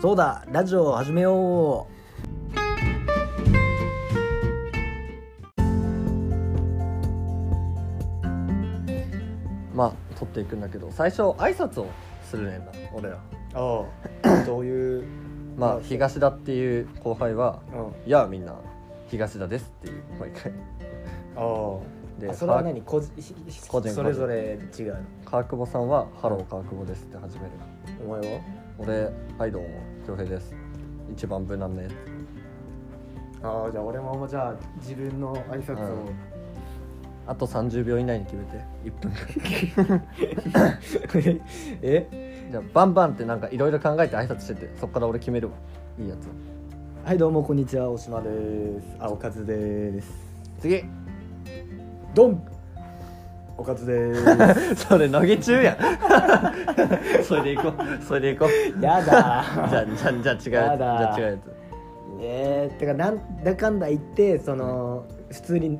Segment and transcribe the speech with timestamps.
[0.00, 1.86] そうだラジオを始めよ
[9.74, 11.88] まあ撮っていくんだけど最初挨拶を
[12.22, 13.18] するねんな俺ら
[13.54, 13.84] あ
[14.24, 14.44] あ。
[14.44, 15.04] どういう
[15.56, 18.54] まあ東田っていう後輩はうん「いやみんな
[19.08, 20.52] 東田です」っていう毎回。
[21.36, 21.78] あ
[22.18, 22.80] であそれは何？
[22.80, 23.10] 個人
[23.68, 23.90] 個人。
[23.90, 25.00] それぞれ違うの？
[25.26, 27.50] 川久保さんは「ハロー川久保です」って始める。
[28.06, 28.40] お前は？
[28.78, 29.68] 俺「はいどうも
[30.06, 30.54] 恭平です。
[31.12, 31.88] 一番無難ね」
[33.42, 36.14] ああじゃあ俺もじゃあ自分の挨拶を、うん。
[37.26, 38.64] あと30秒以内に決めて。
[38.84, 38.92] 1
[39.82, 40.02] 分。
[41.82, 42.48] え？
[42.50, 45.54] じゃあバンバンってなんかいろいろ考えて挨拶しててそっから俺決めるわ。
[45.98, 46.28] いいやつ
[47.06, 48.96] はいどうもこんにちは大島です。
[49.00, 50.10] あおかずです。
[50.60, 50.84] 次。
[52.14, 52.42] ドン
[53.58, 54.74] おかずです。
[54.88, 55.76] それ投げ中やん。
[57.24, 58.02] それでいこう。
[58.04, 58.82] それでいこう。
[58.82, 59.44] やだ。
[59.70, 60.48] じゃあじゃあじゃあ違うやつ。
[60.48, 61.40] じゃあ違うやつ。
[62.20, 65.78] えー、てかなんだかんだ言ってその普通に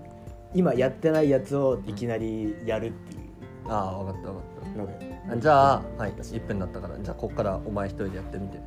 [0.55, 3.20] 今やってないやつをいきなりやるっていう。
[3.69, 6.98] ああ分かった分かっのでたじゃあはい1分になったから。
[6.98, 8.58] じゃあこっからお前一人でやってみて。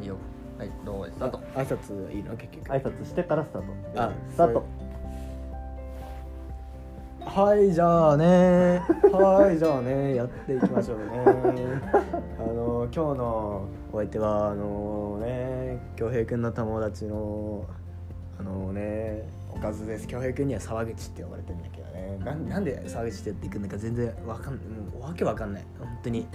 [0.00, 0.16] いいよ。
[0.58, 1.40] はいどうもですスタート。
[1.56, 2.36] 挨拶いいの？
[2.36, 2.68] 結局。
[2.70, 4.02] 挨拶してからスタート。
[4.02, 4.64] あスタート
[7.32, 8.82] はいじゃあね。
[9.12, 11.22] はいじゃあねやっていきましょうね。
[12.40, 17.64] あの今日のお相手はあのね恭平君の友達の
[18.36, 20.08] あのねおかずです。
[20.08, 22.18] 恭平君には沢口って呼ばれてるんだけどね。
[22.18, 24.58] ななんで沢口って言っていくんだか全然わかんも
[24.98, 25.64] うわけわかんない。
[25.78, 26.26] 本当に。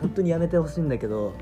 [0.00, 1.32] 本当にやめてほしいんだけど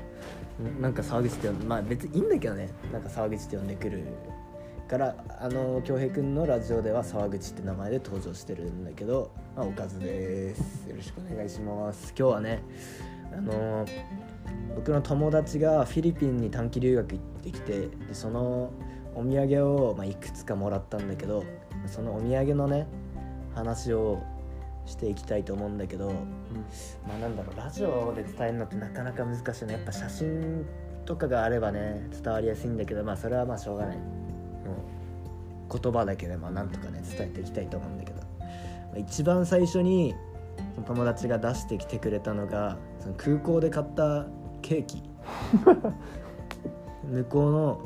[0.81, 2.69] なんか沢口ってまあ別にいいんだけどね。
[2.91, 4.01] なんか沢口って呼んでくる
[4.87, 10.87] からあの恭平君のラジオでは沢口って名前で登場してるんだけど、まあ、おかずです。
[10.87, 12.13] よろしくお願いします。
[12.17, 12.63] 今日はね
[13.33, 13.85] あの
[14.75, 18.71] 僕の友達がフィリピンに短期留学行ってきてでその
[19.13, 21.43] お土産を、まあ、いくつかもらったんだけど
[21.85, 22.87] そのお土産のね
[23.53, 24.23] 話を
[24.85, 26.13] していきたいと思うんだけど、
[27.05, 29.73] まあなんだろうラジオで伝えるのってなかなか難しいね。
[29.73, 30.65] やっぱ写真
[31.05, 33.97] とかがあればね伝わりやすいんだけどまあそれはまあしょうがない
[35.71, 38.25] 言葉だけでまあなんとかね伝えていきたいと思うんだけど、ま
[38.95, 40.15] あ一番最初に
[40.85, 44.27] 友達が出してきてくれたのがその空港で買った
[44.61, 45.03] ケーキ。
[47.09, 47.81] 向こうの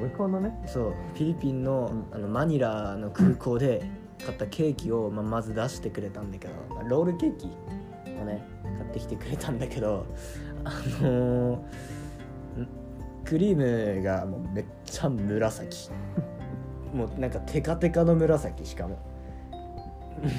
[0.00, 0.62] 向こうのね。
[0.66, 3.82] そうフィリピンの,、あのマニラの空港で
[4.24, 7.46] 買ったケーキを、まあ、まず出してくれたんだけど、まあロールケーキ
[8.20, 8.44] をね
[8.78, 10.06] 買ってきてくれたんだけど
[10.64, 10.70] あ
[11.02, 12.68] のーん
[13.24, 15.90] クリームがもうめっちゃ紫
[16.92, 18.98] もうなんかテカテカの紫しかも。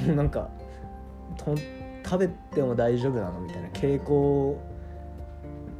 [0.15, 0.49] なんか
[1.37, 1.55] と
[2.03, 3.67] 食べても大丈夫なのみたいな。
[3.69, 4.55] 蛍光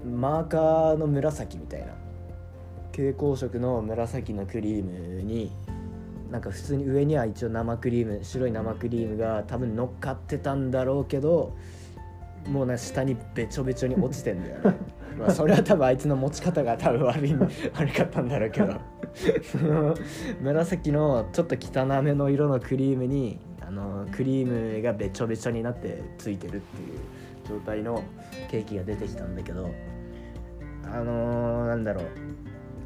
[0.06, 1.88] マーカーの紫みたいな。
[2.91, 5.52] 蛍光色の紫のクリームに
[6.31, 11.56] なんか普通に上には一応生クリーム白い生クリームが多分乗っかってたんだろうけど
[12.47, 14.75] もうな下にべちょべちょに落ちてんだよね。
[15.18, 18.74] まあそれは多分あいつの持ち方が多分悪い悪かったんだろうけど
[19.44, 19.96] その
[20.42, 27.00] 紫のちょっと汚めの色のクリームにあのクリームがべちょべちょになってついてるっていう
[27.48, 28.03] 状態の
[28.50, 29.69] ケーキが出てきたんだけど
[30.86, 32.06] あのーなんだろう、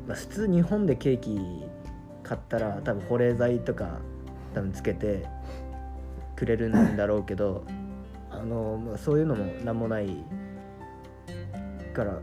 [0.08, 1.40] まあ、普通日本でケーキ
[2.24, 4.00] 買ったら多分保冷剤とか
[4.54, 5.26] 多分つけて
[6.36, 7.64] くれるんだろうけど
[8.30, 10.18] あのまあそういうのも何もない
[11.94, 12.20] から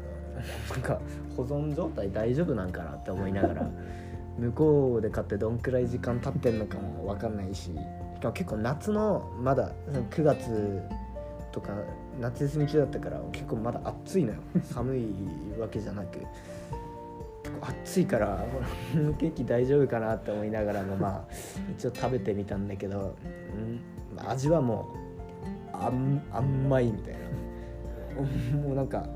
[0.71, 1.01] なんか
[1.41, 3.71] 保存状態大丈夫なんかなって思いながら
[4.39, 7.71] 向こうで買ってどんくらい時間経ってんのかも分かんないしし
[8.21, 9.73] かも結構夏のまだ
[10.11, 10.83] 9月
[11.53, 11.71] とか
[12.21, 14.39] 夏休み中だったから結構まだ暑いのよ。
[14.63, 15.09] 寒い
[15.59, 16.19] わけじゃなく。
[16.19, 18.45] 結構暑いから
[18.93, 21.25] このケーキ大丈夫かなって思いながらもまあ
[21.73, 23.17] 一応食べてみたんだけど、
[24.15, 24.95] うん、味はも
[25.73, 27.21] うあん甘いみたいな。
[28.61, 29.07] もうなんか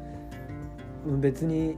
[1.21, 1.77] 別に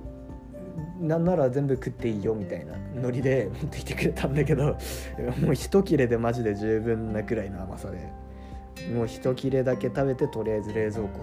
[1.00, 4.76] なんなら全部食っていいよみたいなノリで持ってきてくれたんだけど
[5.43, 7.99] もう一切れでマジで十分なくらいの甘さで
[8.93, 11.20] もう一切れだけ食べてとりあえず冷蔵庫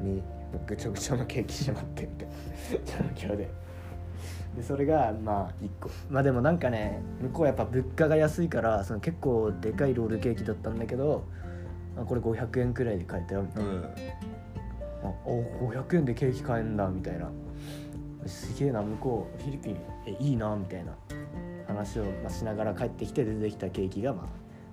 [0.00, 0.22] に
[0.66, 3.48] ぐちょぐちょのケーキしまってみたいな状況で。
[4.56, 5.90] でそれがまあ1個。
[6.10, 11.24] まあでもなんかね向こうやっぱ物価が安いからその結構でかいロールケーキだったんだけど
[11.96, 13.70] あこれ500円くらいで買えたよみたいな、
[15.04, 17.30] あお500円でケーキ買えんだみたいな
[18.26, 19.76] すげえな向こうフィリピン
[20.06, 20.92] えいいなみたいな
[21.66, 24.26] 話を、ま、しながら帰ってきて出てきたケーキが、まあ、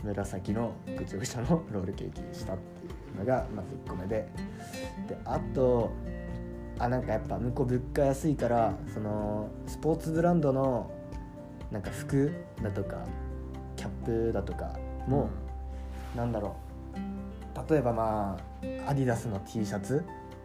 [0.03, 4.27] 紫のぐちゃぐちゃのロールケーキでしたっていうのがまず1個目で
[5.07, 5.91] であと
[6.79, 7.03] あなん。
[7.03, 10.91] かやっぱ向こう物価安いからそのスポーツブランドの
[11.71, 11.81] なん。
[11.81, 12.97] か服だとか
[13.75, 14.77] キャップだとか
[15.07, 15.29] も、
[16.15, 16.31] うなん。
[16.31, 16.55] だろ
[16.95, 18.37] う例えばま
[18.85, 20.03] あアディダスの T シャツ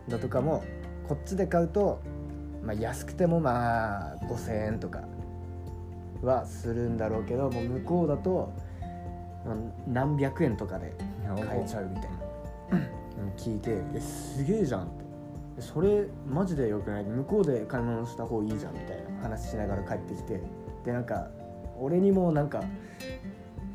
[0.09, 0.65] だとかも
[1.09, 2.01] こっちで買うと、
[2.63, 5.03] まあ、安くてもまあ5,000円とか
[6.23, 8.53] はするんだろうけどもう向こうだと
[9.89, 10.95] 何百円とかで
[11.47, 12.09] 買えちゃうみたいな。
[12.73, 13.03] うん
[13.37, 14.87] 聞いてえすげえじゃんっ
[15.57, 15.63] て。
[15.63, 17.05] それマジでよくない？
[17.05, 20.41] 向こうで買い物した方がいいじゃんみたいな話しながら帰ってきて。
[20.85, 21.29] でなんか
[21.79, 22.63] 俺にもなんか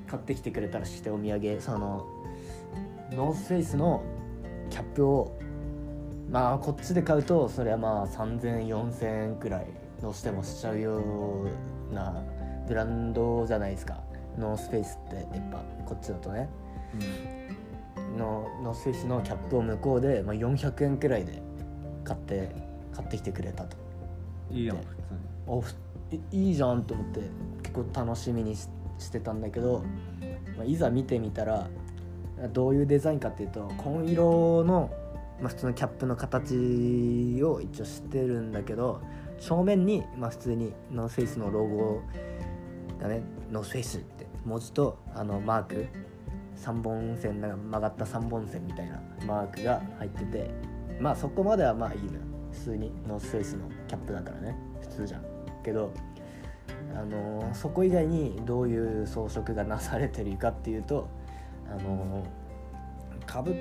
[0.08, 2.06] 買ってきてくれたらしてお土産その
[3.12, 4.04] ノースフェイスの
[4.70, 5.37] キャップを
[6.30, 9.68] まあこっちで買うとそれはまあ3000円4000円くらい
[10.02, 11.02] どうしてもしちゃうよ
[11.92, 12.22] うな
[12.68, 14.02] ブランドじゃないですか。
[14.38, 16.50] ノースフェイスってやっぱこっちだとね。
[18.18, 21.42] のノースフェイスのキャップを向こうで、まあ、400円くらいで
[22.04, 22.52] 買って
[22.94, 23.78] 買ってきてくれたと。
[24.52, 24.78] いいやん
[25.46, 25.74] おふ
[26.12, 27.22] いいいじゃんと思って
[27.64, 29.84] 結構楽しみにしてたんだけど、
[30.58, 31.68] まあ、いざ見てみたら
[32.52, 34.92] どういうデザインかっていうと紺色の、
[35.40, 39.02] まあ、普通のキャップの形を一応してるんだけど
[39.38, 42.02] 正面に、まあ、普通にノースフェイスのロゴ
[43.00, 45.88] がねノースフェイスって文字とあのマーク
[46.56, 50.50] 3本線なんか曲がった3本線みたいなマークが入ってて
[51.00, 52.20] まあそこまではまあいいのよ。
[52.52, 54.58] 普通にノースフェイスのキャップだからね。
[54.82, 55.26] 普通じゃん。
[55.64, 55.94] けど
[56.96, 61.08] あのーそこ以外にどういう装飾がなされてるかっていうと
[61.70, 63.56] あのーかぶっ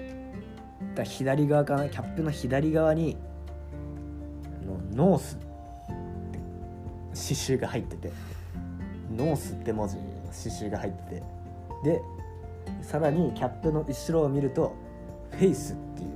[0.94, 3.16] た左側かなキャップの左側に
[4.66, 5.46] のノースって
[7.14, 8.12] 刺繍が入ってて
[9.14, 11.22] ノースって文字の刺繍が入ってて
[11.84, 12.02] で
[12.82, 14.74] さらにキャップの後ろを見ると
[15.30, 16.08] フェイスっていう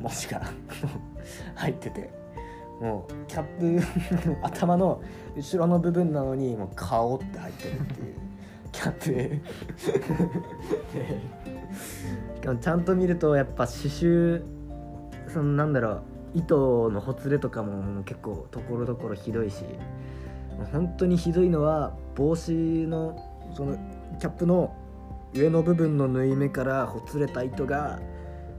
[0.00, 0.42] 文字が
[1.56, 2.10] 入ってて
[2.80, 5.02] もうキャップ頭の
[5.36, 8.14] 後ろの部分なのにもう顔って入ってるっていう
[8.70, 9.12] キャップ。
[9.12, 9.40] で
[12.42, 14.42] ちゃんと見るとやっぱ刺繍
[15.32, 16.02] そのなんだろう
[16.34, 19.64] 糸のほつれとかも結構ところどころひどいし
[20.72, 22.52] 本当にひどいのは帽子
[22.86, 23.16] の
[23.54, 23.76] その
[24.20, 24.74] キャップの
[25.34, 28.00] 上の部分の縫い目からほつれた糸が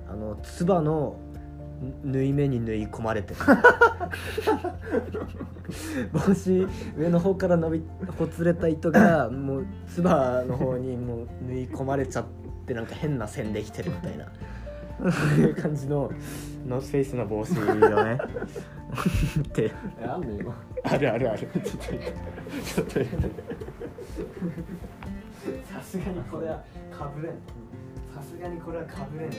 [0.07, 1.17] あのつばの
[2.03, 3.39] 縫い目に縫い込まれてる。
[6.11, 6.67] 帽子
[6.97, 7.83] 上の方から伸び
[8.17, 12.25] ほつれた糸がもうつばの方にもう縫い込まれちゃっ
[12.69, 14.25] てなんか変な線できてるみたいな。
[14.99, 16.11] そういう感じの
[16.67, 17.63] ノースフェイスの帽子を
[18.03, 18.17] ね。
[19.39, 19.71] って。
[19.99, 20.53] えあんの今？
[20.83, 21.39] あるあるある。
[21.39, 22.99] ちょっとちょっと
[25.73, 27.31] さすがにこれはかぶれん。
[28.13, 29.29] さすがにこれはかぶれん。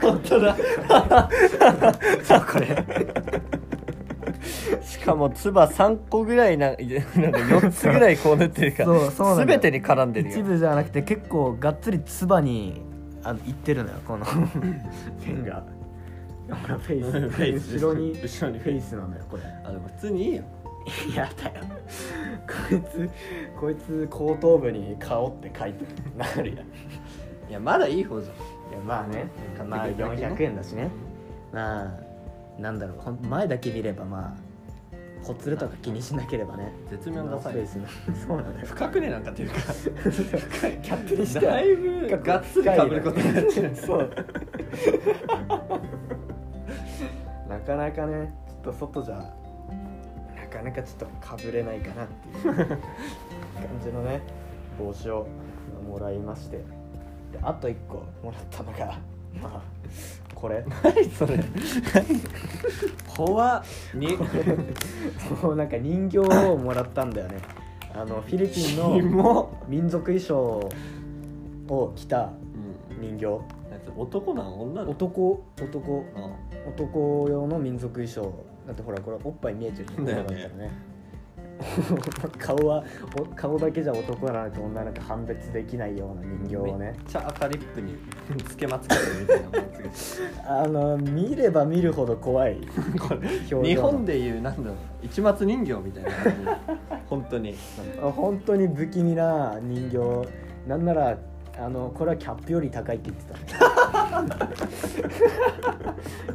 [0.00, 0.56] 本当だ。
[2.24, 2.84] さこれ
[4.82, 9.60] しかもつば3個ぐらいななんか4つぐらいこうなってるからそうそうなんだよ。
[9.60, 10.36] 全てに絡んでるよ。
[10.36, 12.82] 一部じゃなくて結構がっつりつばに
[13.22, 14.24] あのいってるのよこの
[15.20, 15.62] 線が。
[16.50, 18.58] ほらフェイスフェイス後ろに 後ろに。
[18.58, 19.42] フェイスなのよこれ。
[19.64, 20.42] あでも普通にいいよ。
[21.14, 21.64] やだよ。
[22.46, 23.10] こいつ
[23.60, 25.86] こいつ後頭部に顔って書いてる。
[26.16, 26.66] なるやん。
[27.50, 28.34] いやまだいい方じゃん。
[28.34, 28.38] い
[28.72, 29.26] やまあね。
[29.68, 30.90] まあ買ってくれただけね400円だしね。
[31.52, 32.98] まあなんだろう。
[32.98, 34.47] ほん前だけ見ればまあ
[35.22, 36.72] ほつれとか気にしなければね。
[36.90, 37.86] 絶妙なスフェイスの。
[38.26, 38.66] そうなんだよ。
[38.66, 39.56] 深くねなんかっていうか。
[39.56, 43.74] キャップにしてはだいぶがっつりかぶることになっちゃう。
[43.74, 44.10] そう。
[47.48, 49.16] なかなかねちょっと外じゃ
[50.36, 52.76] なかなかちょっとかぶれないかなっていう感
[53.82, 54.20] じのね
[54.78, 55.26] 帽子を
[55.86, 56.58] もらいまして。
[57.32, 58.98] であと1個もらったのが
[59.40, 59.62] まあ
[60.40, 60.64] これ。
[60.82, 61.38] 何それ。
[63.06, 63.64] ほわ
[63.94, 64.16] に
[65.42, 67.36] もうなんか人形をもらったんだよね。
[67.94, 70.68] あのフィリピンのも民族衣装
[71.68, 72.30] を着た
[73.00, 73.16] うん。
[73.16, 73.40] 人形。
[73.96, 74.90] 男なん女の？
[74.90, 75.42] 男。
[75.60, 76.04] 男。
[76.14, 76.30] あ
[76.68, 78.32] 男用の民族衣装。
[78.66, 80.70] だってほらこれおっぱい見えてるだよね
[82.38, 82.84] 顔は
[83.18, 86.86] お顔だけじゃ男なのか女なのか判別できないような人形をね。
[86.86, 87.96] めっちゃ赤リップに
[88.44, 92.58] つけまつけてるみたいなもんつけて あの見れば見るほど怖い。
[92.98, 93.28] これ
[93.62, 96.38] 日本でいうなんだろう市松人形みたいな感じ。
[97.06, 97.54] 本当に。
[98.02, 100.28] あ 本当に不気味な人形。
[100.68, 101.18] なんなら
[101.60, 104.52] あのこれはキャップより高いって言ってたね。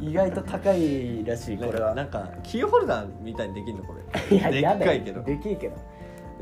[0.00, 1.94] 意外と高いらしいこれは。
[1.94, 3.94] なんかキーホルダーみたいにできるのこ
[4.30, 4.36] れ。
[4.36, 5.22] いやでっかいけど。
[5.22, 5.76] できいけど。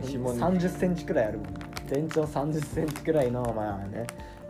[0.02, 0.40] 紐に。
[0.40, 1.46] 3 0ンチくらいあるもん。
[1.86, 4.04] 全長3 0ンチくらいのまあね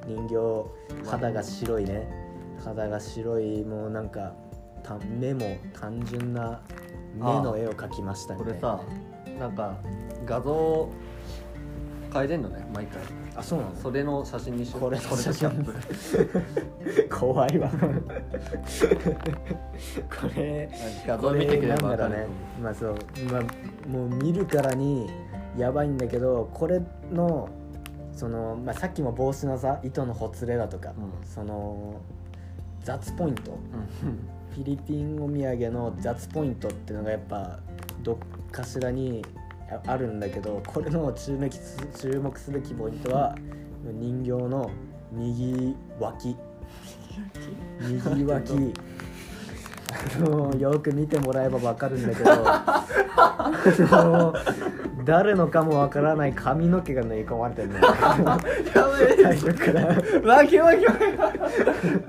[0.06, 1.10] 人形。
[1.10, 2.08] 肌が白いね。
[2.64, 4.32] 肌が白いもうなんか
[4.82, 6.62] た目も単純な
[7.14, 8.60] 目の絵を描きましたみたいな。
[8.60, 8.84] こ
[9.26, 9.76] れさなんか
[10.24, 10.88] 画像
[12.14, 13.02] 変えれんのね毎回
[13.34, 13.76] あそうなの？
[13.76, 14.80] それの写真にしよう。
[14.82, 15.50] これの写真。
[17.10, 17.70] 怖いわ。
[17.70, 17.76] こ
[20.36, 20.68] れ
[21.06, 22.26] 画像見てくれば分かるね。
[22.62, 22.96] まあそう、
[23.30, 23.42] まあ、
[23.88, 25.10] もう見るからに
[25.56, 26.80] やばいんだけどこれ
[27.12, 27.48] の
[28.14, 31.26] その、まあ、さっきも帽子のさ糸のほつれだとか、うん。
[31.26, 32.00] その
[32.82, 33.52] 雑ポイント。
[33.52, 34.18] うん。
[34.50, 37.58] フィリピンお土産の雑ポイントっていうのがやっぱ
[38.02, 39.24] どっかしらに
[39.72, 43.34] ああるんだけどこれの注目す注目すべきポイントは
[43.84, 44.70] 人形の
[45.12, 46.36] 右脇。
[47.80, 48.72] 右脇
[50.58, 52.30] よく見てもらえば分かるんだけど。
[55.04, 57.82] 誰のかも分からない髪の毛が縫い込まれてるのよ。
[59.22, 59.87] 最初から
[60.37, 60.94] わけわけわ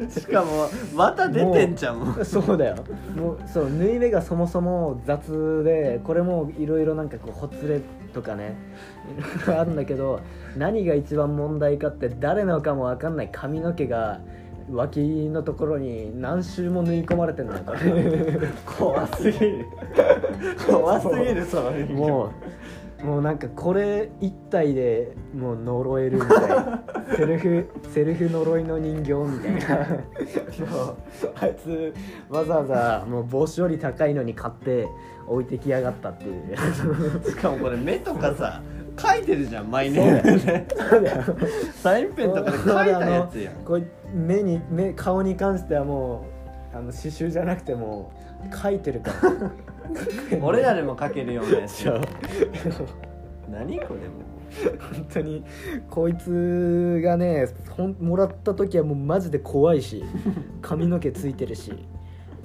[0.08, 2.00] けしかもまた出てんじゃん。
[2.00, 2.76] もうそうだよ。
[3.16, 7.82] もうそう縫い目がそもそも雑でこれもいろいろなんかこうほつれ
[8.14, 8.56] とかね。
[9.48, 10.22] あるんだけど
[10.56, 14.20] 何が一番問題かって誰のかも分かんない髪の毛が
[14.72, 19.66] 脇のところに何周も縫い込まれてんのよこれ怖すぎる。
[20.66, 21.88] 怖すぎるその人。
[21.88, 22.26] 形も
[23.02, 26.84] うもうなんかこれ一体でもう呪えるみたいな。
[27.16, 29.88] セルフセルフ呪いの人形みたいな。
[31.42, 31.94] あいつ
[32.30, 34.88] わざわざもう帽子より高いのに買って
[35.28, 37.30] 置いてきやがったっていう。
[37.30, 38.62] しかもこれ目とかさ
[38.98, 40.22] 書いてるじゃん毎年。
[41.74, 43.56] サインペンとかで書いたやつやん
[44.14, 46.26] 目に目顔に関してはも
[46.74, 48.12] うあの刺繍じゃなくても
[48.52, 49.52] う書いてるから。
[50.42, 51.86] 俺らでも書けるようなやつ。
[53.50, 54.24] 何これも
[54.80, 55.44] 本当に
[55.90, 60.04] こいつがねほんもらった時はもうマジで怖いし
[60.62, 61.74] 髪の毛ついてるし。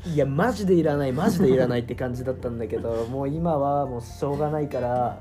[0.06, 5.18] いやマジでいらないマジでいらないって感じだったんだけどもう今はもうしょうがないから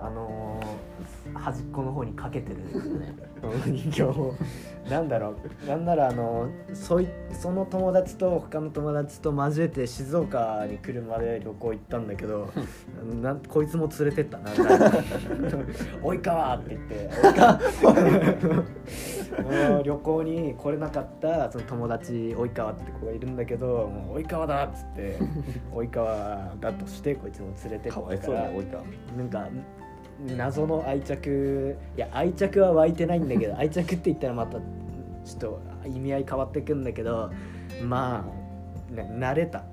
[0.00, 0.93] あのー
[1.34, 2.58] 端っこの方にかけてる。
[3.66, 4.34] 人形を。
[4.88, 5.66] なんだろう。
[5.66, 12.52] なんならあのそいその友達と他の友達と交えて静岡に車で旅行行ったんだけど
[13.22, 14.50] なんこいつも連れてったな
[16.04, 17.10] 「及川!」って言って。
[19.82, 25.18] 旅行に来れなかったその友達及川って子がいるんだけど「もう及川だ!」っつって
[25.74, 28.14] 及川だとしてこいつも連れてったから。
[28.14, 28.78] よ置いた
[29.16, 29.48] なんか
[30.36, 37.30] 謎の愛着いや愛着は湧いてないんだけど 愛着って言ったらまたちょっと意味合い変わってくんだけど
[37.82, 38.44] まあ
[38.94, 39.64] な慣れた。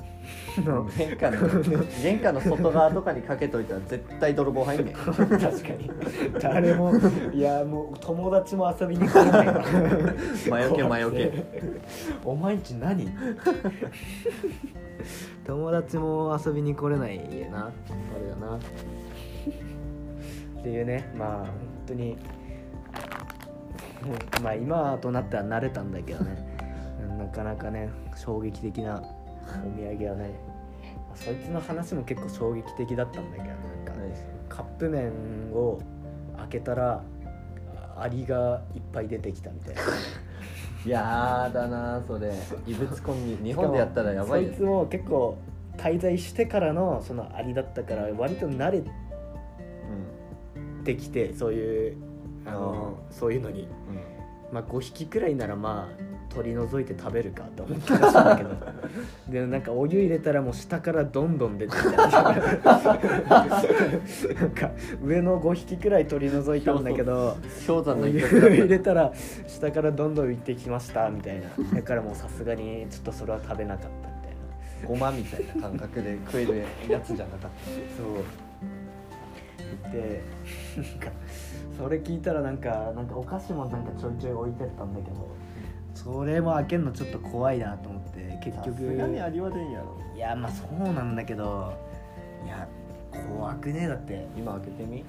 [0.98, 1.40] 玄関の
[2.04, 4.96] 玄関の外側とかにかけといたら絶対泥棒入んねん。
[4.96, 5.90] 確かに。
[6.40, 6.94] 誰も
[7.34, 9.48] いやもう友達も遊びに来れない。
[9.48, 9.64] わ
[10.50, 11.32] 魔除け魔除け。
[12.24, 13.10] お前んち何？
[15.46, 17.18] 友達も遊びに来れない
[17.52, 17.66] な。
[17.66, 17.72] あ
[18.20, 18.60] れだな
[20.62, 21.48] っていうねまあ本
[21.88, 22.18] 当に
[24.42, 26.36] まあ今となっては慣れたんだけどね
[27.18, 29.02] なかなかね衝撃的な
[29.66, 30.30] お土産はね
[31.16, 33.92] そいつの話も結構衝撃的だったんだけどなんか
[34.50, 35.12] カップ麺
[35.54, 35.80] を
[36.38, 37.02] 開けたら
[37.98, 39.82] アリがいっぱい出てきたみたいな。
[40.86, 42.34] やだなそれ。
[42.66, 43.38] 異物混入。
[43.44, 45.38] 日本でやったらやばいですそいつも結構
[45.78, 48.84] 滞在してからのそのアリだったから割と慣れ
[50.82, 51.98] うてきてそういう
[52.46, 53.62] あのそういうのに。
[53.62, 53.70] んうん。
[54.52, 58.50] まあ5匹くらいならまあ取り除いて食べるかと思ったらしいんだけど。
[59.30, 62.12] でなんかお湯入れたらもう下からどんどん出てきた なん
[64.52, 64.72] か
[65.04, 69.14] 上の5匹くらい取り除いたんだけど氷山のお湯入れたら
[69.48, 71.50] 下からどんどん浮いてきましたみたいな。
[71.76, 74.32] だからもうさすがにちょっとそれは食べなかったみたい
[74.84, 74.88] な。
[74.88, 77.52] ごまみたいな感覚で食えるやつじゃなかっ
[77.98, 79.92] そう。
[79.92, 80.22] で
[81.78, 85.30] それ聞いたらなんかなんかお菓子もなんかちょいちょい置いてったんだけど。
[85.94, 88.76] それも開けるのちょっと怖いなと思って結た局。
[88.76, 89.98] さすがにアリは出んやろ。
[90.16, 91.74] いやまあそうなんだけど
[92.46, 92.66] いや
[93.28, 94.26] 怖くねえだって。
[94.38, 95.00] 今開けてみ？
[95.00, 95.04] い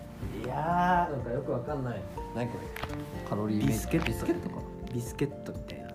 [0.47, 2.01] やなんかよくわかんない。
[2.35, 3.29] 何これ？
[3.29, 4.07] カロリーメイトビスケット？
[4.07, 4.57] ビスケットか。
[4.57, 5.89] ービスケットみたいな。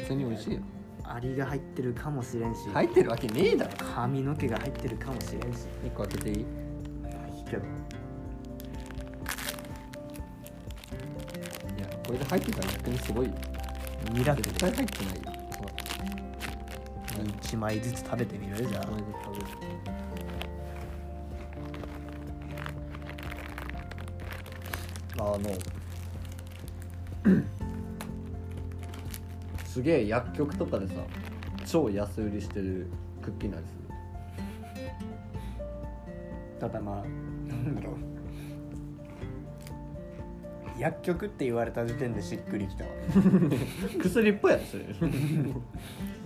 [0.00, 0.60] 普通に美味しいよ。
[1.04, 2.68] アリが入ってるかもしれんし。
[2.72, 3.70] 入ってるわけねえだろ。
[3.94, 5.66] 髪の毛が入ってるかもしれんし。
[5.84, 6.36] 一個開けていい？
[6.36, 6.46] いい
[7.48, 7.62] けど
[12.06, 13.26] これで入ってたら逆にすごい。
[13.26, 13.32] よ
[14.12, 15.14] ミラクル絶対入ってない。
[15.16, 15.22] よ
[15.58, 15.70] ほら
[17.24, 18.66] 1枚ずつ食べてみる？
[18.66, 18.84] じゃあ。
[25.18, 25.40] あの。
[29.66, 30.94] すげえ薬局とかでさ
[31.66, 32.86] 超安売りしてる
[33.20, 33.72] クッキーなんです
[36.60, 36.96] ただまあ
[37.48, 37.94] なんだろう
[40.78, 42.90] 薬局って言われた時点でしっくりきたわ。
[44.02, 44.70] 薬っぽいやつ。
[44.70, 45.10] それ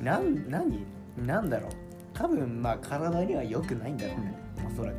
[0.02, 0.84] なん何？
[1.24, 1.70] なんだろう。
[2.12, 4.34] 多分まあ体には良くないんだろうね。
[4.66, 4.96] おそらく。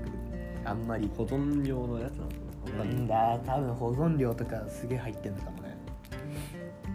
[0.66, 1.10] あんまり。
[1.18, 2.36] 保存用のやつなのか
[2.78, 2.84] な。
[2.84, 5.76] んだ多分保存料とかすげえ入ってんのかもね。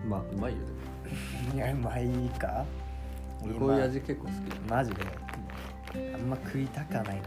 [0.08, 0.58] まあうまいよ。
[1.54, 2.08] いやうまい
[2.38, 2.64] か？
[3.44, 4.34] 俺こういう味結構好き
[4.68, 4.76] だ。
[4.76, 5.02] マジで？
[6.14, 7.12] あんま食いたかないな。
[7.12, 7.22] 俺は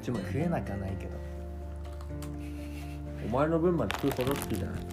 [0.00, 0.22] 一枚。
[0.22, 1.12] 食えなかないけど
[3.26, 4.80] お前の分まで食うほど好きじゃない。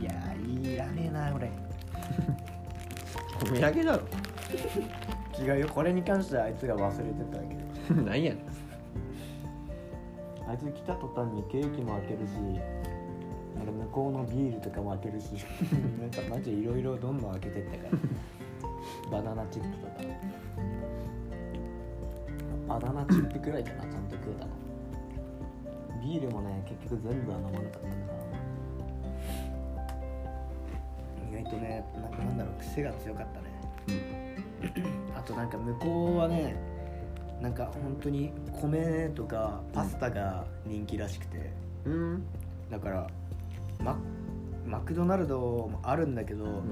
[0.00, 0.12] いや
[0.72, 1.50] いらねえな俺
[3.40, 4.02] お土産だろ。
[5.38, 7.54] 違うよこれに関してはあいつが忘れてただけ。
[7.94, 8.44] で何やねん。
[10.48, 12.32] あいつ来た途端にケーキも開けるし
[13.56, 15.34] なんか向こうのビールとかも開けるし
[16.00, 17.98] なんかマジいろいろどんどん開けてったから。
[19.10, 19.92] バナナチップとか。
[22.68, 24.61] バナナチップくらいかなちゃんと食えたの
[26.02, 27.92] ビールもね結局全部は飲まなかったから。
[31.30, 33.52] 意外とねなんかなんだろう癖が強かったね。
[35.16, 36.56] あとなんか向こうはね
[37.40, 41.52] なんか本当に米とかパスタが人気らしくて、
[41.86, 42.24] うん。
[42.70, 43.06] だから
[43.80, 43.96] マ
[44.64, 46.62] マクドナルドもあるんだけど、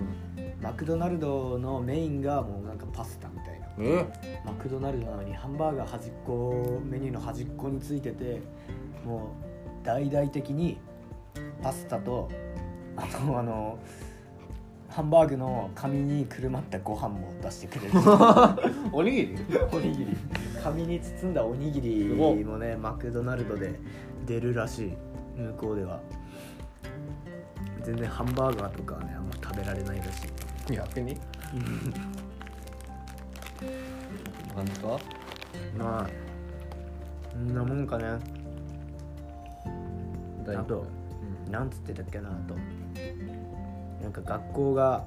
[0.63, 3.67] マクドナルドのメインがもうなんかパスタみたいな。
[3.81, 4.43] え？
[4.45, 8.41] マクドナルドなのにハンバーガー端っこメニューの端っこについてて
[9.05, 9.35] も
[9.83, 10.79] う大々的に
[11.63, 12.29] パスタと
[12.97, 13.79] あとあの
[14.89, 17.93] ハンバーグの紙にくるまったご飯も出してくれる。
[18.93, 19.39] おにぎり？
[19.73, 20.17] おにぎり。
[20.63, 23.79] 紙に包んだおにぎりもねマクドナルドで
[24.27, 24.93] 出るらしい。
[25.41, 26.01] 向こうでは。
[27.85, 30.25] 全然ハンバーガーとかはねあんま食べられないらし
[30.69, 30.73] い。
[30.75, 31.15] 逆に？
[34.57, 34.99] なんか？
[35.79, 36.07] まあ
[37.33, 38.05] そんなもんかね。
[38.05, 38.40] 大
[40.49, 40.87] あと
[41.47, 41.53] うん。
[41.53, 42.55] なんつってたっけなあと。
[44.03, 45.05] なんか学校が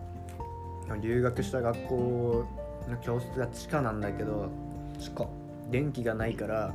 [1.01, 2.45] 留学した学校
[2.89, 4.49] の教室が地下なんだけど
[4.99, 5.27] 地下。
[5.71, 6.73] 電気がないから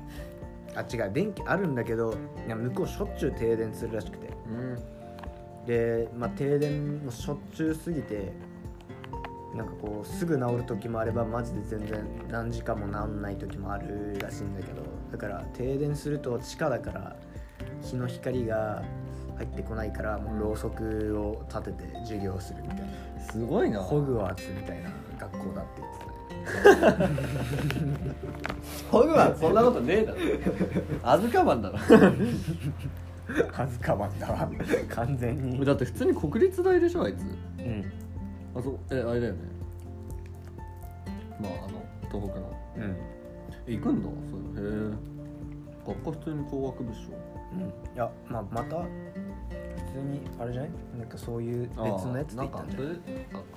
[0.74, 2.14] あ違う電気あるんだけど
[2.46, 4.28] いや向こうしょっちゅう停電するらしくて。
[4.48, 4.98] うん。
[5.66, 8.32] で、まあ、停電もしょっちゅうすぎて
[9.54, 17.16] なんかこうすぐ治る時もあればマジで全然何時間も治んない時もあるらしいんだけどだから停電すると地下だから
[17.82, 18.82] 日の光が
[19.36, 22.86] 入ってこないからもうろうそくを立てて授業をするみたいな。
[23.30, 23.80] すごいな。
[23.80, 26.98] ホグワーツみたいな学校だって言ってた。
[26.98, 27.18] ね
[28.90, 30.18] ホグワーツそんなことねえだろ。
[31.02, 31.78] アズカバンだろ。
[33.56, 34.48] アズカバンだわ。
[34.90, 35.64] 完全に。
[35.64, 37.22] だって普通に国立大でしょあいつ。
[37.22, 37.84] うん。
[38.56, 38.78] あそう。
[38.90, 39.38] えあれだよね。
[41.40, 42.56] まああの東北の。
[42.76, 42.96] うん。
[43.66, 44.08] え行くんだ？
[44.08, 44.90] そへえ。
[45.86, 47.08] 学科普通に工学部っし
[47.52, 47.64] うん、い
[47.96, 48.84] やまあまた普
[49.94, 50.70] 通にあれじゃない？
[50.98, 52.96] なんかそういう別ょのやつでなん行ったんじゃない？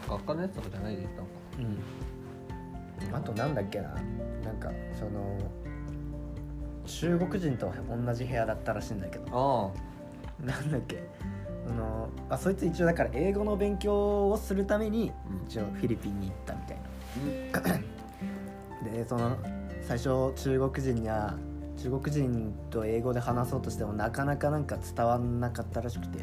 [0.08, 0.95] あ学科のやつとかじゃない？
[0.95, 1.32] で行ったのか
[3.10, 3.15] うん。
[3.15, 3.89] あとなんだっけな？
[4.43, 5.38] なんかその
[6.86, 7.71] 中国人と
[8.06, 9.73] 同じ部屋だったらしいんだけど。
[10.41, 11.04] あなんだっけ？
[11.67, 15.47] あのあそいつ一応だから英語の勉強をするためにうん。
[15.47, 16.77] 一応フィリピンに行ったみたい
[18.88, 18.91] な。
[18.91, 19.38] でその
[19.82, 21.36] 最初中国人には
[21.82, 26.20] 中国人と英語で話そうとしてもなかなかなんか伝わんなかったらしくて、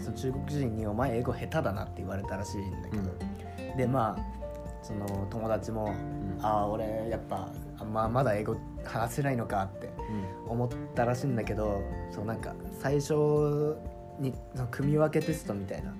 [0.00, 3.02] その中国人に「お前英語下手だな」って言われたらしいんだけど、
[3.76, 4.44] でまあ
[4.82, 5.92] その友達も
[6.40, 9.90] 「ああ俺やっぱあんままだ英語話せないのか」って
[10.46, 13.76] 思ったらしいんだけどそうなんか最初
[14.20, 15.96] にその組み分けテストみたいなうん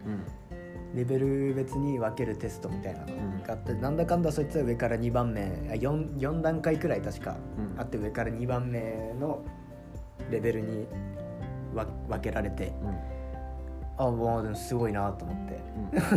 [0.94, 3.42] レベル別に分けるテストみたいなのん。
[3.42, 7.80] があって、なんだかんだそいつは上から2番目あ 4, 4段階くらい確かうん。
[7.80, 9.44] あって上から2番目の
[10.30, 10.86] レベルに
[11.74, 13.13] わ分けられてうん
[13.96, 15.60] あもうでもすごいなと思って。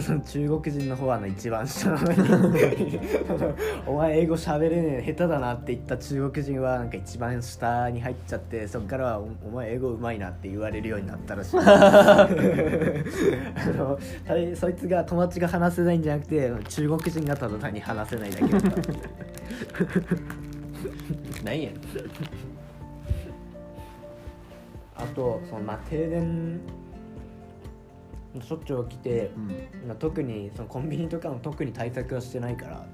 [0.10, 0.22] うん。
[0.26, 3.00] 中国人の方はあの一番下の方に。
[3.86, 11.58] お前英語喋れねえ下手だなって言った中国人はなんか一番下に入っちゃってそっからはおお前英語うまいなって言われるようになったらしい。
[11.62, 12.28] あ
[13.78, 14.00] の
[14.56, 18.70] そいつが友達が話せないんじゃなくて中国人がただ単に話せないだけだった
[21.46, 21.70] 何や。
[24.96, 26.60] あとそのまあ停電
[28.42, 29.48] しょっちゅう起きて、うん
[29.88, 32.86] まあ特にそのコンビニとかも特に対策はしてないから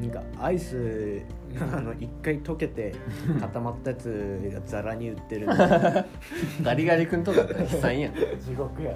[0.00, 1.22] なんかアイス
[1.60, 2.94] あの一回溶けて
[3.40, 5.46] 固まったやつがザラに売ってる
[6.62, 8.14] ガリガリ君とかだったら悲惨やん。
[8.14, 8.94] 地獄や。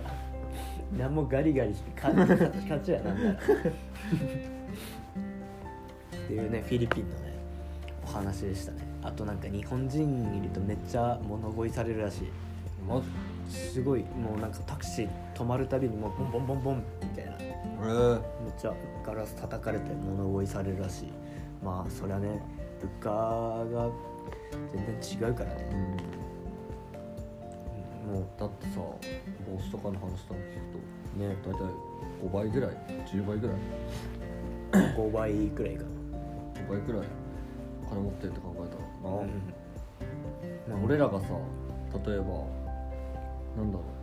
[0.97, 3.37] 何もガリガリしてカチカチカチやなんだっ
[6.27, 7.33] ていうねフィリピンのね
[8.05, 8.79] お話でしたね。
[9.03, 12.29] あとなんか日本人いるとめっちゃ物乞いされるらしい。
[12.87, 13.01] マ
[13.49, 13.57] ジ？
[13.57, 17.33] すごいもうなんかタクシー止まるたびにもうボンボンボンボンみたいな。
[17.33, 17.49] めっ
[17.81, 18.21] えー
[18.57, 21.13] ちゃガラス叩かれて物乞いされるらしい。
[21.65, 22.41] まあそりゃね
[22.81, 23.89] 物価が
[24.73, 25.67] 全然違うからね、
[28.07, 28.15] うん。
[28.15, 28.99] もうだってさボ
[29.61, 31.65] スとかの話とか聞くねと大体
[32.25, 32.71] 5倍ぐらい
[33.07, 33.57] 10倍ぐらい。
[34.97, 35.85] 5 倍くらいか
[36.67, 37.07] 5倍ぐらい
[37.89, 39.13] 金持ってるって考えたら。
[39.13, 39.27] な、な、
[40.69, 41.27] まあ俺らがさ
[42.07, 42.25] 例えば
[43.57, 44.02] なんだろう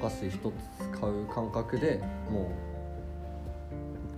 [0.00, 0.40] お菓子一つ
[1.00, 2.50] 買う感覚でも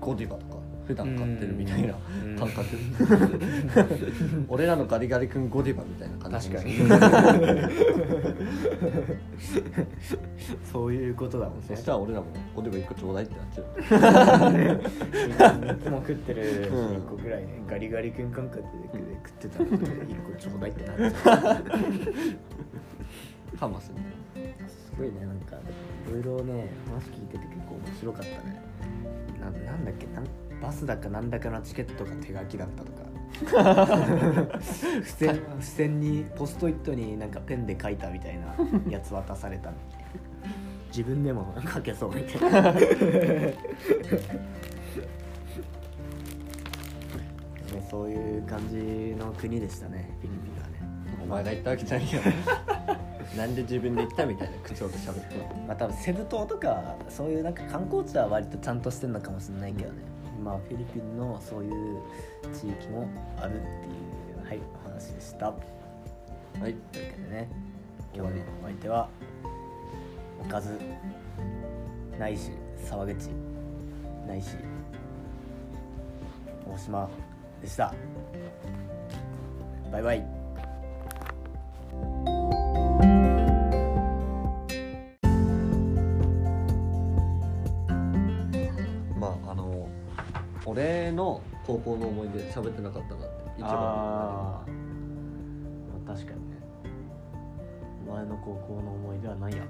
[0.01, 2.37] うゴディバとか普段買ってるみたいなうん。
[2.37, 2.67] 感覚。
[4.49, 6.51] 俺らのガリガリ君ゴディバみたいな感じ。
[6.51, 6.75] 確かに。
[10.73, 11.65] そういうことだもんね。
[11.69, 13.63] そしたら俺らもゴディバ1個ちょうだいってなっちゃ
[15.71, 15.77] う。
[15.77, 16.87] いつも食ってるうん。
[16.97, 18.69] 1個ぐらいね、ガリガリ君感覚で
[19.25, 21.61] 食ってたので1個ちょうだいってなっちゃ
[23.55, 23.59] う。
[23.59, 23.95] かもしれ
[24.43, 24.55] ない
[24.95, 25.61] すごいねなんかい
[26.13, 28.63] ろいろね話聞いてて結構面白かったね。
[29.41, 30.27] ななんだっけなん
[30.61, 33.01] バスだかなんだかのチケットが手書きだったとか。
[34.61, 38.55] 付箋付箋にポストイットになんかペンで書いたみたいな
[38.91, 40.07] やつ渡されたみたいな。
[40.89, 42.73] 自分でも書けそうみたいな。
[42.73, 42.81] ね
[47.89, 50.81] そういう感じの国でしたねフィリピンはね。
[51.23, 52.21] お前が言ったわけじゃないよ
[53.37, 60.03] なんで自分で言ったみたいな口調で喋ってるまあ多分セブ島とかそういうなんか観光地は割とちゃんとしてるのかもしれないけどね、
[60.43, 61.71] まあフィリピンのそういう
[62.53, 63.65] 地域もあるってい
[64.45, 65.47] うはいお話でした。
[65.47, 65.55] と
[66.61, 66.73] はい。
[66.73, 67.49] いうわけでね。
[68.13, 69.09] 今日のお相手は
[70.41, 70.77] おかず
[72.19, 72.51] ないし
[72.85, 73.31] 沢口
[74.27, 74.57] ないし
[76.69, 77.09] 大島
[77.63, 77.95] でした。
[79.93, 80.27] バイバイ
[90.71, 94.71] 俺の高校の思い出喋ってなかったなって一番あー。
[96.07, 96.57] まあ確かにね。
[98.07, 99.65] お前の高校の思い出は何や。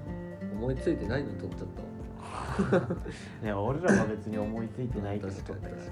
[0.53, 2.97] 思いついてないのに取っちゃったわ。
[3.43, 5.33] いや俺らは別に思いついてないけど。
[5.33, 5.61] 確かに。
[5.61, 5.91] 確か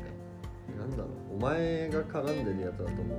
[0.74, 0.78] に。
[0.78, 1.08] なんだろう。
[1.38, 3.17] お前が絡んでるやつだと思う。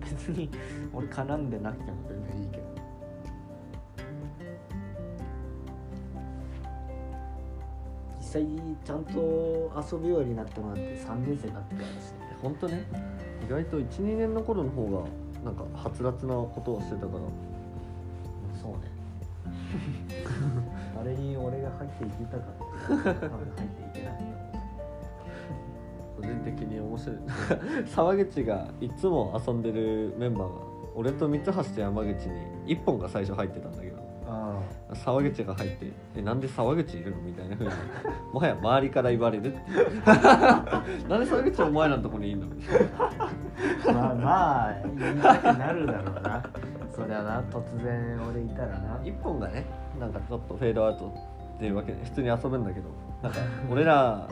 [0.00, 0.48] 別に
[0.94, 2.47] 俺絡んでなくても全然いい
[8.28, 8.46] 際
[8.84, 12.36] ちゃんと遊ぶようになったのなんて3年生になってからだしね。
[12.42, 12.84] 本当ね。
[13.46, 15.08] 意外と12年の頃の方が
[15.44, 17.10] なんかはつらつなことをしてたから。
[18.60, 18.78] そうね。
[21.00, 24.48] あれに俺が入っていけたかって多分入っていけない。
[26.16, 27.16] 個人的に面白い。
[27.86, 30.54] 沢口がいつも遊んでるメンバーが
[30.96, 33.96] 俺と三橋と山口に1本が最初入ってたんだけど。
[33.96, 34.07] あ
[34.94, 37.70] 沢口が入って「えなんで沢口いるの?」みたいなふうに
[38.32, 40.02] もはや周りから言われるっていう。
[41.08, 42.46] なんで沢口お前らのとこにいんの？
[42.46, 42.86] みたいな
[43.90, 46.42] あまあまあ言いたくなるだろうな。
[46.90, 48.96] そりゃな突然俺いたらな。
[49.04, 49.64] 1本がね
[50.00, 51.12] なんかちょっとフェードアウト
[51.56, 52.88] っていうわけで普通に遊ぶんだけど
[53.22, 53.38] なんか
[53.70, 54.26] 俺ら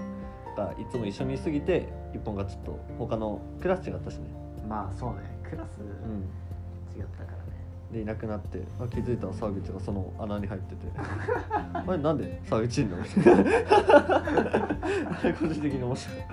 [0.57, 4.29] がいつも一緒にいすぎて1本がちょっと他のクラス違ったしね、
[4.68, 5.16] まあそうね。
[5.49, 7.56] クラスうん、違ったからね
[7.92, 10.87] でいなくなってあ気づいたら沢口がその穴に入ってて。
[11.72, 12.96] あれなんで沢口いんの？
[12.99, 16.16] みたいなあれ個人的に面白い、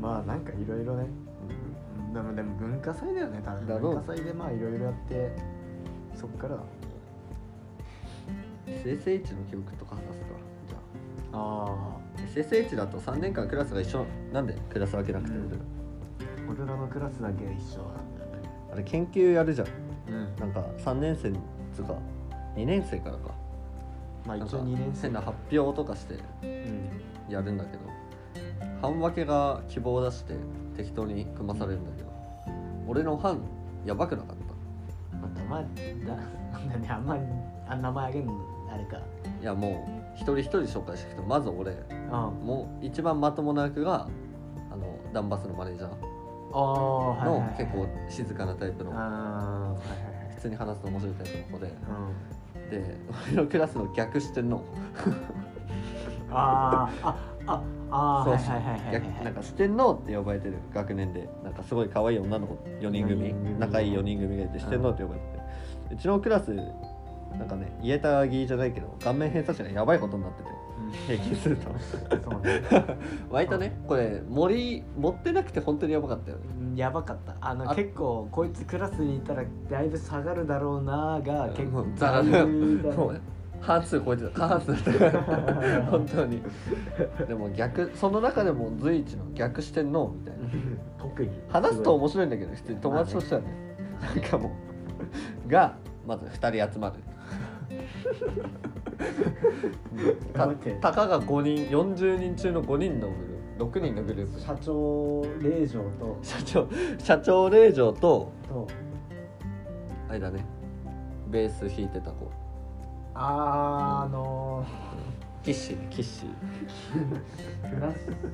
[0.00, 1.06] まあなんかいろいろね。
[2.12, 3.66] でもでも文化祭だよね多分。
[3.66, 3.94] だろう。
[3.94, 5.30] 文化祭でまあいろいろやって
[6.14, 6.56] そっから。
[6.56, 6.72] だもんね
[8.66, 10.26] うん、SSH の記憶とか話すか
[10.68, 10.78] じゃ
[11.32, 11.66] あ。
[11.68, 11.96] あ
[12.34, 14.04] SSH だと3年間クラスが一緒。
[14.32, 15.52] なんでクラス分けなくてうん。
[16.50, 17.84] 俺らのクラスだけ一緒だ
[18.72, 19.68] あれ研究やるじゃん。
[20.08, 20.36] うん。
[20.36, 21.30] なんか3年生
[21.74, 21.94] つうか
[22.56, 23.34] 2年生からか。
[24.26, 25.02] まあ一応なんか2年生。
[25.02, 26.90] 変な発表とかしてうん
[27.28, 27.82] やるんだけど
[28.80, 30.34] 班分けが希望を出して
[30.76, 32.08] 適当に組まされるんだけど、
[32.88, 33.40] 俺の班
[33.84, 35.16] やばくなかった。
[35.18, 36.16] まあたまだ
[36.56, 37.22] なんだねあんまり
[37.68, 38.34] あ名前あげんの
[38.72, 38.98] あれか。
[39.40, 42.10] いやもう一人一人紹介してきてまず俺うん。
[42.46, 44.08] もう一番まともな役が
[44.70, 46.11] あのダンバスのマネージャー
[46.60, 48.92] のはい結構静かなタイプの。
[50.34, 51.72] 普通に話すの面白いタイプの子で。
[51.72, 52.70] うん。
[52.70, 52.96] で
[53.28, 54.62] 俺のクラスの逆視点の。
[56.34, 60.54] あーあああーそう逆なんか四天王って呼ばれてる。
[60.72, 61.28] 学年で。
[61.44, 62.54] なんかすごい可愛い女の子。
[62.80, 63.28] 4人組。
[63.28, 63.58] 四人組。
[63.58, 65.42] 仲いい4人組がいて四天王って呼ばれてて。
[65.94, 66.54] うちのクラス
[67.38, 70.48] なんかね家たぎじゃないけど顔面偏差値がやばいことになってて
[71.06, 71.68] 平均すると。
[72.22, 72.62] そうね。
[73.30, 76.44] 割とねこれ森持ってなくて本当にやばかったよね。
[76.60, 77.36] うんやばかった。
[77.40, 82.48] あのあ結構こいつクラスにいたらだいぶ下がるだろうなが結構ザラだよ。
[82.48, 83.20] もう
[83.60, 84.30] 半数超えてた。
[84.30, 85.22] 過半数だった
[85.90, 86.42] 本当に。
[87.26, 90.40] でも逆その中でも随一の逆視点のみたいな。
[90.98, 91.30] 特に。
[91.48, 93.46] 話すと面白いんだけど普通に友達としてはね。
[94.00, 94.50] なんかも
[95.46, 95.76] うが
[96.06, 96.94] まず2人集まる
[100.34, 103.78] たたかが5人40人中の5人のグループ。
[103.78, 104.40] 6人のグループ。
[104.40, 106.18] 社長令嬢と。
[106.22, 108.68] 社長社長令嬢とと。
[110.08, 110.44] あれだね。
[111.28, 112.30] ベース弾いてた子。
[113.14, 114.64] あーあの
[115.42, 115.86] キッシーね。
[115.90, 116.28] キッシー。
[117.68, 118.32] ー、クラッシーが好き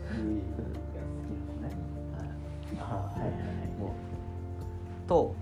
[0.91, 1.77] なのね。
[2.79, 3.69] あーはいはいはい。
[3.79, 3.95] も
[5.07, 5.09] う。
[5.09, 5.35] と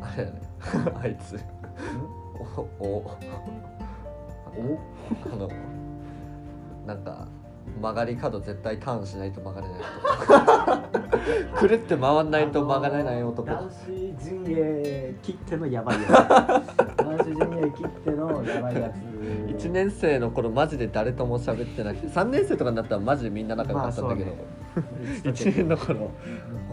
[0.00, 0.40] あれだね。
[1.02, 1.38] あいつ
[2.34, 3.18] おおお
[5.32, 5.48] あの
[6.86, 7.26] なんか
[7.80, 9.80] 曲がり角絶対ターンしないと曲がれない
[11.60, 13.48] と狂って回んないと曲がれない男。
[13.48, 13.86] 男子
[14.18, 16.10] 陣営切ってのやばいやつ。
[16.96, 18.94] 男子陣営切ってのやばいやつ。
[19.64, 24.36] 1年生の頃マジで誰とも喋ってなくて3年生とかになったらマジでみんな仲良かったんだけど、ま
[25.30, 26.10] 1年の頃。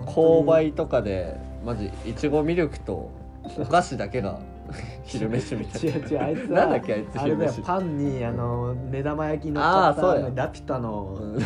[0.06, 3.12] 購買とかでマジいちごミルクと
[3.60, 4.40] お菓子だけが
[5.04, 5.90] 昼飯みたいな。
[5.90, 7.62] 違う違うあいつはなんだっけあいつあれだよ昼飯。
[7.62, 11.38] パンにあの目玉焼きのあーそうやラピュタの、うん。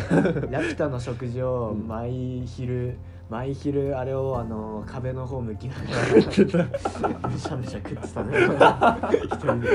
[0.50, 1.86] ラピュタの食事をうん。
[1.88, 2.96] 毎昼
[3.28, 5.80] 毎昼あれをあの壁の方向きなが
[6.58, 8.36] らむしゃむしゃ食ってたね。
[9.24, 9.68] 一人で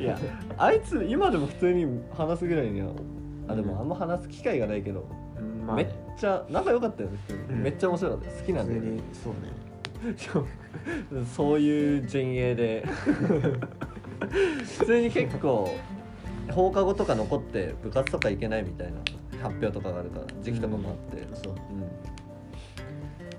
[0.00, 0.16] いや
[0.56, 2.88] あいつ今でも普通に話すぐらいには
[3.48, 5.04] あでもあんま話す機会がないけど、
[5.66, 7.18] まあめっちゃ仲良かったよね
[7.50, 8.86] うんめっちゃ面白かったよ好きなんだよね。
[8.90, 9.38] 普通にそうね
[11.36, 12.84] そういう陣営で。
[14.78, 15.74] 普通に結構
[16.50, 18.98] 放課後とか残って部活とか行けないみたいな
[19.42, 21.54] 発表とかがあるから時期とかもあって、うんそう。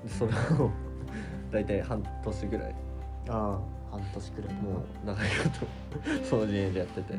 [0.04, 0.72] でそれを
[1.52, 2.76] 大体半年ぐらい。
[3.30, 3.60] ああ
[3.92, 5.66] 半年くらいもう仲良くと
[6.24, 7.14] その陣営でやってて。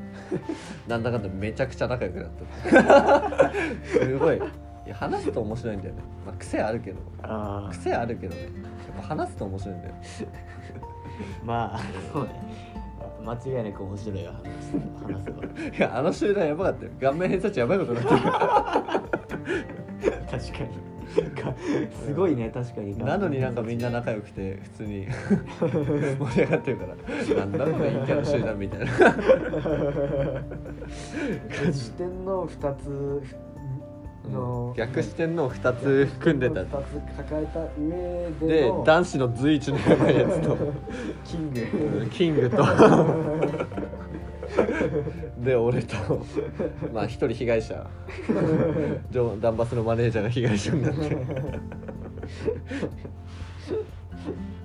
[0.88, 2.30] なんだかんだめちゃくちゃ仲良くなっ
[2.70, 3.50] た
[3.84, 4.36] すごい。
[4.36, 4.40] い
[4.86, 6.98] や話すと面白いんだよね、まあ、癖あるけど。
[7.22, 7.70] ああ。
[7.70, 8.48] 癖あるけどね
[8.90, 9.94] やっぱ話すと面白いんだよ。
[11.44, 11.80] まあ
[12.12, 12.30] そうね。
[13.24, 14.42] 間違いなく面白いよ話
[15.12, 15.48] 話せばい
[15.78, 16.90] やあの集団やばかったよ。
[17.00, 19.02] 顔面偏差値やばいことになってるか
[20.30, 20.78] 確かに。
[21.42, 21.52] か
[22.06, 22.48] すごいね。
[22.50, 22.96] 確かに。
[22.98, 25.08] らなのになんかみんな仲良くて普通に。
[26.18, 26.94] 盛り上がってるから。
[27.36, 28.86] なんだこの陰キャの集団みたいな。
[31.72, 33.22] 視点の2つ
[34.28, 36.60] の逆視点の2つ組んでた。
[36.60, 36.68] 2つ
[37.16, 40.56] 抱えた上ででの男子の随一のやばいやつと。
[41.24, 41.60] キング。
[42.00, 42.62] うんキングと。
[45.42, 45.96] で俺と。
[46.92, 47.86] まあ一人被害者。
[49.10, 51.00] ジョダンバスのマネージャーが被害者になって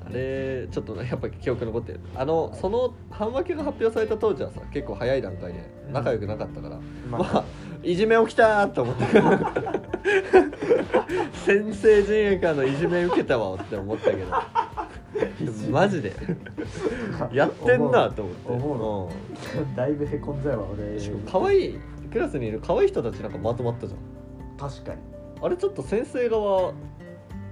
[0.07, 1.99] あれちょっとねやっぱ記憶残ってる。
[2.15, 7.43] あのその半分けが発表された当時はさ結構早い段階で仲良くなかったから、ままあ
[7.83, 9.05] いじめ起きたーと思って。
[11.45, 14.25] 先生陣営からのいじめ受けたわって思ったけど。
[15.71, 16.13] マジで？
[17.31, 18.51] やってんなと思って。
[18.51, 19.09] 思
[19.57, 19.75] うん。
[19.75, 20.99] だいぶへこんじゃうわ俺。
[20.99, 21.79] しかも可愛い
[22.11, 23.99] クラスにいる可愛い人たちなんかまとまったじゃん。
[24.57, 25.01] 確かに。
[25.41, 26.73] あれちょっと先生側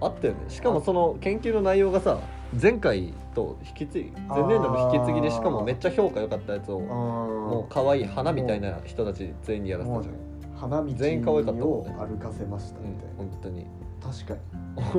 [0.01, 0.39] あったよね。
[0.49, 2.19] しかもその研究の内容がさ
[2.61, 10.15] 前回と引き継ぎ前年度の引き継ぎでしかもめっちゃ評価良かったやつをももう可愛い花みたいな人たち全員にやらせたじゃん、
[10.55, 13.65] 花道全員可愛かったもんをね歩かせましたみうんたいな、本当に。
[14.01, 14.39] 確かに。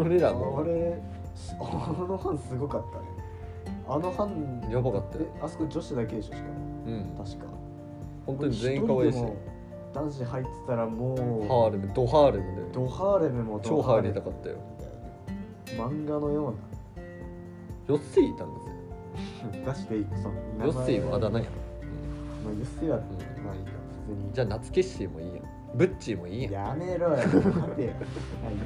[0.01, 0.55] 俺らも。
[0.57, 1.03] 俺
[1.61, 3.05] あの班すごかったね。
[3.89, 6.55] あの班やばかったあそこ女子だけでしょしかも。
[6.87, 7.15] うん。
[7.17, 7.47] 確か。
[8.27, 9.19] 本当に全員可愛いし。
[9.93, 14.57] 男子入ってたらもうハーレムドハーレムでドハーレムも超入りたかったよ。
[15.77, 16.74] 漫画のよう
[17.87, 20.35] ヨッシーいたんですよな出していくその
[20.67, 21.47] ヨッシーはあだ名や、
[22.45, 23.01] まあ、ヨッシーは、ん
[23.45, 23.71] まあいいか
[24.07, 24.33] 普通に。
[24.33, 25.45] じゃあ夏キッシーもいいやん。
[25.77, 26.53] ブッチーもいいやん。
[26.53, 27.17] やめろよ。
[27.17, 27.29] 待
[27.77, 27.93] てよ。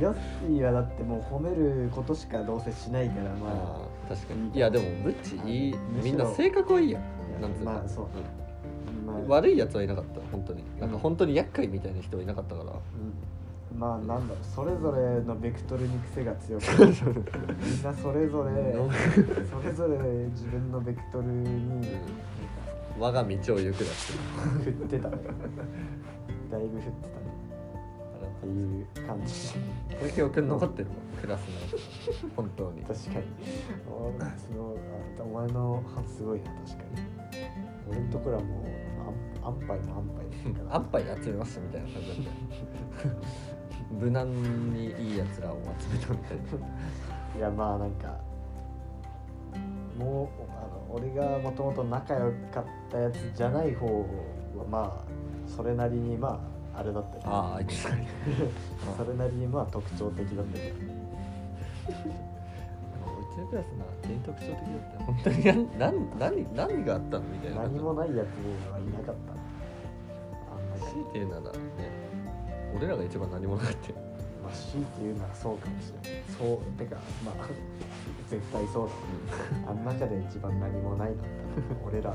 [0.00, 4.12] ヨッシーはだってもう褒めることしかどうせしないからまあ。
[4.12, 5.76] ー確かにいやでもブッチいい。
[5.76, 6.12] むしろ。
[6.12, 7.02] みんな性格はいいやん。
[7.02, 8.06] あなんつうか、まあそう
[9.06, 10.20] まあ、悪いやつはいなかった。
[10.30, 10.64] 本当に。
[10.80, 12.78] なんかうん本当に厄介みたいな人はいなかったから、うん
[13.78, 16.72] まあなんだろうそれぞれのベクトルに癖が強くて。
[16.84, 18.74] みんなそれぞれ
[19.48, 19.96] それぞれ
[20.30, 21.86] 自分のベクトルに
[22.98, 23.94] 我が道を行くだっ
[24.64, 24.70] て。
[24.70, 25.08] 振ってた。
[25.10, 25.16] ね
[26.50, 27.28] だいぶ振ってたね。
[28.26, 29.52] っていう感じ。
[29.96, 31.54] これ記憶に残ってるもんクラスの。
[32.34, 32.82] 本当に。
[32.82, 33.16] 確かに。
[34.20, 34.76] あその
[35.20, 36.82] あお前の発すごいな確かに。
[37.88, 38.88] 俺のところはもう
[39.46, 43.14] 安牌も安牌安牌集めましたみたいな感じだったよ
[43.90, 44.30] 無難
[44.72, 47.38] にいいやつらを集めたみたいな。
[47.38, 48.18] いやまあなんか
[49.98, 53.86] もうあの俺がもともと仲良かったやつじゃない方
[54.56, 56.40] はまあそれなりにま
[56.74, 57.60] ああれだったけどあああ
[58.96, 60.76] それなりにまあ特徴的だったけど。
[61.88, 65.06] うちのクラスな全員特徴的だったよ。
[65.06, 65.44] 本当に。
[65.78, 67.24] ななん何何があったの？
[67.24, 67.62] みたいな。
[67.62, 69.38] 何もないやつはいなかった。
[70.78, 71.48] 強いて言うならね
[72.76, 73.94] 俺らが一番何もなかったよ
[74.42, 76.22] まあ強いて言うならそうかもしれない。
[76.38, 76.58] そう。
[76.78, 77.34] てかまあ
[78.30, 78.88] 絶対そう
[79.66, 79.70] だ。
[79.70, 82.14] あん中で一番何もないんだったら 俺ら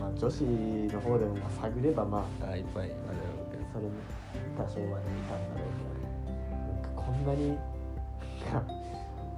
[0.00, 3.90] まあ女子の方でもまあ探ればまああいっぱいあれだろうけどそれも
[4.56, 7.58] 多少はねいたんだろうけどこんなに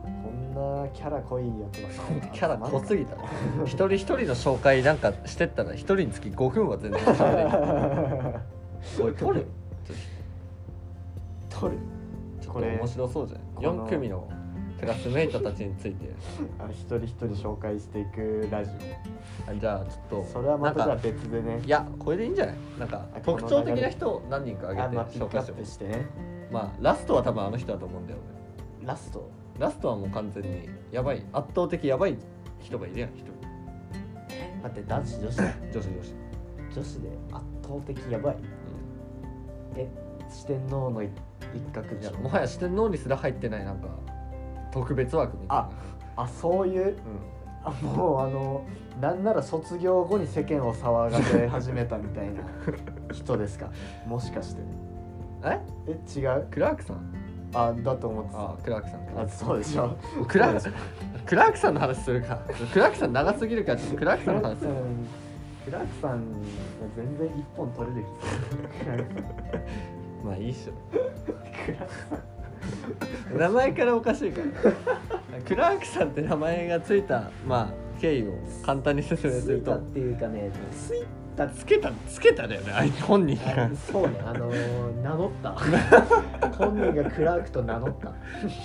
[0.03, 1.88] こんなキャラ濃いやつが
[2.33, 3.16] キャラ濃すぎた。
[3.64, 7.44] 一人一人の紹介なんかしてったら一人につき5分は全然喋れ
[8.33, 8.40] る。
[9.01, 9.46] おい取る
[11.62, 11.83] 取る。
[12.40, 12.77] ちょっことれ。
[12.77, 13.87] 面白そうじゃこないの。
[13.87, 14.29] 4組の
[14.81, 16.12] クラスメイトたちについて。
[16.59, 18.70] あ一人一人紹介していくラジ
[19.48, 21.61] あじゃあちょっとオそれはまたじゃあ別でね。
[21.64, 22.57] いやこれでいいんじゃない？
[22.81, 25.87] なんか特徴的な人何人かあ挙げて紹介してもプして。
[25.88, 26.07] ね
[26.51, 28.25] まあラストは多分あの人だと思うんだよね。
[28.85, 29.31] ラスト？
[29.59, 31.25] ラストはもう完全にやばい。
[31.33, 32.16] 圧倒的やばい
[32.61, 33.33] 人がいるやん一人。
[34.62, 35.37] 待って男子女子？
[35.72, 36.14] 女子女子、
[36.75, 38.37] 女子で圧倒的やばい？
[39.77, 39.88] え
[40.29, 41.03] 四天王の
[41.54, 43.88] 一角いでしょやもはや四天王にすら入ってないなんか
[44.72, 45.70] 特別枠みたいな。
[46.16, 46.88] あそういう？
[46.90, 46.96] う
[47.64, 48.64] あもうあの
[49.00, 52.42] なんなら卒業後に世間を騒がせ始めたみたいな
[53.12, 53.70] 人ですか？
[54.06, 54.62] もしかして。
[54.62, 54.64] ん、
[55.44, 55.60] え？
[55.88, 56.46] え違う？
[56.50, 57.14] クラークさん？
[57.54, 59.96] あだと思ってあクラークさんクラたあークそうでしょ。
[60.26, 60.72] クラークさん
[61.26, 62.38] クラークさんの話するか。
[62.72, 63.72] クラークさん長すぎるか。
[63.72, 64.70] らちょっとクラークさんの話する。
[65.64, 66.24] クラークさん
[66.96, 69.06] 全然一本取れる気がする
[70.24, 70.72] まあいいっしょ。
[73.38, 74.72] 名前からおかしいから。
[75.42, 78.32] クラークさんって名前がついたまあ経緯を
[78.64, 79.72] 簡単に説明すると。
[79.72, 81.00] ついたっていうかねつい
[81.37, 81.48] た。
[81.48, 83.64] つけたつけただよねあいつ本人が。
[83.64, 85.52] あそうねあのー、名乗った。
[86.58, 88.12] 本人がクラークと名乗った。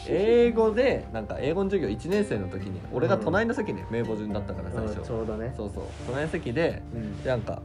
[0.10, 4.93] 英語でなんか英語の授業1年生の時に俺が隣の席ね名簿順だったから最うん。
[4.96, 5.54] 初ちょうどね。
[5.56, 5.84] そうそう。
[6.08, 7.24] 隣の席でうん。
[7.24, 7.62] でなんか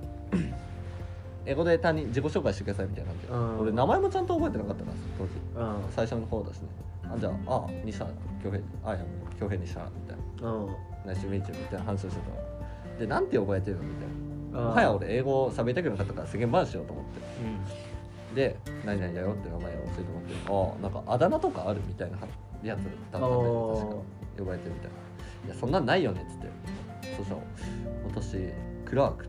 [1.45, 3.27] 英語で他人自己紹介してくださいみたいな感じ。
[3.27, 3.61] で、うん。
[3.61, 5.25] 俺名前もちゃんと覚えてなかったから当
[5.65, 5.75] 時。
[5.85, 5.93] うん。
[5.93, 6.69] 最初の方だしね。
[7.05, 8.11] あじゃああ西原
[8.43, 8.97] 恭平あ
[9.39, 10.53] 恭平西原みたいな。
[10.53, 10.77] うん。
[11.07, 12.99] ナイスミーチューみたいな話をしてたの。
[12.99, 14.09] でなんて呼ばれてるのみたい
[14.53, 14.61] な。
[14.61, 14.67] うん。
[14.69, 17.21] もはや俺英語喋りたくなかったから世間話しようと思って。
[18.31, 18.35] うん。
[18.35, 22.17] で何々だよって名前を教えてもらってああなんかあだ名とかあるみたいな
[22.63, 23.97] やつだったんだよねおー確か。
[24.39, 24.97] 呼ばれてるみたいな。
[25.47, 26.49] いやそんなんないよねっつって。
[27.17, 27.41] そしたら
[28.07, 28.37] 私
[28.87, 29.27] クラーク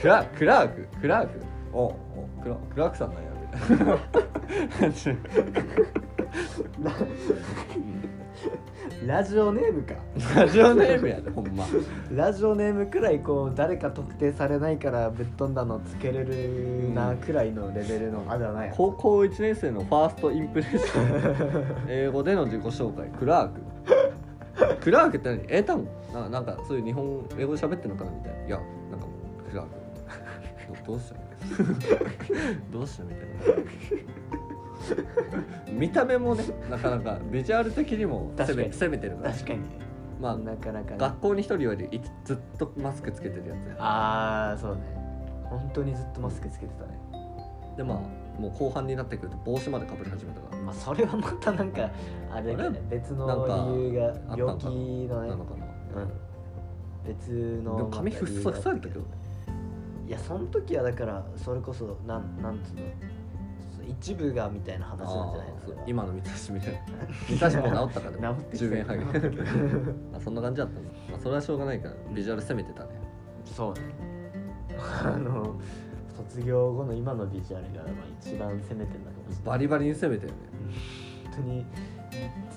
[0.00, 1.40] クラクラーククラーク。
[1.72, 1.94] おお。
[2.42, 3.28] クラクラークさんなんや。
[9.06, 9.94] ラジオネームか。
[10.34, 11.66] ラジオネームやでほんま。
[12.12, 18.72] ラジオネームくらいこう誰か特定されないからぶっ飛んだのつけれるなくらいのレベルのあだ名や。
[18.76, 21.86] 高校1年生のファーストインプレッション。
[21.88, 23.08] 英語での自己紹介。
[23.18, 23.60] クラーク
[24.88, 28.46] クラークって何英単語ななんかそういう日本英語で喋ってるのかなみたいな。
[28.46, 28.58] いや
[28.90, 29.06] なんか
[29.50, 29.72] クラーク
[30.86, 31.16] どどうした
[32.70, 33.20] どうしたみたい
[35.68, 35.72] な。
[35.78, 39.34] 見た目もねなかなかビジュアル的にも攻め攻めてるから。
[39.34, 39.60] 確かに。
[40.18, 44.80] まあなかなかね学校に一人よりずっとマスクつけてるやつやああそうね。
[45.50, 46.98] 本当にずっとマスクつけてたね。
[47.76, 47.98] でまあ
[48.38, 50.62] もう後半になってくると帽子までかぶり始めたから。
[50.62, 51.90] まあそれはまたなんか
[52.30, 52.80] あれね。
[52.88, 55.28] 別の理由があったんか病気のね。
[55.28, 55.66] なのかな？
[56.02, 56.10] うん。
[57.06, 59.06] 別でのも髪ふっさふさやったけどね。
[60.06, 62.82] いやその時はだからそれこそなんなんつうの？
[63.88, 65.66] 一部がみたいな話なんじゃないあーのそう。
[65.66, 65.82] それは。
[65.86, 66.80] 今の三橋みたいな。
[67.50, 69.02] 三橋も治ったから治ってきた10円ハゲ
[70.16, 72.90] あそんな感じだったの、まあ、それはしょうがないからビジュアル攻めてたね。
[73.46, 73.80] そうね。
[75.02, 75.56] あの
[76.18, 80.38] 卒業後の今のビジュアルがまあ一番攻めてるのかもしれないバリバリに攻めてるね。
[81.24, 81.64] 本当に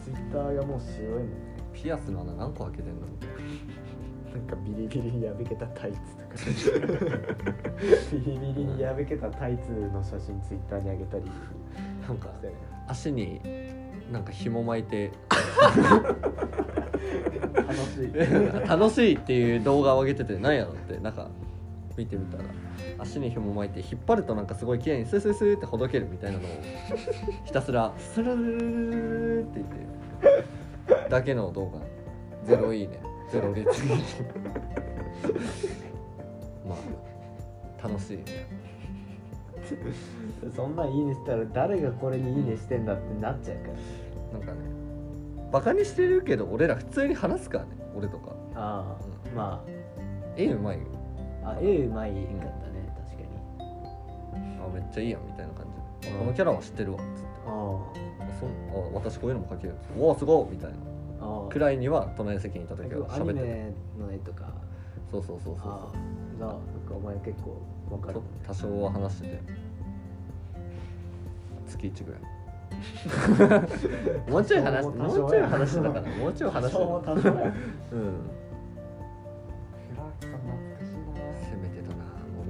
[0.04, 1.36] ツイッターがもうすごいもんね
[1.72, 3.02] ピアスの穴何個開けてんの？
[3.02, 3.08] な
[4.34, 6.36] なんかビリビリに破けたタイツとか。
[8.12, 11.26] ビリビリに破けたタイツの写真ツイッターに上げたり。
[12.08, 12.54] なんかしてね
[12.88, 13.42] 足に
[14.12, 15.12] なんか紐巻いて。
[17.54, 18.14] 楽しい。
[18.68, 21.30] 楽しいっていう動画を上げててなんやろってなんか
[21.98, 22.44] 見てみたら
[23.00, 26.48] 足に紐巻いて引っ張るとなんかすごい綺麗にスースースーってほどけるみたいなのを
[27.46, 29.68] ひたすらスルルルルって言っ
[31.06, 31.80] てだけの動画。
[32.46, 33.00] ゼロいいね。
[33.32, 34.30] ゼロリツイート
[36.68, 36.76] ま
[37.84, 38.24] あ楽しいね。
[40.56, 43.68] そんなんいいねしたら誰がこれにいいねしてんだってなっちゃうか
[44.34, 44.40] ら。
[44.40, 44.60] なんかね
[45.52, 48.32] バカにしてるけど俺ら普通に話すからね俺とか。
[48.56, 49.64] ああま
[50.36, 50.86] 絵うまいよ
[51.44, 52.94] ああ絵うまいかったね。
[52.96, 54.60] 確かに。
[54.60, 55.66] あめっちゃいいやんみたいな感
[56.02, 56.10] じ。
[56.10, 57.28] このキャラは知ってるわっつって。
[57.48, 57.52] ああ。
[58.40, 60.76] そんあ私こういうのも描けるおおすごいみたいな。
[61.22, 61.50] ああ。
[61.50, 64.54] くらいには隣の席にいた時はアニ喋っててメの絵とか。
[65.12, 65.98] そうそうそうそうああ。
[66.38, 67.62] じゃあなんかお前結構
[67.92, 68.14] わかる。
[68.14, 69.40] ちょっと多少は話してて。
[71.68, 72.22] 月1ぐらい。
[74.32, 77.12] もうちょい話もうちょい話してたからもうちょい話してた。
[77.12, 78.32] うん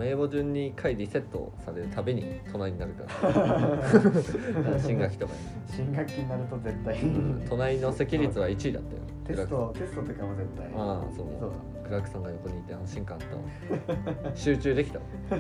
[0.02, 4.80] 名簿順に回リセットされるたびに隣になるから。
[4.82, 5.34] 新学期とか
[5.68, 6.98] 新学期になると絶対。
[7.04, 9.02] に隣の席率は1位だったよ。
[9.28, 10.66] テストテストとかも絶対。
[10.76, 11.28] ああそう。
[11.40, 11.52] そう
[11.84, 13.44] クラークさんが横にいて安心感あったわ。
[14.34, 15.06] 集中できたわ。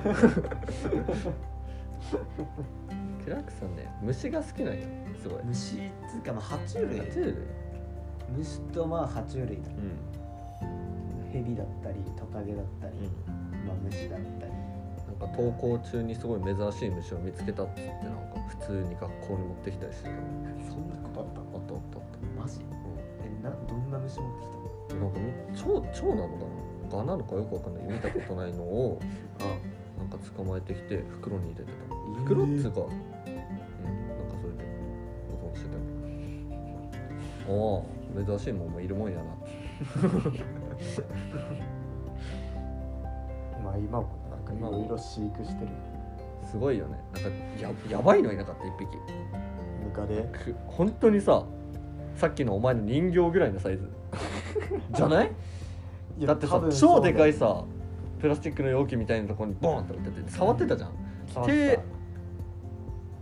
[3.24, 4.82] クラークさんね虫が好きなんよ。
[5.22, 5.44] すごい。
[5.46, 7.00] 虫つうかまあ爬虫類。
[7.00, 7.36] 爬虫類。
[8.38, 9.54] 虫とまあ爬虫類だ。
[10.62, 12.94] うん、ヘビだったりトカゲだったり、
[13.66, 14.51] まあ虫だったり
[15.22, 20.10] か登校中にすごい珍しい虫を見つけたっつってなんか普通に学校に持ってきたりして。
[20.10, 20.12] た
[20.70, 21.40] そんなことあった？
[21.42, 22.42] あったあったあった。
[22.42, 22.60] マジ？
[23.24, 26.34] えなどんな虫持ってきなんかみ蝶蝶なのか
[26.90, 26.98] な？
[26.98, 27.84] ガなのかよくわかんない。
[27.86, 29.00] 見たことないのを
[29.38, 29.52] たな
[30.06, 31.78] んか捕まえてきて袋に入れてた。
[31.86, 32.16] えー。
[32.26, 32.88] 袋っつうか、うん。
[32.90, 34.64] なんかそれで
[35.42, 35.78] 保存してた。
[37.48, 39.24] ああ珍しいもんもいるもんやな。
[43.64, 44.10] まあ今も
[44.62, 44.72] なん。
[44.72, 45.72] かいろいろ飼育してる。
[46.50, 46.98] すごいよね。
[47.14, 48.88] なんかややばいのいなかった一匹。
[49.86, 50.24] ムカデ。
[50.32, 51.44] く本当にさ
[52.16, 53.90] さっきのお前の人形ぐらいのサイズ。
[54.94, 55.32] じゃない？
[56.18, 57.64] いやだってさ多分そう超でかいさ
[58.20, 60.92] プラスチックの容器みたいなところにボーンって置いてて触ってたじゃん。
[61.28, 61.56] 触った。
[61.56, 61.80] 手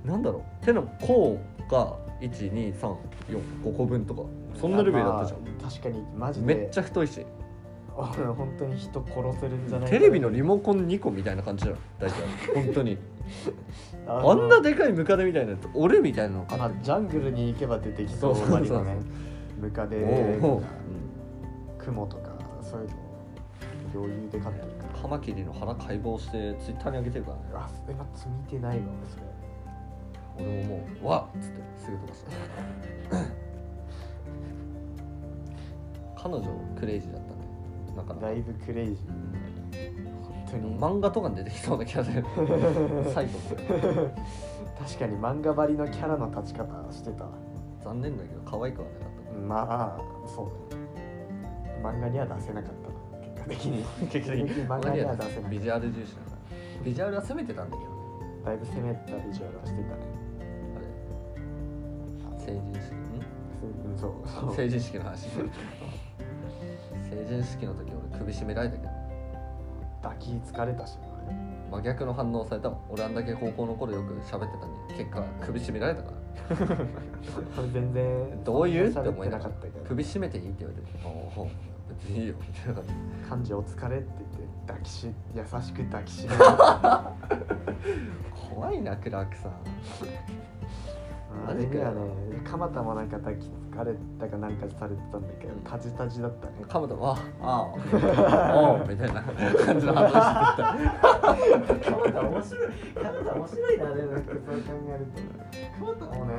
[0.06, 0.66] なんだろう？
[0.66, 1.38] 手の甲
[1.70, 4.24] が12345個分とか
[4.56, 6.56] そんなレベルだったじゃん、まあ確かにマジで。
[6.56, 7.22] めっちゃ太いし。
[7.22, 7.26] あ
[8.08, 12.16] 本当に人殺せるんじゃないテレビのリモコン2個みたいな感じだよ大体
[12.56, 12.98] 本当に。
[14.08, 16.38] あ あんなでかいムカデみたいなやつ俺みたいな。
[16.38, 19.02] の買まあジャングルに行けば出てきそうそうそうそうマリのね
[19.60, 20.62] ムカデおうおう。
[20.62, 20.74] とか
[21.78, 22.30] クモとか
[22.62, 22.94] そういうの
[23.94, 24.68] 余裕で飼ってる
[25.02, 27.44] カマキリの腹解剖してツイッターに上げてるからね。
[27.56, 28.06] あえま
[28.44, 28.84] 見てないわ。
[29.02, 29.24] 俺それ。
[30.38, 32.32] 俺ももうわっつってすぐ飛ばした
[36.22, 36.46] 彼女
[36.80, 37.34] クレイジーだった。
[37.34, 37.39] ね
[38.00, 38.96] なかなかだいぶクレイジー
[40.24, 40.80] 本当に。
[40.80, 42.14] 漫画とかに出てきそうなキャラで
[43.14, 47.26] サイコス確かに漫画張りのキャラの立ち方してた。
[47.84, 50.46] 残念だけど可愛くはなかっまあそう。
[50.76, 51.00] ね
[51.84, 52.90] 漫画には出せなかった。
[53.18, 53.84] な結果的に。
[53.84, 57.98] た結結局漫画には出せないビジュアル重視だからビジュアルは攻めてたんだけどね。
[58.46, 60.02] だいぶ攻めたビジュアルはしてたね。
[62.28, 62.46] あれ。
[62.46, 62.94] 成人式。
[62.94, 62.98] ん？
[63.98, 64.56] そうそう。
[64.56, 65.28] 成人式の話
[67.10, 68.90] 成人式の時俺首絞められたけど。
[70.02, 71.10] 抱き疲れたしな
[71.72, 72.70] 真逆の反応された。
[72.70, 76.18] もん俺あんだけ高校の頃よく喋ってたのに結果首絞められたから。
[77.56, 78.90] これ全然どういう？
[78.90, 79.86] って思いながらなかったけど。
[79.86, 81.10] 首絞めていいって言われて「お
[81.42, 81.50] お
[81.90, 84.38] 別にいいよ」みたいな感じ漢字お疲れって言って
[84.68, 86.40] 抱きし優しく抱きしめる。
[88.56, 89.52] 怖いなクラークさん
[91.48, 92.00] あれにはね
[92.44, 96.54] 蒲田もなんか抱き疲れたかなんかされてたんだけどタジタジだったね。
[96.68, 97.72] カムトも「ああ
[98.20, 100.76] ああ」みたいな感じの反応してた。
[101.92, 105.86] 蒲田面白い蒲田面白いなねなんかそう考えると。
[105.86, 106.34] 蒲田もね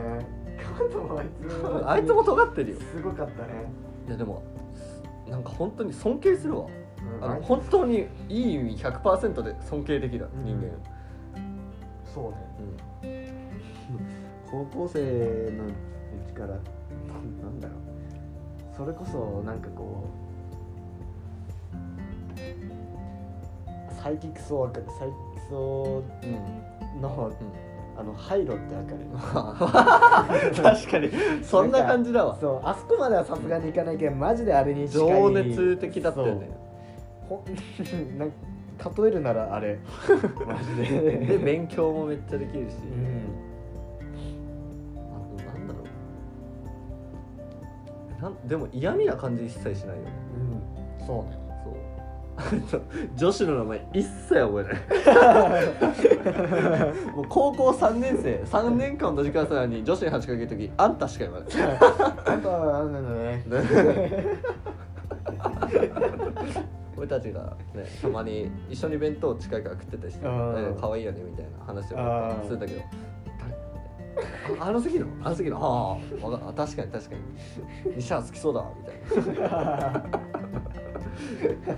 [0.79, 2.77] 蒲田もあいつあいつも尖ってるよ。
[2.81, 3.73] すごかったね。
[4.09, 4.43] いやでも
[5.29, 6.67] なんか本当に尊敬するわ。
[6.67, 7.25] うん。
[7.25, 10.65] あの本当にいい意味100%で尊敬できる人間、
[12.05, 12.37] そうね。
[12.59, 12.90] うん
[14.51, 15.71] 高校生のう
[16.27, 16.55] ちからな
[17.49, 17.77] んだろう。
[18.77, 20.05] それこそなんかこ
[23.91, 26.27] うサイキックスをわかるサイキックスをう
[26.99, 27.33] んの
[27.99, 28.95] あの廃炉ってわか
[30.51, 30.55] る？
[30.57, 31.11] 確かに。
[31.45, 32.39] そんな感じだわ。
[32.41, 35.09] そうあそこまではさすがにいかないけどマジであれに近い。
[35.09, 36.49] 情熱的だったよね。
[37.29, 39.79] ほんなん例えるならあれ
[40.47, 43.50] マジでで勉強もめっちゃできるし、うん
[48.21, 50.13] なんでも嫌味な感じ一切しないよね。
[51.01, 51.07] うん。
[51.07, 51.39] そうね。
[52.71, 52.81] そう。
[53.17, 54.71] 女子の名前一切覚えな
[55.61, 55.65] い。
[57.15, 61.49] もう高校3年生3年間同じクラスなのに女子に話しかける時あんたしか言わない。
[62.27, 63.45] あとはあれなのね。
[66.97, 70.55] 俺たちがねたまに一緒に弁当近いから食ってたりしてうん。
[70.57, 73.20] え可愛いよねみたいな話をするんだけど誰
[74.59, 75.07] あ あの席の？
[75.23, 75.57] あの席の？
[75.59, 77.97] ああわかあ確かに確かに。
[77.97, 78.85] 西原好きそうだわみ
[79.25, 80.05] たいな。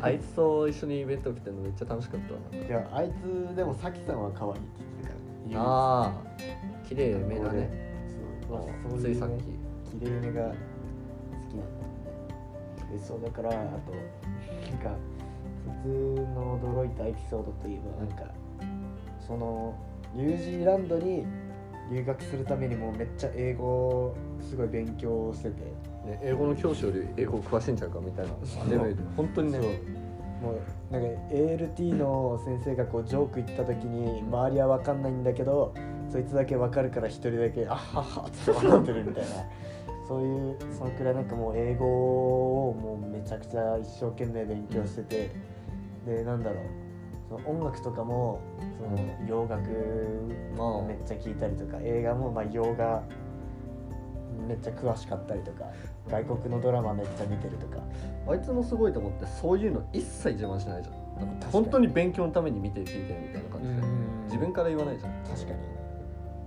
[0.03, 5.09] あいつと一緒に弁当食ってるのめっちゃ楽しかったわいやあいつでもさきさんは可愛いって言っ
[5.49, 6.13] てたからああ
[6.87, 7.69] 綺麗めだね。
[8.49, 8.59] そう。
[8.59, 8.65] ま
[8.97, 9.45] あついさっき。
[9.99, 11.67] 綺麗めが好きなん
[12.77, 13.73] だでそうだからあとなん
[14.79, 14.97] か
[15.83, 15.89] 普通
[16.35, 18.33] の驚いたエピソードといえばなんか
[19.27, 19.75] その
[20.15, 21.25] ニュージーランドに
[21.93, 25.63] 留学するためにもめっちゃ英語すごい勉強してて。
[26.07, 28.33] ね、英語の教師より英語詳しいんちゃうかみたいな
[28.71, 28.97] レベル。
[28.97, 29.59] で本当にね。
[30.43, 35.73] もうなんか ALT の先生がこうジョーク言った時に周りは分かんないんだけど
[36.11, 39.31] そいつだけ分かるから一人だけ「あはは」って笑ってるみたいな。
[40.09, 41.87] そういうそのくらいなんかもう英語
[42.71, 45.31] をもうめちゃくちゃ一生懸命勉強してて。
[46.07, 46.82] でなんだろう
[47.33, 48.41] その音楽とかも
[48.79, 49.63] その洋楽
[50.57, 53.03] まあめっちゃ聴いたりとか映画もまあ洋画
[54.47, 55.65] めっちゃ詳しかったりとか
[56.11, 57.79] 外国のドラマめっちゃ見てるとか。
[58.29, 61.27] あいつのすごいと思ってそういうの一切自慢しないじゃん。
[61.27, 65.13] なんか本当に勉強のために見て聞いてるみたいな感じでうん自分から言わないじゃん。
[65.25, 65.59] 確かに。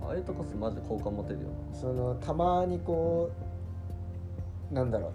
[0.06, 3.30] ああいうとこマジで好感持てるよそのたまにこ
[4.70, 5.12] うなんだろう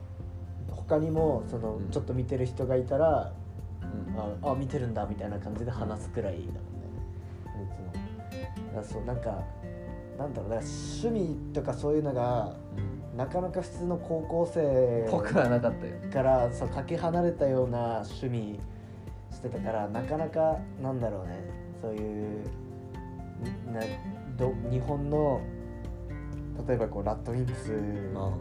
[0.72, 1.90] 他にもその、うん。
[1.90, 3.32] ちょっと見てる人がいたら
[3.94, 4.48] うん。
[4.48, 6.46] ああ見てるんだみたいな感じで話すくらいだもん
[8.82, 8.84] ね。
[8.84, 9.44] そうなんか
[10.18, 12.56] なんだろうな趣味とかそういうのが
[13.16, 15.94] なかなか普通の高校生僕はなかったよ。
[16.12, 18.60] からそうかけ離れたような趣味
[19.32, 21.44] してたからなかなかなんだろうね
[21.82, 22.46] そういう
[23.74, 23.82] な
[24.38, 25.42] ど日本の
[26.68, 27.74] 例えばこうラッドウィンプス
[28.16, 28.32] あ。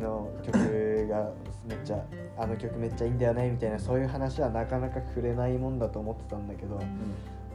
[0.00, 1.32] の曲が
[1.68, 2.02] めっちゃ
[2.36, 6.80] あの曲めっちゃいいんだよねみたいなそういう話はなかなか触れないもんだと思ってたんだけど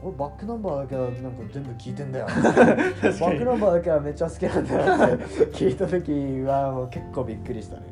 [0.03, 2.27] 俺バックナンバーだけはなんか全部聞いてんだよ。
[2.27, 6.11] バックナンバーだけはめっちゃ好きなんだよって 聞いた時
[6.41, 7.83] はもう結構びっくりしたね。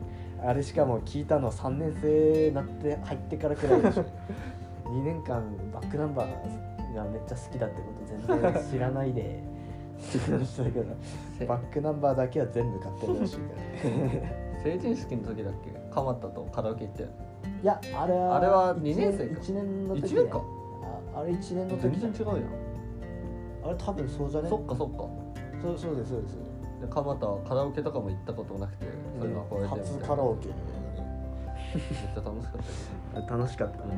[0.44, 4.04] あれしかも聞いたの3年生になって入ってからくらいでしょ。
[4.92, 5.42] 2年間
[5.74, 7.82] バックナンバーがめっちゃ好きだってこ
[8.28, 9.42] と全然知らないで
[10.02, 10.86] したけど。
[11.40, 13.42] せバックナンバーだけは全部買ってるらしいか
[13.86, 13.90] ら。
[13.90, 17.08] ね成人式の時だっけ蒲田とカラオケ行ってい
[17.66, 19.42] やあれはあれは一二年生か。
[19.42, 20.42] 1年の時1年か。
[21.14, 22.14] ああれ1年の全時じゃん。
[22.14, 22.48] 然違うやん。
[23.64, 24.50] あれ多分そうじゃね？
[24.50, 24.98] そっかそっか。
[25.62, 26.38] そうそうですそうです。
[26.82, 28.88] で蒲田はカラオケとかも行ったことなくて
[29.20, 30.56] そういうの憧れて初カラオケめっ
[32.14, 32.62] ちゃ楽しかっ
[33.14, 33.38] たけど。
[33.38, 33.92] 楽しかったね。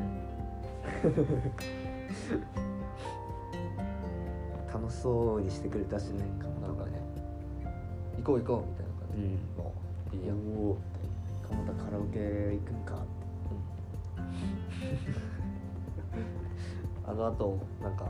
[4.74, 6.26] 楽しそうにしてくれたしね
[6.62, 7.00] なんかね
[8.18, 9.22] 行こう行こうみたいな感じ。
[9.22, 9.32] で、うん。
[9.64, 9.74] も
[10.12, 10.76] ういいやお
[11.54, 13.04] お蒲田カラオケ行くんか。
[17.06, 18.06] あの後なんか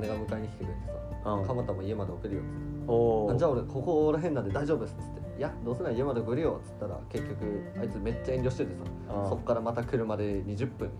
[0.00, 0.80] 姉が迎えに来てくれて
[1.24, 1.46] さうん。
[1.46, 3.38] 蒲田も家まで送るよっつって。
[3.38, 8.80] じゃあ俺ここら辺なんで大丈夫ですっつって「いやどうせなら家まで送るよ」っつったら結局あいつめっちゃ遠慮しててさ
[9.10, 10.90] ああそっからまた車で20分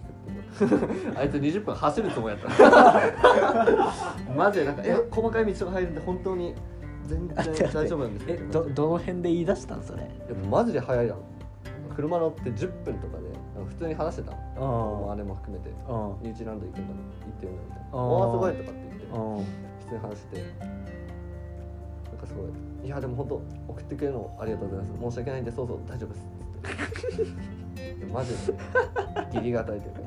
[1.17, 2.53] あいつ20分走るつもりやった。
[4.37, 6.55] マジでなんか「いや細かい道が入るんで本当に
[7.07, 7.37] 全然
[7.73, 10.03] 大丈夫なんですえどどの辺で言い出したんそれ？
[10.29, 11.17] でもマジで早いやん
[11.95, 13.25] 車乗って10分とかで
[13.69, 14.37] 普通に話してたあ
[15.17, 15.71] 姉も含めて。
[15.71, 17.99] ニュージーランド行くんだ行ってるんだみたいな「あー。
[17.99, 19.07] おおすごい」とかって言って。
[19.07, 19.45] うん
[19.81, 20.43] 普通に話してな
[22.15, 22.47] んかすごい
[22.87, 25.11] 「いやでも本当送ってくれるのありがとうございます。
[25.11, 28.07] 申し訳ないんでそうそう大丈夫です」って。
[28.07, 28.55] でマジで。
[29.35, 30.01] 義理がたいというか。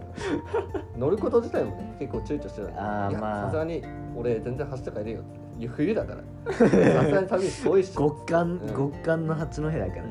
[0.97, 3.09] 乗ること自体もね結構躊躇してた。
[3.09, 3.83] いやさすがに
[4.15, 5.59] 俺全然走って帰れよって。
[5.59, 6.53] いや冬だから。
[6.53, 8.69] さすがに旅遠いし極寒、うん。
[8.69, 10.03] 極寒の八戸だから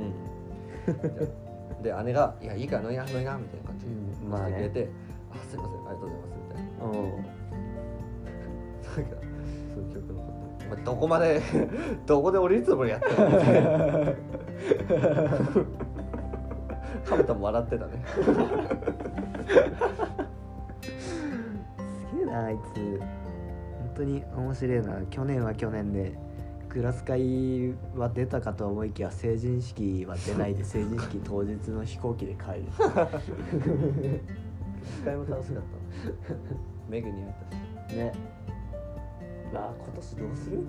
[1.83, 4.91] で姉が「いやいいから乗りな乗りな」みたいな感じでうん乗まあねせてくれて
[5.33, 6.85] 「あすいませんありがとうございます」みたいな。
[6.85, 7.43] うん。
[8.93, 9.17] なんか
[9.75, 10.71] そういう記憶残ってる。
[10.71, 11.41] お前どこまで
[12.07, 13.71] どこで降りるつもりやったのみたいな。
[17.05, 17.93] カブタも笑ってたね。
[20.91, 23.01] すげえなあいつ。
[23.01, 25.03] 本当に面白いな。
[25.11, 26.13] 去年は去年で
[26.73, 32.65] クラス会は出たかと思いきや成人式は出ないで成人式当日の飛行機で帰る。
[34.83, 36.35] 一回も楽しかった。
[36.89, 37.35] メグに会え
[37.87, 37.97] たし。
[37.97, 38.13] ね。
[39.53, 40.65] わあ今年どうする？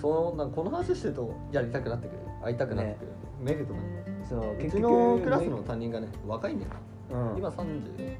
[0.00, 2.18] そのなんかこの話してるとやりたくなってくる。
[2.44, 3.08] 会いたくなってくる、
[3.42, 3.86] メグとかに。
[4.24, 6.06] そううちのクラスの担任がね。
[6.28, 6.60] 若いん。
[6.60, 6.70] だよ
[7.10, 8.16] な、うん、今30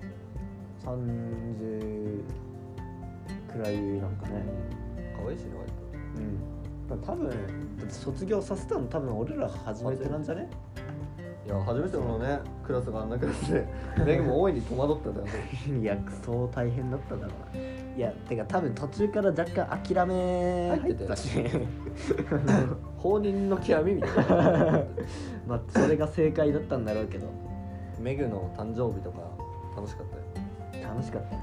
[0.85, 2.25] 30
[3.53, 4.45] くらいなんかね。
[5.17, 5.79] 可愛いしね割と。
[6.17, 6.58] うん
[6.97, 7.35] 多分だ
[7.85, 10.49] って卒業させたの多分俺ら初めてなんじゃね？
[11.47, 13.67] いや初めてのねクラスがあんなクラスで
[14.05, 15.81] メグも大いに戸惑ったんだよね。
[15.81, 17.63] いやそう大変だっただろうな。
[17.97, 21.31] いやてか多分途中から若干諦め入ってたし。
[22.99, 24.83] 放任の極みみたいな。
[25.49, 27.27] まあそれが正解だったんだろうけど。
[27.99, 29.19] メグの誕生日とか
[29.75, 30.07] 楽しかっ
[30.73, 30.89] たよ。
[30.95, 31.43] 楽しかったね。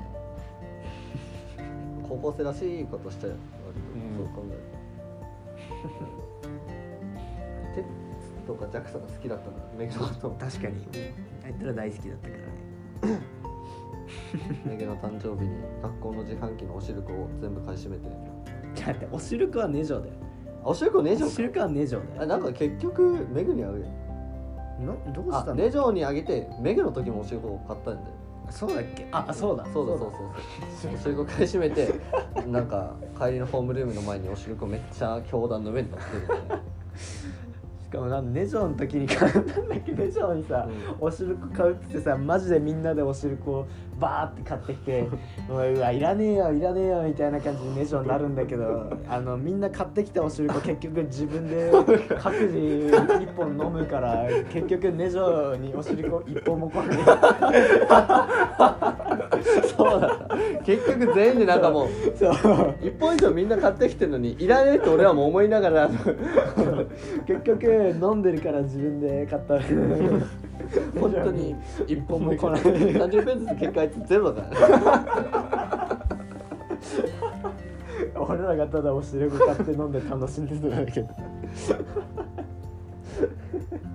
[2.07, 3.33] 高校生らしいことしたよ。
[3.67, 4.25] 割と、うん。
[4.27, 4.59] そう考える
[7.75, 7.83] テッ
[8.19, 10.07] ツとかジャクソが好きだったのメグの。
[10.07, 10.87] こと確かに。
[11.45, 12.35] あいつら大好きだったか
[13.03, 13.21] らね。
[14.65, 18.09] メグの誕生日に学校の自販機のおしるこを全部買い占めて。
[18.75, 20.13] じゃあおしるこはネジョだよ。
[20.63, 22.21] あおしるこネジョおしるこはネジョだよ。
[22.23, 23.85] あなんか結局メグにあげる
[24.79, 25.51] などうしたの？
[25.51, 28.14] あネジョにあげてメグの時もおしるこを買ったんだよ
[28.51, 29.07] そうだっけ？
[29.11, 31.93] あそうだそうだそうそうそうおしるこ買い占めて
[32.47, 36.63] なんか帰りのホームルームの前におしるこめっちゃ教団の上に乗ってるんだよね
[36.97, 37.24] し
[37.95, 40.67] かもなんネジョの時に買ったんだっけネジョにさ、
[40.99, 43.67] おしるこ買うっつってさマジでみんなでおしるこを
[43.99, 45.07] バーって買ってきて
[45.49, 51.71] うわいらねえよいらねえよみたいな感じでネジョになるんだけどあのみんな買ってきたおしるこ結局自分で
[52.19, 52.91] 各自
[53.21, 56.97] 一本飲むから結局ネジョにおしるこ一本も来ない
[59.77, 60.35] そうだった。
[60.63, 62.33] 結局全員でなんかもうそう。
[62.81, 65.89] 一本以上みんな買ってきてるのにいらねえって俺はもう思いながら。
[67.27, 67.65] 結局
[68.01, 69.59] 飲んでるから自分で買った
[70.99, 71.55] 本当に
[71.87, 72.61] 一本も来ない。
[72.61, 76.05] 30分ずつ結果あいつゼロだからね
[78.15, 81.09] 俺らがただおしるこ買って飲んで楽しんでただけど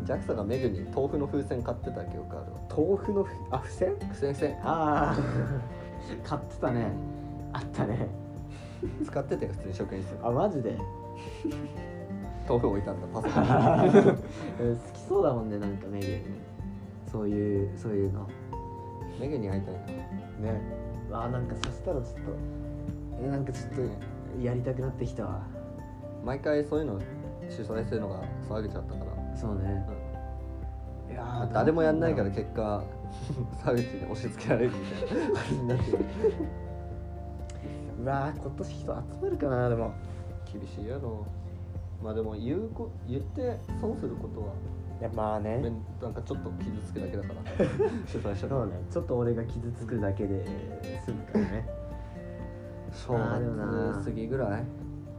[0.05, 2.61] ジャクソがメグに豆腐の風船買ってた記憶あるわ。
[2.77, 3.95] 豆腐のふあ付箋？
[4.01, 4.57] 付箋付箋。
[4.63, 5.17] ああ
[6.29, 6.87] 買ってたね。
[7.53, 8.09] あったね。
[9.05, 10.77] 使ってたよ普通に職員室あマジで？
[12.49, 13.51] 豆腐置いたんだパソコンに
[14.77, 16.07] 好きそうだもんねなんかメグ
[17.13, 18.27] そういうそういうの。
[19.21, 19.81] メグに会いたいな。
[20.53, 20.61] ね。
[21.13, 22.21] あなんかそしたらちょっと
[23.23, 25.43] えなんかちょっとやりたくなってきたわ。
[26.25, 27.01] 毎回そういうの
[27.49, 29.10] 主催するのが沢口だったから、
[29.41, 29.85] そうね。
[31.11, 32.83] いやー誰もやんないから結果
[33.65, 34.77] 沢口に押し付けられるみ
[35.09, 35.99] たいな感じになってる。
[38.01, 39.93] うわー今年人集まるかなでも。
[40.53, 41.25] 厳しいやろ
[42.03, 44.47] まあでも言うこ言って損することは
[45.01, 45.63] いやまあね。
[46.03, 47.41] なんかちょっと傷つくだけだから。
[48.07, 48.73] 主催者そうね。
[48.91, 50.45] ちょっと俺が傷つくだけで
[51.05, 51.69] 済むからね。
[52.93, 54.65] 正月過ぎぐらい？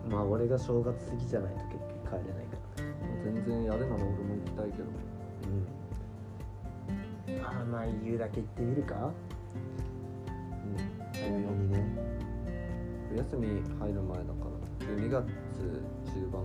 [0.09, 2.40] まあ俺が正月過ぎじゃないと結局帰れない
[3.23, 4.85] 全然やるなら俺も行きたいけど。
[7.29, 7.45] うん。
[7.45, 8.95] あーまあ言うだけ言ってみるか。
[8.95, 10.77] うん。
[11.13, 11.85] 早めにね
[13.09, 13.47] 冬休み
[13.79, 14.85] 入る前だから。
[14.87, 15.25] 12月
[16.05, 16.41] 中盤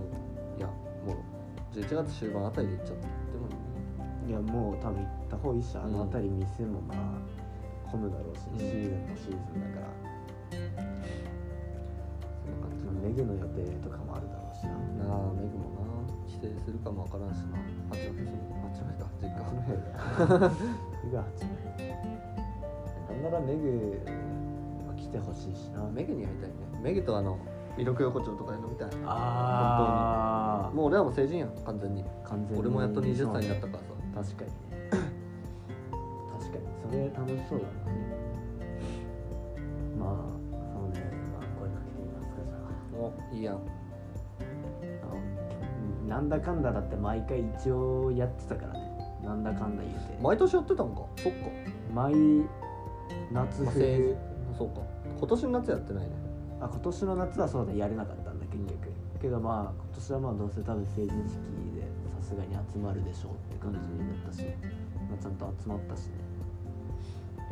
[0.57, 1.15] いやもう
[1.73, 3.07] 11月終盤あたりで行っちゃって
[3.37, 3.47] も
[4.25, 6.97] いいいやもう多分行った方がいいっしょあの辺り店もまあ
[7.91, 8.59] 混むだろうし、うん。
[8.59, 9.87] シーズンもシーズンだから。
[12.45, 14.69] そんな感じまあメグの予定とかもあるだろうしな。
[14.69, 15.56] なあメグ
[16.41, 17.57] 帰省するかもわからんしな。
[17.89, 18.29] 八戸住む
[18.69, 19.09] 八戸か。
[19.21, 21.47] 実家この辺メグは八戸。
[23.13, 23.99] なんならメグ
[24.87, 25.83] は来てほしいしな。
[25.89, 26.55] メグに会いたいね。
[26.81, 27.39] メグとあの
[27.77, 28.89] 魅力横丁とかで飲みたい。
[29.05, 32.05] ああもう俺はもう成人やん完全に。
[32.23, 32.59] 完全に。
[32.59, 34.29] 俺もやっと20歳になったからさ。
[34.29, 34.49] 確かに。
[34.49, 36.63] ね確かに。
[36.83, 37.71] それ楽しそうだな。
[39.97, 40.15] まあ
[40.73, 41.01] そうね。
[41.33, 42.55] まあ声かけてみますかじゃ
[42.99, 43.01] お
[43.35, 43.55] いいやん。
[43.55, 43.61] ああ
[46.07, 48.91] なんだかんだだって毎回一応やってたからね。
[49.23, 50.17] なんだかんだ言うて。
[50.21, 51.01] 毎年やってたんか。
[51.17, 51.39] そっか、
[51.93, 52.13] 毎
[53.31, 53.73] 夏まあ、
[54.57, 54.81] そうか。
[55.17, 56.11] 今年の夏やってないね。
[56.59, 58.91] あ今年の夏はそうだやれなかったんだ結局、
[59.21, 61.37] けどまあ今年はまあどうせ多分成人式
[61.75, 61.81] で
[62.21, 64.43] さすがに集まるでしょうって感じだったし、
[65.09, 66.13] まあ、ちゃんと集まったしね。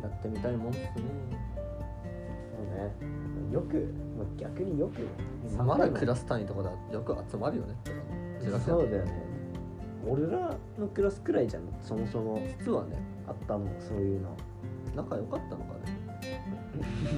[0.02, 0.88] やってみたいもんっすね。
[0.96, 3.52] そうね。
[3.52, 5.06] よく、まあ、逆によく
[5.62, 7.72] まだクラス単位とかでよく集まるよね。
[7.72, 7.98] って感
[8.50, 9.26] じそうだよね。
[10.08, 11.62] 俺らのクラスくらいじゃん。
[11.82, 12.40] そもそも。
[12.58, 13.68] 実はねあったもん。
[13.80, 14.36] そういうの。
[14.94, 16.40] 仲良かったのかね。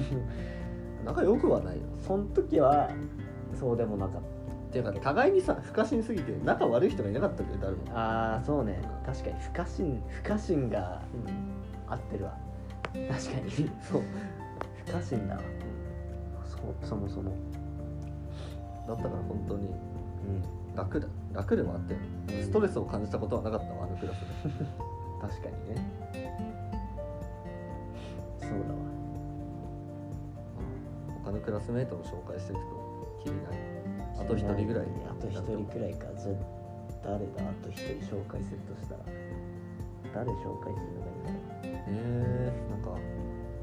[1.05, 1.83] 仲良くはないよ。
[1.99, 2.89] その時は
[3.53, 4.21] そうでもなかっ
[4.69, 7.83] っていうか互いにさ不可侵すぎて仲悪い人がいなかったけど誰も。
[7.85, 8.79] たああそうね。
[9.03, 9.39] 確かに。
[9.41, 11.01] 不可侵不可侵が
[11.87, 12.37] 合ってるわ。
[12.93, 13.09] 確か
[13.39, 13.71] に。
[13.81, 14.03] そう。
[14.85, 15.41] 不可侵だわ。
[16.45, 17.31] そうそもそも。
[18.87, 19.65] だったから本当に。
[19.65, 21.95] うん楽だ楽でもあって
[22.41, 24.25] ストレスを感じたことはなかったわあのクラスで。
[25.21, 25.81] 確かにね。
[28.37, 28.79] そうだわ。
[31.23, 32.67] 他のクラスメートの紹介していくと
[33.23, 33.43] きりない
[34.19, 34.87] あと一人ぐらい。
[35.09, 36.35] あと一人くらいかじゃあ
[37.03, 39.01] 誰だあと一人紹介するとしたら。
[40.13, 41.79] 誰紹介するのがいいんだろう。
[41.87, 42.99] えー、なんか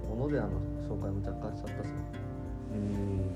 [0.08, 0.48] 小野寺の
[0.88, 1.90] 紹介も若干しちゃったし
[2.72, 3.34] うん。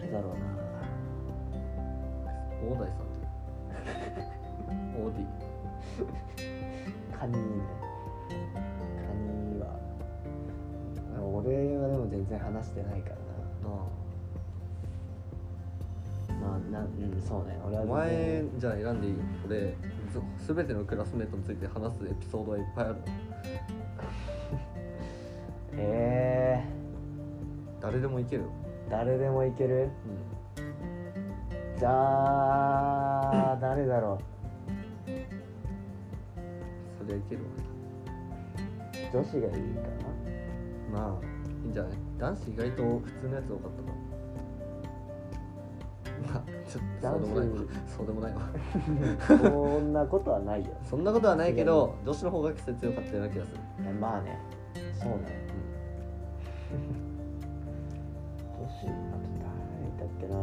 [0.00, 0.63] 誰だろうな
[2.66, 3.26] 大台さんって。
[4.98, 5.26] オーディ
[7.18, 7.38] カニね。
[8.28, 9.64] カニは。
[11.20, 13.16] 俺はでも全然話してないから
[16.36, 17.58] あなまあなうんそうね。
[17.66, 19.14] 俺はあお前じゃあ選んでいい？
[19.46, 19.74] 俺
[20.38, 22.96] すべてのクラスメートについて話すエピソードはいっぱいある
[25.76, 26.62] え
[27.80, 28.44] 誰でもいける
[28.90, 29.84] 誰でもいける？
[29.84, 29.88] うん
[31.78, 34.18] じゃあ誰だろ
[35.06, 37.44] そりゃいけるう
[39.18, 39.80] 女子がいいか
[40.98, 41.26] わまあ
[41.64, 41.92] いいんじゃない？
[42.18, 43.88] 男子意外と普通のやつ多かったか。
[46.32, 47.48] らまあちょっとそうでもない。
[47.48, 47.54] わ
[47.86, 48.40] そうでもないわ。
[48.40, 48.48] な
[49.38, 50.70] そんなことはないよ。
[50.84, 53.60] そんなことはないけど女子の方が季節強かったような気がする。
[54.00, 54.38] まあね。
[54.94, 55.16] そうね。
[58.58, 58.94] 女子あと
[59.40, 60.36] 誰いたっけな？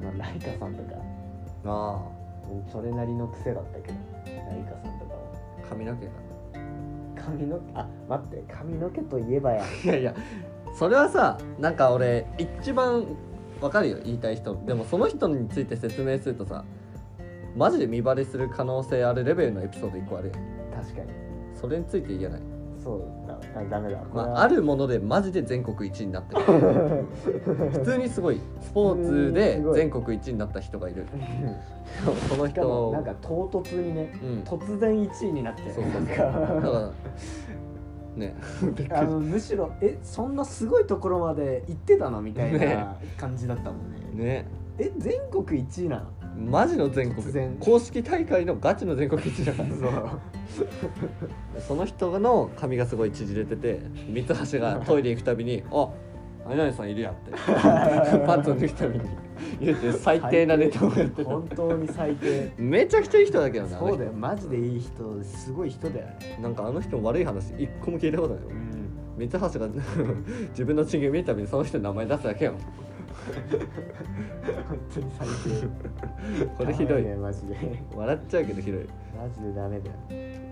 [0.00, 0.96] まあライカさんとか。
[1.64, 2.02] あ
[2.50, 3.94] うんそれなりの癖だったけど
[4.24, 5.32] ライカさんとかも
[5.62, 6.12] あ髪の毛が。
[7.16, 7.62] 髪の毛？
[7.74, 9.64] あ待って髪の毛といえばや。
[9.84, 10.14] いやいや
[10.74, 13.04] それはさなんか俺一番
[13.60, 14.54] わかるよ言いたい人。
[14.66, 16.64] でもその人について説明するとさ
[17.56, 20.82] マジで見バレする可能性あるレベルのエピソード1個あるやん。
[20.82, 21.08] 確かに。
[21.54, 22.40] それについて言えない、
[22.82, 23.98] そうだあダメだ。
[24.14, 26.42] まあ、あるものでマジで全国一位になってる。
[27.72, 31.04] 普通にすごいスポーツで全国一位になった人がいる。
[32.28, 34.42] その人なんか唐突にねうん。
[34.44, 36.22] 突然1位になってそうそうだか。
[36.32, 36.90] から
[38.16, 38.34] ね。
[38.90, 42.74] あのむしろえそんなすごいところまで行ってたのみたいね。
[42.76, 44.24] な感じだったもんね。
[44.24, 44.46] ね。
[44.78, 46.06] え全国1位なの？
[46.38, 47.26] マジの全国。
[47.58, 49.68] 公式大会のガチの全国一位だから。
[49.68, 50.68] そう。
[51.60, 55.90] その人の髪がすごい縮れてて三橋がトイレ行くたびに「あ
[56.48, 57.32] 何々さんいるやん」って。
[58.24, 59.04] パンツを脱ぐたびに。
[59.60, 61.30] 言って最低なネタをやってた。
[61.30, 62.52] 本当に最低。
[62.56, 64.12] めちゃくちゃいい人だけどねあの人そうだよ。
[64.12, 65.22] マジでいい人。
[65.22, 66.06] すごい人だよ。
[66.06, 68.78] ねなんかあの人の悪い話一個も聞いたことないよん。
[69.18, 69.50] 三橋が
[70.50, 72.54] 自分のチンゲ見るたびにその人の名前出すだけよ
[74.68, 76.48] 本当に最低。
[76.56, 77.82] これひどいダメだよマジで。
[77.94, 78.80] 笑っちゃうけどひどい。
[79.16, 79.94] マジでダメだよ。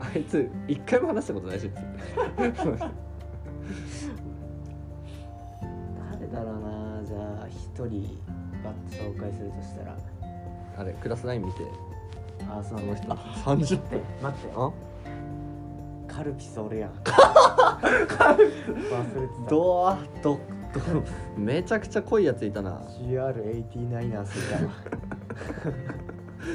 [0.01, 1.70] あいつ一回も話したことないし
[2.37, 2.53] 誰
[6.29, 7.03] だろうな。
[7.05, 8.18] じゃあ一人
[8.62, 9.97] バッと紹介するとしたら。
[10.79, 11.59] あれクラスライン見て。
[12.49, 13.12] あそその人。
[13.12, 14.53] あ30待って待って。
[14.57, 14.70] あ？
[16.09, 16.91] カルピス俺やん。
[17.05, 19.51] 忘れてた。
[19.51, 20.55] どうどど
[21.37, 22.81] めちゃくちゃ濃いやついたな。
[23.01, 24.72] GR89 スいたわ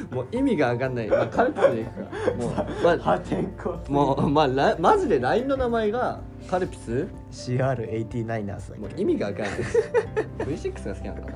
[0.09, 2.11] もう意味が分かんない、まあ、カルピスでいくか。
[2.37, 9.59] もう、ま破天荒あ、もう、まあ、ラマジで LINE の名前がカルピス？CR89 スだもう意味が分かんない。
[10.39, 11.33] V6 が好きなのか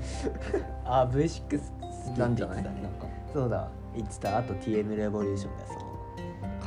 [0.85, 2.81] あ V6 好きななんじゃないって言ってたね。
[2.81, 3.07] なんか。
[3.33, 3.69] そうだ。
[3.95, 4.37] 言ってた。
[4.37, 5.75] あと TM レボリューションが好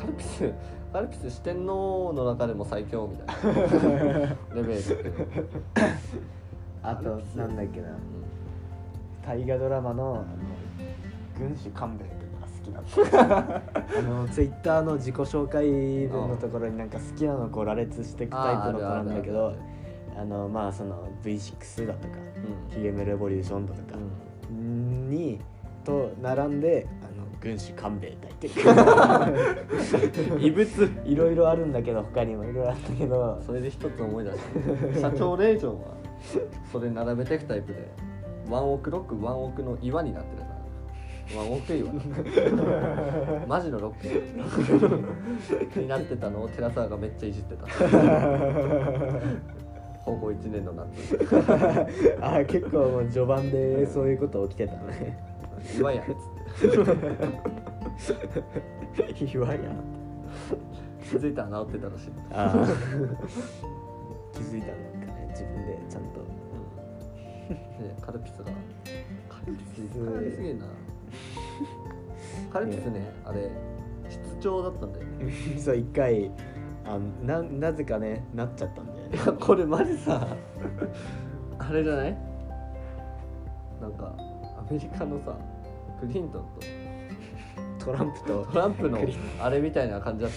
[0.01, 0.53] カルピス？
[0.93, 4.37] カルピス四天王の中でも最強みたいな。
[4.55, 4.83] レベル
[6.83, 7.89] あとなんだっけな。
[9.27, 10.25] 大河ドラマのあの
[11.39, 13.63] 軍師官兵衛とか好きだっ
[13.93, 15.67] たあのツイッターの自己紹介
[16.09, 19.55] 文のところになんか好きなのこう羅列していくタイプの子なんだけど
[20.19, 22.15] あのまあその V6 だとか
[22.73, 22.83] うん。
[22.83, 23.99] TM レボリューションだとか
[24.51, 25.39] に
[25.85, 26.87] と並んで
[27.41, 28.49] 軍師官兵衛隊って。
[30.41, 33.41] 異物いろいろあるんだけど他にもいろいろあったけど。
[33.47, 34.39] それで一つ思い出し
[34.95, 35.01] た。
[35.11, 35.77] 社長令嬢は
[36.73, 37.89] それ並べていくタイプで
[38.51, 40.59] ワンオクロックワンオクの岩になってるから。
[41.37, 41.93] ワンオク岩
[43.47, 45.79] マジのロック。
[45.79, 47.67] になってたのを寺澤がめっちゃいじってた。
[50.05, 50.89] 高校1年の夏。
[52.21, 55.23] あ結構もう序盤でそういうこと起きてたね。
[55.79, 56.38] 岩やんっつって
[59.33, 59.59] 言わや
[61.03, 62.11] 気づいたら治ってたらしい、
[64.33, 66.21] 気づいたのかね自分でちゃんと。
[67.49, 68.45] で カルピスが
[69.29, 69.89] カルピス。
[70.05, 70.67] カルピスすげえな。
[72.53, 73.11] カルピスね。
[73.25, 73.51] あれ
[74.11, 75.33] 室長だったんだよね。
[75.59, 76.31] そう一回
[76.85, 79.17] あななぜかねなっちゃったんだよね。
[79.17, 80.27] いやこれマジさ
[81.59, 82.17] あれじゃない？
[83.81, 85.37] なんかアメリカのさ
[86.01, 86.49] クリントン
[87.79, 88.45] トランプと。
[88.45, 88.99] とトランプの
[89.41, 90.33] あれみたいな感じだっ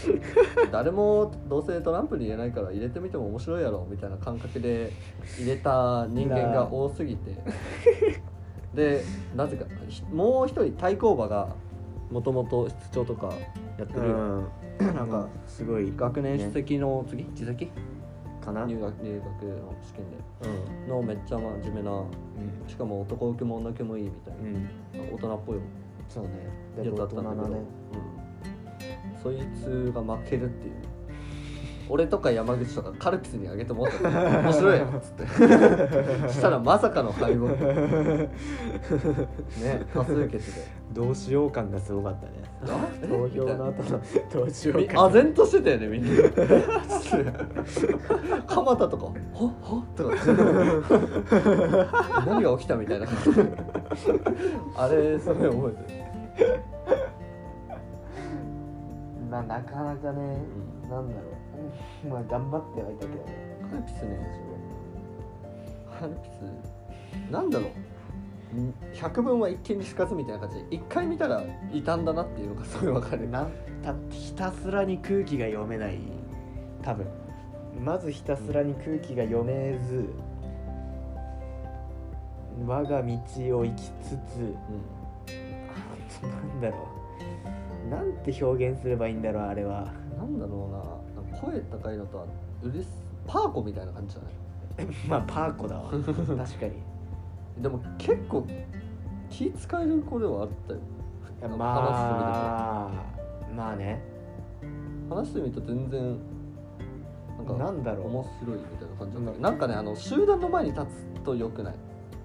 [0.65, 0.71] た。
[0.71, 4.91] 誰もどうせトランプに入れないから入れてみても面白いやろみたいな感覚で
[5.37, 7.35] 入れた人間が多すぎて。
[8.73, 9.03] で
[9.35, 11.49] なぜかひもう一人対抗馬が
[12.09, 13.33] もともと室長とか
[13.77, 14.95] やってる、うん。
[14.95, 15.91] なんかすごい。
[15.95, 17.25] 学年主席の次？
[17.35, 17.71] 次席？
[18.41, 18.65] かな。
[18.65, 20.05] 入学入学の試験
[20.41, 20.85] うん。
[20.85, 22.07] でのめっちゃ真面目なうん。
[22.67, 24.45] しかも男受けも女受けもいいみたいな、う
[25.11, 25.15] ん。
[25.15, 25.59] 大人っぽい
[26.09, 26.29] そうね。
[26.77, 27.65] やつだったんだけど、うん、
[29.21, 30.73] そいつが負けるっていう。
[30.73, 30.90] ね
[31.91, 34.09] 俺とか山口とかカルピスにあげてもらった。
[34.09, 35.27] ら 面白いよっつって。
[36.31, 37.41] したらまさかの敗北。
[39.61, 40.61] ね多数決で。
[40.93, 42.31] どうしよう感がすごかったね。
[42.63, 43.99] あ投票の後の
[44.33, 46.09] どうしようみ感唖然としてたよねみんな。
[48.47, 49.51] 蒲田とか「は？
[49.61, 49.83] は？
[49.97, 50.15] とか。
[52.25, 53.07] 何が起きたみたいな。
[54.77, 56.61] あれすごい覚えてる。
[59.29, 60.37] まあなかなかね、
[60.89, 61.30] なんだろう、
[62.09, 63.23] まあ頑張ってはいたけど。
[63.25, 64.41] ねカルピスね
[65.99, 67.31] カルピス。
[67.31, 67.69] なんだろう。
[68.59, 70.55] ん百聞は一見にしかずみたいな感じ。
[70.55, 73.29] で一回見たらいたんだなっていうのがすごいわかる。
[73.29, 73.51] なん
[73.83, 75.99] たひたすらに空気が読めない。
[76.81, 77.07] 多分。
[77.83, 80.09] まずひたすらに空気が読めず。
[82.65, 84.55] 我が道を行きつつ。
[86.23, 86.87] あなんだろ
[87.87, 87.89] う。
[87.89, 89.91] なんて表現すればいいんだろうあれは。
[90.11, 91.00] うん、なんだろうな
[91.41, 92.25] 声高いのとは
[92.63, 92.87] うれし
[93.27, 94.29] パーコみたいな感じじゃな
[94.83, 94.95] い？
[95.07, 95.89] まあパーコだわ。
[95.91, 97.61] 確かに。
[97.61, 98.45] でも結構
[99.29, 100.79] 気使える子ではあったよ。
[101.41, 102.91] なんかまあ
[103.55, 104.01] まあね。
[105.09, 106.17] 話してみると全然
[107.37, 108.07] なんかなんだろう。
[108.07, 111.75] 面白いみたいな感じだったなんかねあの集団の前に立つと良くない？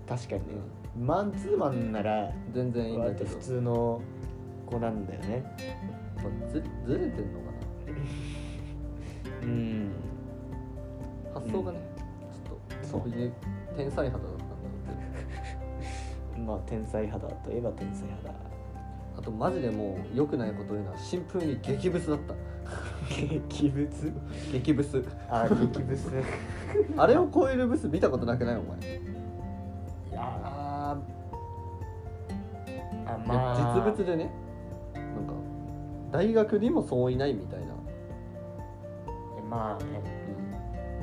[0.09, 0.47] 確かにね、
[1.01, 3.31] マンツーマンなら全然いいんだけど。
[3.31, 4.01] 普通の
[4.67, 5.45] 子なんだよね。
[6.17, 7.47] まあずずれてんのか
[9.47, 9.89] うん。
[9.89, 9.95] な
[11.35, 11.79] 発想がね、
[12.33, 13.33] ちょっとそういう
[13.77, 14.55] 天才肌だったんだ
[16.37, 18.35] ろう まあ天才肌といえば天才肌。
[19.19, 22.35] あとマジでもう良くないこと言うのはシンプルに激ブスだった。
[23.09, 23.89] 激物？
[24.53, 26.11] 激ブスあ激ブス
[26.99, 28.57] あれを超えるブス見たことなくない？
[28.57, 28.79] お前。
[28.79, 31.17] いやー。
[33.09, 33.75] あまあ。
[33.77, 34.31] 実物でね
[34.95, 35.33] なんか
[36.11, 37.67] 大学にもそういないみたいな、
[39.49, 40.01] まあね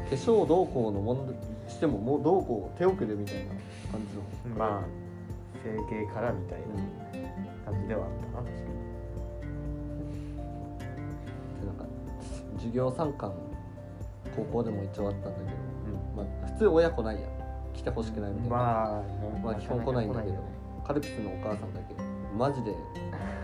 [0.10, 1.36] 化粧どうこうの問題
[1.68, 3.52] してももうどうこう手遅れみたいな
[3.92, 4.56] 感じの。
[4.58, 4.82] まあ
[5.64, 7.04] 整形からみたいな。
[7.64, 8.54] 感じではあったな確か
[11.62, 11.86] でなんか
[12.58, 13.34] 授業参観
[14.36, 15.52] 高校でも一応あったんだけど、
[16.16, 17.34] まあ、普通親来ないやん。
[17.74, 20.38] 来てほしくないみたいな、まあねまあ基本来ないんだけど。
[20.86, 21.96] カルピスのお母さんだけ。
[22.38, 22.74] マジで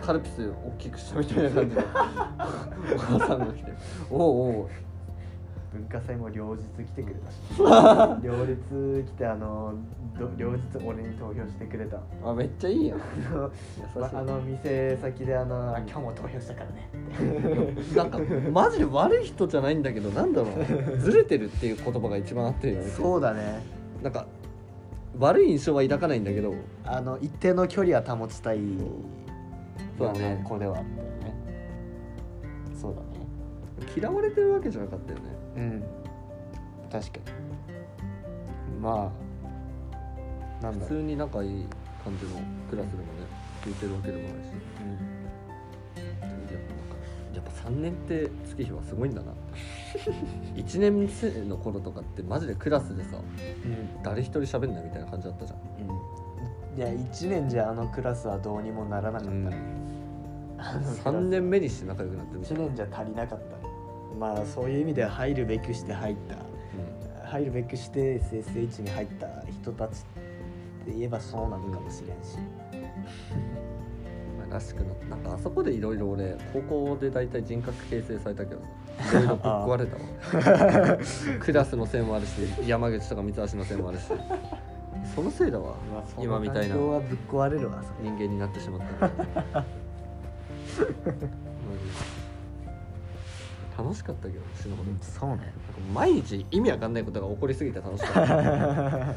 [0.02, 1.82] カルピス大きくしたみたいな感じで。
[2.96, 3.72] お母さんが来て
[4.10, 4.68] 「おうおう
[5.74, 7.36] 文化祭も両日来てくれたし。
[8.24, 9.74] 両日来てあの
[10.20, 12.00] ど両日俺に投票してくれた。
[12.24, 12.98] あめっちゃいいやん。
[12.98, 13.04] 優
[14.04, 16.90] しい、あの店先であのあ今日も投票したからね
[17.96, 18.20] なんか
[18.52, 20.48] マジで悪い人じゃないんだけどなんだろ
[20.94, 20.98] う。
[20.98, 22.88] ずれてるっていう言葉が一番合ってるよね。
[22.88, 23.62] そうだね。
[24.02, 24.26] なんか
[25.20, 26.54] 悪い印象は抱かないんだけど。
[26.84, 28.60] あの一定の距離は保ちたい
[29.98, 30.30] そうだね。
[30.32, 31.36] ような子ではあったよね。
[32.74, 33.20] そうだね。
[33.96, 35.84] 嫌われてるわけじゃなかったよねうん。
[36.92, 38.80] 確かに。
[38.82, 39.12] ま
[40.62, 41.66] あなんだろう、普通に仲いい
[42.04, 42.32] 感じの
[42.70, 43.08] クラスでもね
[43.64, 44.36] 聞いてるわけでもないし。
[45.96, 46.48] やっぱなん。
[46.48, 46.96] か
[47.36, 49.34] やっぱ3年って月日はすごいんだな。
[50.56, 54.04] 1年生の頃とかってマジでクラスでさうん。
[54.04, 55.60] 誰一人喋んないみたいな感じだったじゃん。
[55.60, 56.78] うん。
[56.78, 59.58] いや1年じゃあのクラスはどうにもならなかったね、
[60.58, 63.59] あのクラス3年目にして仲良くなってるみたい1な、年じゃ足りなかった
[64.20, 66.36] まあそういう意味では入るべくして入った。
[67.30, 69.28] 入るべくして SSH に入った
[69.62, 69.94] 人たちっ
[70.86, 72.38] て言えばそうなのかもしれんし、
[74.38, 78.62] まあらしくななんかあそこでいろいろ俺高校で大体人格形成されたけど
[78.98, 80.98] さいろいろぶっ壊れたわ。
[81.40, 84.06] クラスのせいもあるし山口とか三橋のせいもあるし。
[85.16, 85.76] そのせいだわ。
[86.20, 86.76] 今みたいな。
[86.76, 89.14] はぶっ壊れるわ人間になってしまったの
[89.54, 89.68] マジ
[93.82, 95.54] 楽しかったけど死ぬほど、なんかそうね
[95.94, 99.16] 毎日意味わかんないことが起こりすぎて楽しかった。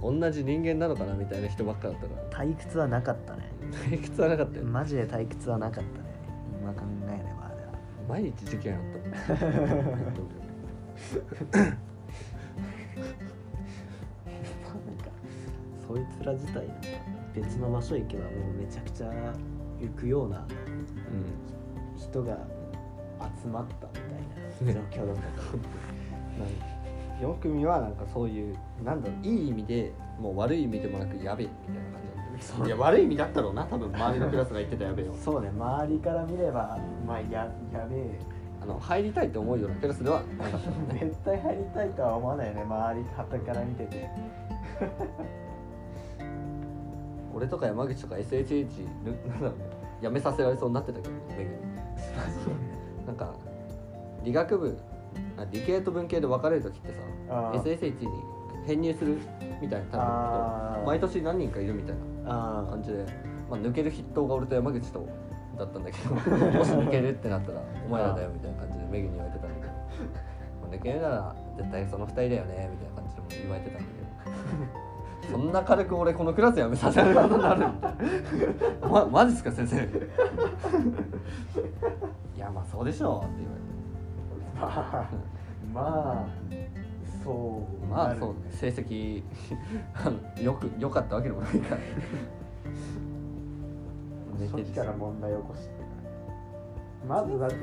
[0.00, 2.46] 同じ人間なのかなみたいな人ばっかだったから。
[2.46, 3.50] 退屈はなかったね。
[3.90, 4.64] 退屈はなかったよ。
[4.64, 6.04] マジで退屈はなかったね。
[6.62, 7.52] 今考えれば
[8.08, 8.88] 毎日事件あった。
[8.88, 9.64] もんなん
[14.96, 15.10] か
[15.86, 16.72] そいつら自体なんか
[17.34, 19.10] 別の場所行けばもうめちゃくちゃ
[19.80, 20.42] 行くようなう
[22.14, 22.38] 人が
[23.42, 23.94] 集まったみ
[24.64, 25.58] たいな状況だったか
[26.38, 26.74] ら、ん
[27.20, 38.18] 4組はなんかそういうなんだろういい意味でもう悪い意味でもなくやべえみたいな感じいや悪い意味だったろうな多分周りのクラスが言ってたやべえよそうね周りから見ればまあややべえ。
[38.60, 40.22] あの入りたいと思うようなクラスでは
[40.92, 44.08] 絶対入りたいとは思わないよね周り旗から見てて。
[47.34, 49.84] 俺とか山口とか SHH ぬなんだろうね。
[50.00, 51.73] やめさせられそうになってたけどめぐに
[53.06, 53.32] なんか
[54.22, 54.78] 理学部
[55.36, 56.92] あ理系と文系で分かれる時って
[57.28, 58.08] さ SSH に
[58.66, 59.18] 編入する
[59.60, 63.04] みたいな多分毎年何人かいるみたいなあ感じで、
[63.50, 65.06] まあ、抜ける筆頭が俺と山口と
[65.58, 66.14] だったんだけど
[66.58, 69.74] もし抜けるってなったらお前らだよみたいな感じでメグに言われてたんだけど。
[70.74, 74.83] 抜けるなら絶対その2人だよねみたいな感じでも言われてたんだけど
[75.30, 77.92] そんな軽く俺このクラス辞めさせられることになるみたい
[78.80, 79.76] な、ま、マジっすか先生。
[82.36, 83.24] いやまあそうでしょ。
[83.24, 85.16] うって言われて
[85.72, 86.26] まあまあ
[87.22, 87.86] そう。
[87.86, 89.22] まあそう成績
[90.42, 91.80] よく良かったわけでもないから。
[94.38, 95.84] 寝てるから問題起こして
[97.08, 97.56] まずだって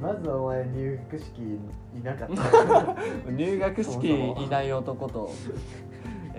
[0.00, 1.58] まずお前入学式
[1.94, 2.96] いなかった。
[3.30, 5.30] 入学式いない男と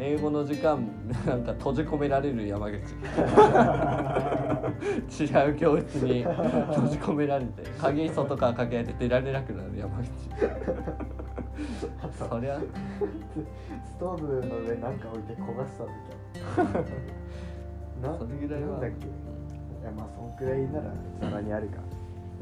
[0.04, 0.84] 英語の時間
[1.28, 2.78] なんか閉じ込められる山口。
[5.24, 10.10] 違う教室に閉じ込められて鍵外からかけられて出られなくなる山口。
[12.28, 12.60] そりゃ。
[13.86, 15.93] ストーブの上なんか置いて焦がしたんだ
[16.84, 16.89] け
[18.02, 18.70] どなそれぐらいは。
[18.70, 19.06] なんだっけ？
[19.06, 19.10] い
[19.86, 20.86] やまあそんくらいなら
[21.22, 21.76] ざらにあるか。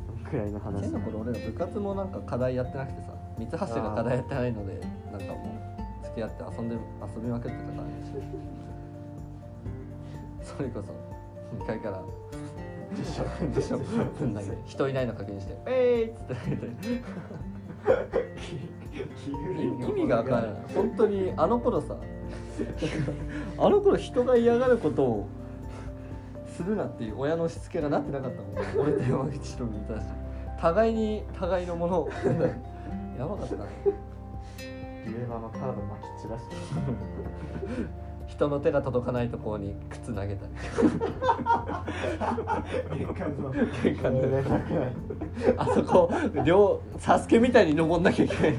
[0.07, 0.82] そんくらいの話。
[0.84, 4.80] 変な頃俺ら部活もなんか課題やってなくてさ三橋が課題やってないので
[5.12, 5.47] なんかもう
[6.10, 7.84] 付き合って遊んで遊びまくってたから
[10.43, 10.93] それこそ
[11.64, 12.03] 2階から
[12.95, 16.36] でしょでしょ投げて人いないの確認して「えい!」っつって。
[16.36, 16.74] 投げて
[19.89, 20.51] 意味が分からない。
[20.76, 21.95] 本当にあの頃さ
[23.57, 25.28] あの頃人が嫌がることを
[26.47, 30.05] するなっていう親のしつけがなってなかったもん俺と山口と見たし
[30.60, 32.10] 互いに互いのものを。
[33.18, 33.66] やばかったな
[35.10, 36.55] デュエマのカード巻き散らして
[38.28, 40.51] 人の手が届かないところに靴投げたり。
[42.99, 43.51] 玄関の。
[43.84, 44.43] 玄関で
[45.57, 46.12] あそこ
[46.45, 48.55] 両サスケみたいに登んなきゃいけない。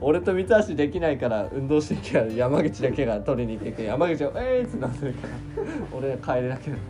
[0.00, 5.34] 俺と三橋できないから運動神経ある山口だけが取りに行ってく山口は「えー!」ってなってるから。
[5.92, 6.84] 俺は帰れなくなって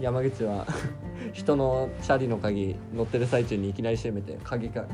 [0.00, 0.64] 山口は
[1.32, 4.84] 人のチャリの鍵乗ってる最中にいきなり閉めて鍵か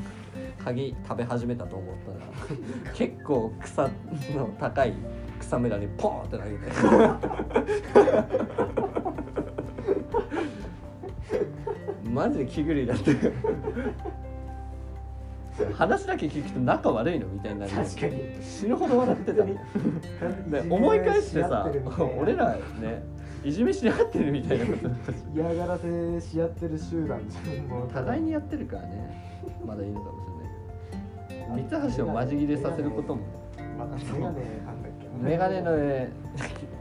[0.67, 2.19] 鍵食べ始めたと思ったら
[2.93, 3.89] 結構草
[4.35, 4.95] の高い
[5.39, 6.57] 草むらにポーンって投げて。
[12.11, 13.14] マジで気狂いだって。
[15.73, 17.73] 話だけ聞くと仲悪いのみたいになる。
[17.73, 18.37] 確かに。
[18.43, 19.45] 死ぬほど笑ってた。
[19.45, 19.55] で
[20.69, 21.71] 思い返してさ
[22.19, 23.05] 俺らね
[23.45, 24.67] いじめし合ってるみたいな。
[24.67, 24.89] こと
[25.33, 29.37] 嫌がらせし合ってる集団じゃんもう互いにやってるからね。
[29.64, 30.36] まだいいのかもしれない
[31.49, 33.23] 三橋をマジ切れさせることも。
[35.21, 36.11] メガネのね。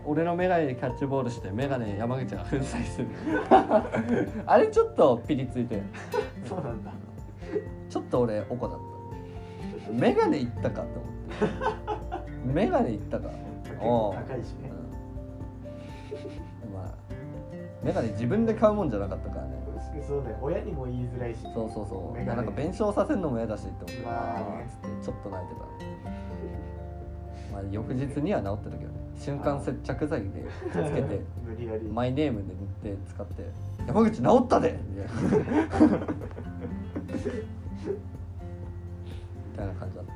[0.06, 3.08] 俺のメガネでキャッチボールしてメガネ山口が粉砕する。
[4.46, 5.82] あれちょっとピリついて
[6.46, 6.92] そうなんだ。
[7.90, 8.80] ちょっと俺おこだっ
[9.88, 9.92] た。
[9.92, 10.94] メガネいったかと思っ
[12.46, 12.54] て。
[12.54, 13.30] メガネいったか。
[13.80, 14.72] 高いしね。
[16.66, 16.74] うん。
[16.74, 16.94] まあ
[17.84, 19.65] メガネ自分で買うもんじゃなかったからね
[20.02, 21.42] そうね親にも言いづらいし。
[21.54, 22.24] そうそうそう。
[22.24, 24.40] なんか弁償させるのも嫌だしって思ってまあ
[25.04, 25.62] ちょっと泣いてた。
[27.54, 29.00] まあ翌日には治ってたけどね。
[29.18, 31.90] 瞬間接着剤でつけて 無理やり。
[31.90, 33.50] マイネームで塗って使って
[33.88, 35.98] 「山口治ったで!」みたいな
[39.52, 40.16] みたいな感じだった。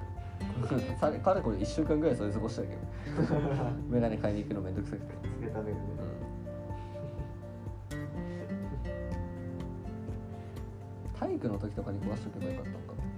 [1.00, 2.74] さかれこれ1週間ぐらいそれ過ごしたけど。
[3.90, 5.84] メガネ買いに行くのめんどくさくて、つけたメガネ
[11.20, 12.94] 体育の時とかに壊しとけばよかったのか。
[12.94, 13.10] な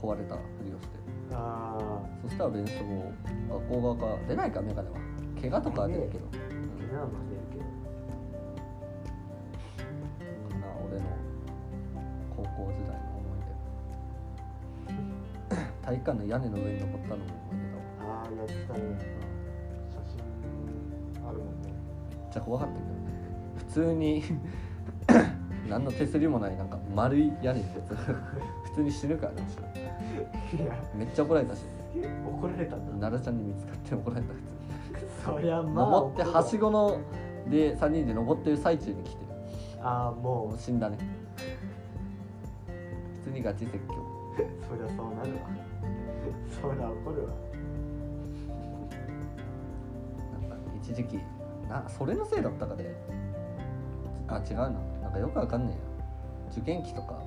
[0.00, 0.98] 壊れたふりをして。
[1.32, 1.76] あ
[2.22, 3.12] そしたら弁償を
[3.50, 4.96] 学校側から出ないかメガネは。
[5.40, 7.64] 怪我とかは出るけど、あ怪我は出るけど。
[10.48, 11.04] そんな俺の
[12.36, 13.42] 高校時代の思い
[14.86, 15.56] 出。
[15.82, 18.22] 体育館の屋根の上に登ったのも思い出だわ。
[18.22, 18.80] ああやってたね。
[19.90, 21.72] 写真あるもんね。
[22.12, 22.94] めっちゃ怖かったけどね。
[23.56, 24.22] 普通に
[25.68, 29.42] 何の手すりもないなんか丸い屋根のやつ普通に死ぬからね。
[30.56, 30.74] いや。
[30.94, 31.60] めっちゃ怒られたし。
[32.26, 33.08] 怒られたんだ。
[33.08, 35.24] 奈良ちゃんに見つかって怒られた普通。
[35.24, 37.00] そりゃまあ登ってはしごの
[37.48, 39.16] で3人で登ってる最中に来て
[39.80, 40.98] ああももう死んだね。
[43.24, 43.94] 普通にガチ説教。
[43.94, 43.96] う
[44.68, 45.40] そりゃそうなるわ。
[46.48, 47.30] そりゃ怒るわ。
[50.40, 51.18] なんか一時期
[51.68, 52.94] なそれのせいだったかで。
[54.28, 55.78] あ違うななんかよくわかんねえや
[56.52, 57.18] 受験期とか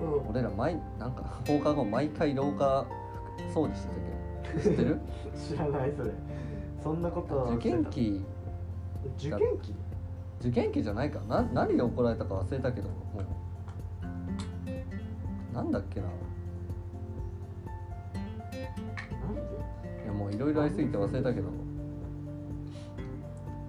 [0.00, 0.28] うん。
[0.30, 2.84] 俺ら毎なんか放課後毎回廊下
[3.54, 4.60] 掃除してたけど。
[4.62, 5.00] 知ってる？
[5.36, 6.10] 知らないそれ。
[6.82, 8.24] そんなことは受験期
[9.18, 9.74] 受験期？
[10.40, 11.20] 受験期じゃないか。
[11.28, 12.94] な何で怒られたか忘れたけども
[15.52, 15.54] う。
[15.54, 16.06] なんだっけな。
[16.06, 16.12] な
[20.02, 21.48] いやもういろいろありすぎて忘れたけど。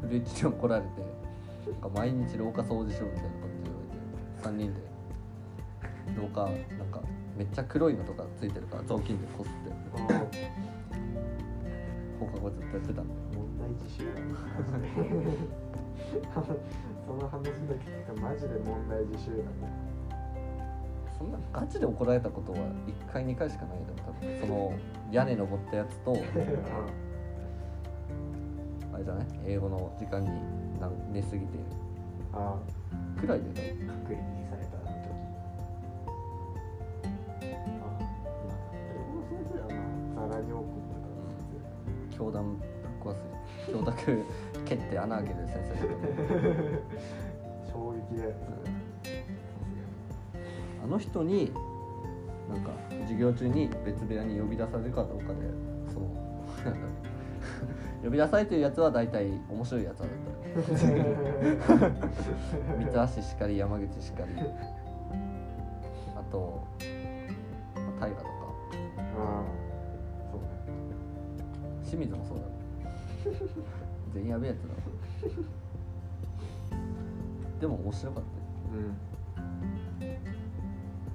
[0.02, 0.88] 古市に怒られて
[1.72, 3.51] なんか毎日廊下掃除しろみたいなこと
[4.44, 4.82] 3人で
[6.16, 6.46] 廊下
[6.78, 7.02] なんか
[7.38, 10.14] めっちゃ黒いのとかついてるから雑巾でこすって。
[10.14, 10.22] ああ
[12.20, 14.14] 放課後ずっとやってたんで問題児集団
[17.08, 19.46] その話だけ聞くとマジで問題児集団
[21.18, 24.40] そんなガチで怒られたことは1回2回しかないよ多分。
[24.40, 24.74] その
[25.12, 26.12] 屋根登ったやつと
[28.94, 29.26] あれじゃない？
[29.46, 30.30] 英語の時間に
[31.12, 31.58] 寝すぎて。
[32.34, 32.56] あ
[33.22, 35.14] くらいで多分あ隔離されたあの時
[37.64, 38.02] ああ
[38.48, 39.70] まあ英語の先生は
[40.16, 40.64] まあざらに怒っ
[42.12, 42.68] て教団ぶっ
[43.04, 43.22] 壊す
[43.72, 44.26] 教託
[44.66, 46.42] 蹴って穴開ける先生だけどたか
[47.72, 49.24] 衝撃だよねそれ
[50.84, 51.52] あの人に
[52.50, 55.36] なんか授業中に別部屋に呼び出されるかどうかで
[55.94, 56.08] その
[56.66, 57.11] なんだろう
[58.04, 60.16] 呼び出されてるやつは大体面白いやつだった
[62.78, 64.34] 三橋しかり山口しかり。
[66.16, 66.68] あと
[67.76, 68.32] まあ大河とか。
[69.18, 69.44] ああ
[70.32, 70.48] そうね。
[71.84, 72.50] 清水もそうだろ
[74.14, 74.82] 全員やべえやつだろ
[77.60, 78.44] でも面白かったよ、
[78.74, 78.98] うん。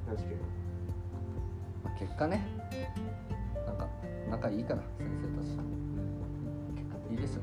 [0.06, 0.36] 確かに。
[1.82, 2.46] まあ、結果ね。
[3.66, 3.88] なんか
[4.30, 5.75] 仲いいから先生たち
[7.26, 7.40] でしょ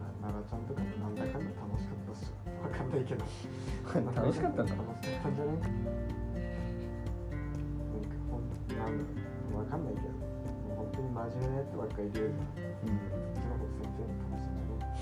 [0.00, 2.32] な奈良ちゃんとかもなんだかんだ楽しかったっしょ
[2.62, 3.24] わかんないけど。
[3.88, 5.54] 楽しかったんかな楽しかったんじゃない？
[5.56, 5.64] なん
[8.04, 8.88] かほんなん
[9.56, 10.08] わかんないけど。
[10.08, 12.34] もう本当に真面目なやつばっかりいるようん。
[12.34, 14.96] そっちの方が先生も楽しいんじゃない。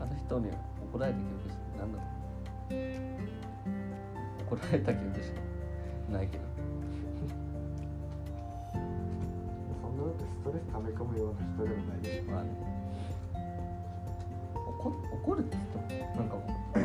[0.00, 0.50] あの人に
[0.92, 2.74] 怒られた記憶しなんだろう。
[4.46, 5.40] 怒られた記憶しか
[6.12, 6.44] ないけど
[10.76, 12.50] 溜め込むような人でもないでしょまあね。
[14.78, 14.92] 怒
[15.24, 16.42] 怒るって言ってもなんかも
[16.74, 16.78] う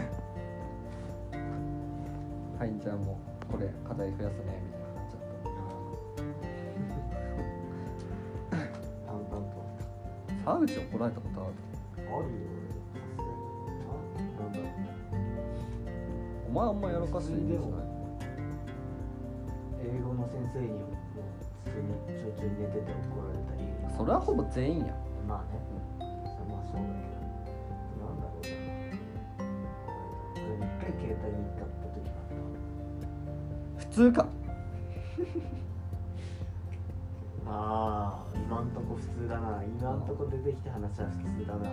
[2.57, 2.71] はい。
[2.79, 3.19] じゃあも
[3.49, 4.81] うこれ課題増やすねみたい。
[9.05, 11.53] な沢口怒られたことある
[11.97, 12.15] あるよ
[13.17, 13.25] 俺
[14.39, 14.67] ななんだろう
[16.47, 17.69] お前あんまやらかしいんじゃない？
[19.83, 20.79] 英語の先生にも
[21.65, 21.87] 普通に
[22.19, 23.61] ちょいちょい寝てて怒られたり
[24.01, 24.95] それはほぼ全員や
[25.27, 25.59] まあね、
[26.49, 27.05] まあそうだけ
[27.99, 28.01] ど。
[28.01, 28.49] なんだろうな。
[30.41, 34.23] 俺一回携帯に使った時があっ普通か。
[34.23, 34.27] た
[37.53, 39.63] ああ今んとこ普通だな。
[39.63, 41.69] 今んとこ出てきた話は普通だな。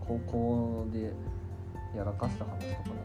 [0.00, 1.12] 高校で
[1.94, 3.02] やらかした話とかな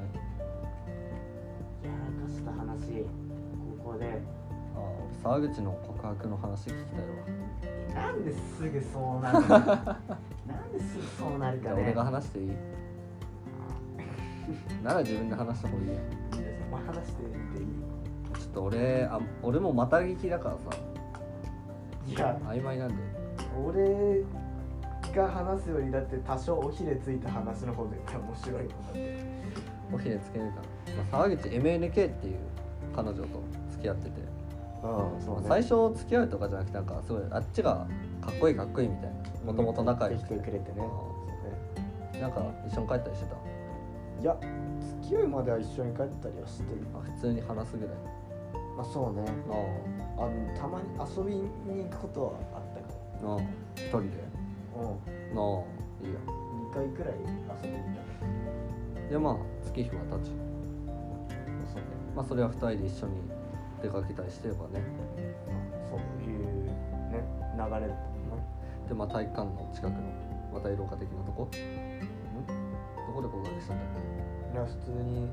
[1.83, 1.91] い？
[1.91, 3.05] やらかした話。
[3.83, 4.36] 高校で
[4.77, 8.05] あ俺沢口の告白の話聞きたいわ。
[8.07, 9.41] なんですぐそうなる。
[9.41, 11.81] の なんですぐそうなるかね。
[11.83, 12.51] 俺が話していい？
[14.83, 15.95] なら自分で話した方がいいや
[16.71, 17.29] まあ話していい。
[18.39, 20.61] ちょっと俺あ俺もまた聞きだからさ。
[22.07, 22.37] いや。
[22.47, 22.95] 曖昧なんで。
[23.65, 24.23] 俺
[25.15, 29.17] が話すよりだって多少おひれついた話の方が絶対面白いもんだって
[29.93, 30.57] おひれつけるか。
[30.57, 30.61] ら、
[30.95, 32.37] まあ、沢口 MNK っていう
[32.95, 33.27] 彼女と
[33.71, 34.21] 付き合ってて、
[34.83, 37.87] ああまあ最初付き合うとかじゃなくてなんかすごいあっちが
[38.21, 39.11] かっこいいかっこいいみたい
[39.45, 39.51] な。
[39.51, 40.35] もともと仲良くて。
[40.35, 40.83] てくれてね。
[42.13, 43.35] うんなんか一緒に帰ったりしてた？
[44.21, 44.35] いや
[45.03, 47.95] 付き合うまでは一緒に帰ったりはしてるあ普通に話すぐらい
[48.75, 49.23] まあそうね。
[50.17, 50.25] ああ。
[50.25, 51.47] のたまに遊びに
[51.83, 52.87] 行くことはあったか
[53.21, 53.39] あなあ。
[53.75, 54.17] 一人で？
[54.73, 54.99] も
[55.35, 56.19] なあいいや。
[56.25, 57.95] うん2回くらい遊びに行っ
[59.05, 59.11] た。
[59.11, 61.85] でまあ月日は経ちそうね。
[62.15, 63.13] まあそれは二人で一緒に
[63.81, 64.81] 出かけたりしてればね。
[65.89, 65.99] そう
[66.29, 67.23] いうね
[67.55, 68.45] 流れだったもんね。
[68.87, 69.97] でまあ体育館の近くの
[70.53, 71.43] 渡り廊下的なとこ？
[71.43, 71.47] ん？
[71.47, 73.87] どこで告白したんだっ
[74.53, 75.29] いや普通に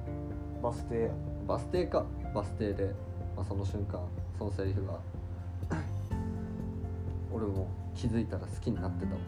[0.63, 0.95] バス停。
[0.95, 1.11] け
[1.47, 2.05] バス停か。
[2.35, 2.95] バス停で、
[3.37, 4.01] まあ、その瞬間
[4.39, 4.99] そのセリフが
[7.33, 9.21] 俺も気づいたら好きになってたわ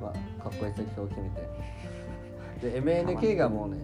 [0.00, 1.48] まあかっこいいセリフを決めて。
[2.60, 3.78] で MNK がもうね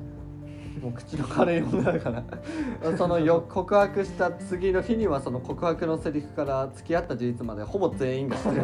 [0.80, 2.22] もう口の軽い女だから
[2.96, 8.60] そのよ告白した次の日にはその告白のセリフから付き合った事実までほぼ全員が知って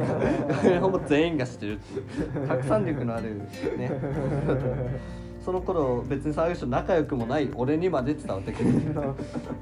[0.72, 0.80] る。
[0.80, 2.48] ほぼ全員が知ってるっていう。
[2.48, 3.36] 拡散力のある
[3.78, 3.90] ね。
[5.44, 8.70] その頃別に沢口と仲良くもない俺にまで伝わってくる。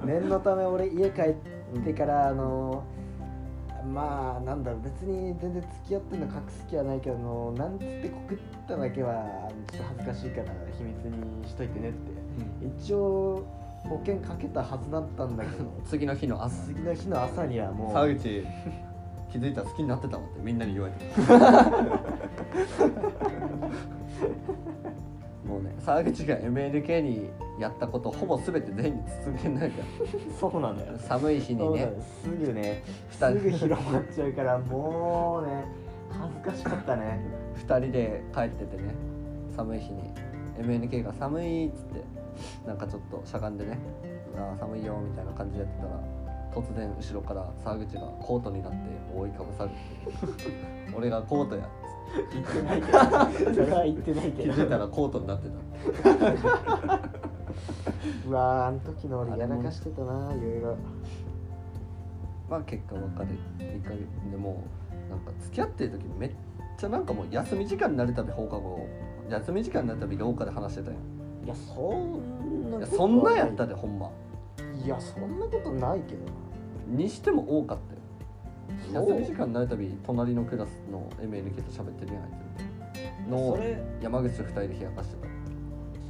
[0.04, 1.22] 念のため俺家帰
[1.78, 2.82] ってからあの
[3.92, 12.19] まあなんだろう別に全然付き合ってるの隠す気はないけどあのなんつって告っただけはちょっと恥ずかしいから秘密にしといてねって
[12.82, 13.44] 一応
[13.88, 15.64] 保険かけたはずだったんだけど。
[15.84, 16.66] 次の日の朝。
[16.66, 17.92] 次の日の朝にはもう。
[17.92, 18.44] 沢口
[19.32, 21.04] 気づいたら好きになってたわってみんなに言われて
[25.46, 27.30] もうね沢口が MNK に
[27.60, 29.84] やったことほぼ全て全員に包んでないから。
[30.38, 30.98] そうなんだよ。
[30.98, 31.92] 寒い日にね。
[32.22, 35.64] すぐねすぐ広まっちゃうからもうね
[36.10, 37.20] 恥ずかしかったね。
[37.54, 38.94] 2人で帰っててね
[39.56, 40.12] 寒い日に。
[40.58, 42.02] MNK が寒いっつって
[42.66, 43.78] なんかちょっとしゃがんでね
[44.36, 46.00] あー寒いよみたいな感じでやってたら
[46.52, 48.78] 突然後ろから沢口がコートになって
[49.14, 49.70] 覆いかぶさる
[50.96, 51.68] 俺がコートや
[52.32, 52.92] 言ってないけ
[53.44, 54.52] どそれは言ってないけど。
[54.52, 55.54] 気づいたらコートになってた。
[58.26, 60.76] うわーあの時の俺やらかしてたないろいろ。
[62.48, 63.02] まあ結果別
[63.60, 63.98] れ1ヶ月
[64.30, 64.64] でも
[65.08, 66.34] うなんか付き合ってる時めっ
[66.76, 68.88] ちゃなんかもう休み時間になるたび放課後
[69.28, 72.80] 休み時間になるたび廊下で話してたやんいやそんない。
[72.80, 74.10] やそんなんやったでほんま。
[74.84, 76.20] いやそんなことないけど
[76.86, 79.02] にしても多かったよ。
[79.04, 79.14] そう。
[79.14, 82.30] 休み時間になるたび隣のクラスの MNK と喋ってるやんあい
[83.30, 85.16] のそれ山口と2人で冷やかして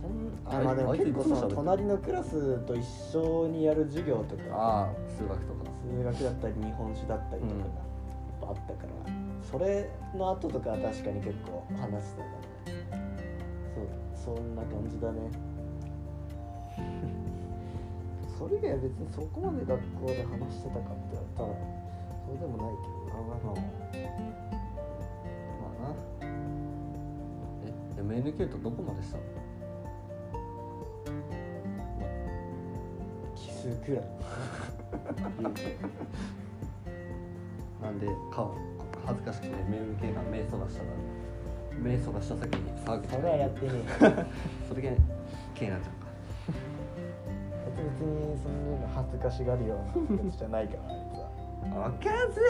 [0.01, 1.57] そんああまあでもあいつ結構そのいつも喋ってる。
[1.57, 5.71] 隣のクラスと一緒にやる授業とかたああ数学とか。
[5.91, 9.13] 数学だったり日本史だったりとかがあったから、
[9.51, 12.40] それの後とかは確かに結構話してたからね
[14.23, 15.21] そんな感じだね。
[18.39, 21.49] それ以外は別にそこまで学校で話してたかって言われたら
[22.27, 23.35] そうでもないけどな、ま
[25.67, 25.95] あな。
[27.97, 29.19] え MNK とどこまでした？
[29.19, 29.23] の
[33.35, 34.05] 奇数くらい。
[37.83, 38.55] なんで顔
[39.07, 40.91] 恥ずかしくて MNK が目そらしたら
[41.81, 44.27] 目そらした先に沢口それはやってねえ
[44.69, 44.91] それが
[45.55, 46.11] K なんちゃうか。
[47.77, 51.31] 別にそんなの恥ずかしがるようなやつじゃないからあいつは。
[51.89, 52.41] おかず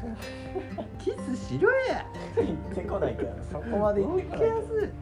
[0.98, 2.06] キスしろや。
[2.36, 4.62] 言ってこないからそこまで言ってこないから。
[4.62, 4.92] ず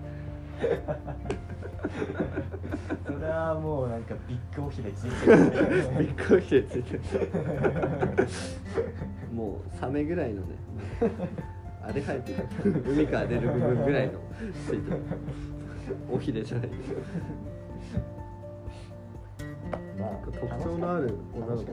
[3.07, 5.99] それはもうなんかビッグオフィでついてる。
[5.99, 7.01] びっくりしてついてる。
[9.33, 10.57] もうサメぐらいのね
[11.89, 12.85] あれ生えてる。
[12.87, 14.13] 海から出る部分ぐらいの
[14.67, 15.03] ついてる
[16.13, 16.69] おひれじゃない。
[19.99, 21.73] まあ特徴のある女の子って。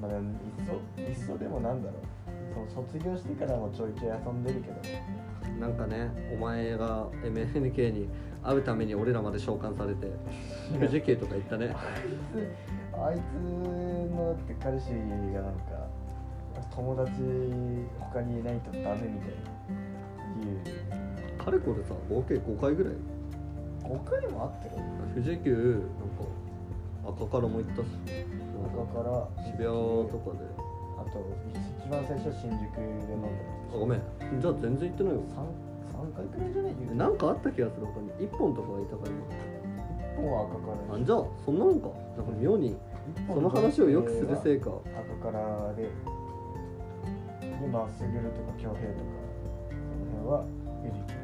[0.00, 0.20] まあいっ
[0.96, 2.02] そいっそでもなんだろう。
[2.72, 4.76] その卒業してからもちょいちょい遊んでるけど。
[5.60, 8.08] なんかねお前が MNK に
[8.42, 10.06] 会うために俺らまで召喚されて
[10.72, 11.76] 富士急とか行ったね。
[12.96, 13.20] あいつ
[14.10, 14.92] のだって彼氏
[15.34, 15.86] がなんか
[16.74, 17.12] 友達
[18.00, 19.46] 他にいないとダメみたいな
[21.36, 22.92] 言かれこれさ合計5回ぐらい。
[22.92, 22.96] う
[23.82, 24.82] 他にもあったよ
[25.14, 27.86] 富士急なんか赤からも行ったし
[28.76, 29.28] だから。
[29.44, 29.66] 渋谷
[30.10, 30.44] とかで。
[30.98, 31.20] あと
[31.78, 33.28] 一番最初新宿で飲んだ
[33.74, 34.00] あごめん。
[34.40, 35.20] じゃあ全然行ってないよ。
[35.28, 35.46] 三
[35.92, 36.96] 三回くらいじゃない？
[36.96, 38.10] なんかあった気がする他に。
[38.28, 39.14] 1本とかがいたから一
[40.16, 40.96] 本は赤から。
[40.96, 41.88] あじゃあそんなもんか。
[42.16, 42.76] なんか妙に
[43.28, 44.70] その話をよくするせいか。
[45.22, 45.88] 赤からで
[47.64, 49.04] 今すぐるとか恭平とか
[49.70, 50.44] その辺は
[50.82, 51.14] 富士急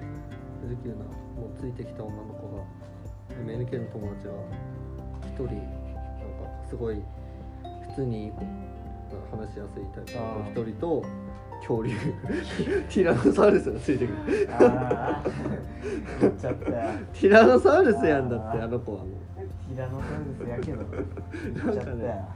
[0.62, 2.62] 富士急なもうついてきた女の子が
[3.44, 4.32] MNK の友達が
[5.26, 5.56] 一人なん。
[5.56, 6.96] かすごい
[7.90, 8.32] 普通に
[9.30, 10.12] 話しやすいタイプ
[10.60, 11.04] の一人と
[11.60, 11.90] 恐竜
[12.88, 15.28] ティラノサウルスがついてくるああ
[16.20, 18.28] 言っちゃったティラノサウルスやん。
[18.28, 19.08] だってあの子はもう
[19.68, 20.84] ティラノサウルスやけど
[21.54, 22.28] 言っちゃったよ、なん。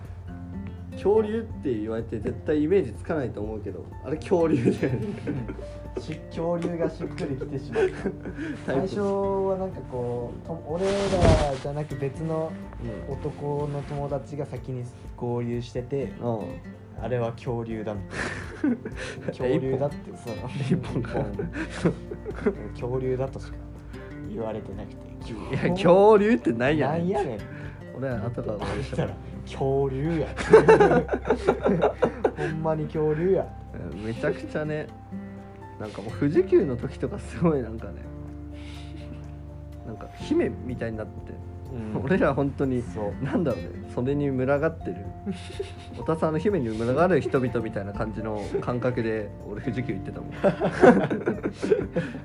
[0.96, 5.14] 恐竜って言われて絶対イメージつかないと思うけどあれ恐竜だよね。
[6.00, 7.90] し恐竜がしっくりきてしまう。
[8.66, 10.90] 最 タイプ初はなんかこうと俺ら
[11.62, 12.50] じゃなく別の
[13.08, 13.14] うん。
[13.14, 14.84] 男の友達が先に
[15.16, 16.38] 合流しててあ
[17.02, 18.00] あれは恐竜だみ
[19.22, 21.24] たい 恐竜だってその一本か。
[22.72, 23.56] 恐竜だとしか
[24.30, 25.06] 言われてなくて。
[25.30, 27.00] いや恐竜ってないやねん。
[27.00, 27.38] なんやねん。
[27.96, 28.96] 俺は後から俺した。
[28.96, 29.14] したら
[29.46, 30.28] 恐竜や。
[32.36, 33.46] ほんまに恐竜や。
[34.04, 34.86] めちゃくちゃね
[35.78, 38.02] なんかもう富士急の時とかすごいなんかね
[39.86, 41.12] なんか姫みたいになって、
[42.02, 42.82] 俺ら本当に
[43.22, 44.96] なんだろうねそれに群がってる
[45.96, 50.30] おたさんの姫に群がる人々みたいな感じの感覚で俺富士急行ってたもん。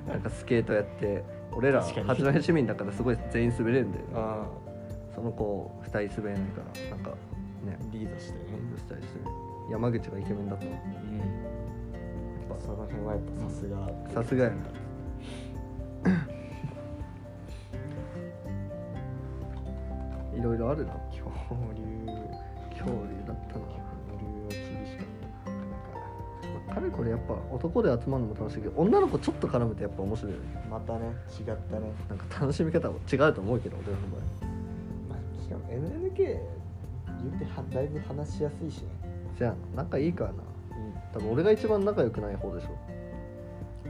[0.08, 1.22] なんかスケートやって
[1.52, 4.10] 俺ら八戸市民だからすごい全員滑れるんだよね。
[4.14, 4.46] あ
[5.14, 7.10] その子2人滑れないからなんか
[7.64, 9.20] ねリードしてねリードしたりして
[9.70, 10.70] 山口がイケメンだったの。
[10.70, 10.78] うん。
[12.60, 13.90] その辺はやっぱさすが。
[14.12, 14.56] さすがやな。
[20.38, 20.92] いろいろあるな。
[21.10, 21.24] 恐
[21.74, 21.82] 竜。
[22.70, 22.92] 恐竜
[23.26, 23.64] だったな。
[23.64, 25.06] 恐竜は厳しかっ
[25.44, 25.50] た。
[26.48, 30.66] なか彼これやっぱ男で集まるのも楽しいけど女の子ちょっと絡むとやっぱ面白いよね。
[30.70, 31.00] またね
[31.38, 31.92] 違ったね。
[32.08, 34.51] なんか楽しみ方も違うと思うけど俺のまあし
[35.52, 38.88] かも NNK 言ってはだいぶ話しやすいしね。
[39.38, 40.42] じゃあ仲いいからな
[41.12, 42.68] 多分俺が一番仲良くない方でしょ。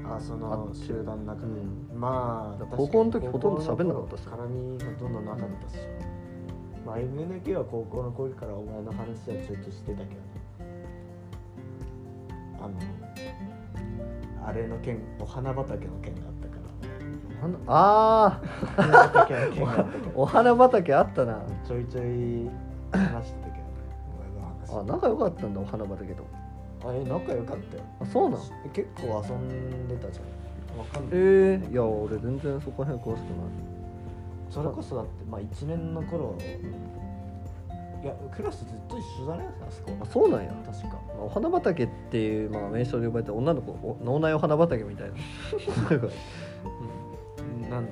[0.05, 2.01] あそあの集団の中で、うん。
[2.01, 4.27] まあ高校の時ほとんど喋んなかったし。
[4.27, 5.79] 絡みほとんどなかったし。
[6.85, 10.11] まあ NNK は高校の頃からお前の話はちょっとしてたけど。
[10.11, 10.33] ね
[12.63, 12.75] あの
[14.47, 16.32] あれの件お花畑の件が
[17.67, 18.41] あ
[18.77, 19.17] あ
[20.15, 21.41] お花畑あったな。
[21.67, 22.51] ちょいちょい
[22.93, 23.65] 話してたけど
[24.77, 26.23] ねあ仲良かったんだお花畑と。
[26.85, 27.83] あえ仲良かったよ。
[28.01, 28.41] あそうなん？
[28.73, 30.23] 結構遊んでたじゃ
[30.77, 30.79] ん。
[30.79, 31.11] わかんない。
[31.13, 33.37] えー、いや俺全然そこら辺詳しくない。
[34.51, 36.35] それこそだってまあ1年の頃
[38.03, 39.93] いやクラスずっと一緒だねあそこ。
[40.01, 40.53] あそうなんや。
[40.67, 40.89] 確か。
[40.89, 45.15] まあお花畑っていう、まあ、名称で呼ばれて女の子お脳内お花畑みたいな
[47.71, 47.89] なん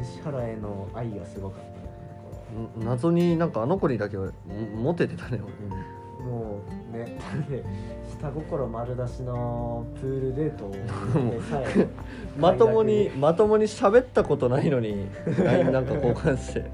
[0.00, 1.74] 西原への愛がすごかったね
[2.78, 2.84] うん。
[2.86, 4.32] 謎になんかあの子にだけはも
[4.82, 5.52] モテてたね俺。
[6.24, 6.60] も
[6.92, 7.62] うねだって
[8.18, 10.86] 下心丸出しのプールデートで
[11.50, 11.66] さえ。
[11.76, 11.88] 俺
[12.38, 15.06] まともに まともに喋ったことないのに
[15.44, 16.70] LINE なんか交換して。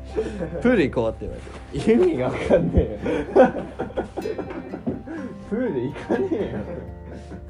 [0.62, 1.92] プール行こうって言われて。
[1.92, 2.98] 意味が分かんねえよ。
[5.50, 6.58] プール行かねえよ。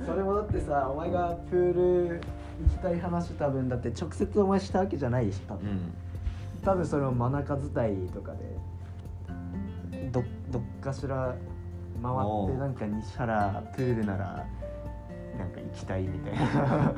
[0.07, 2.21] それもだってさお前がプール行
[2.69, 5.93] きたい話多分だって直接お前したわけじゃないでしょ多分,、
[6.63, 11.35] 多分それを真中伝いとかでどどっかしら
[12.03, 14.47] 回ってなんか西原プールなら
[15.39, 16.95] なんか行きたいみたいな。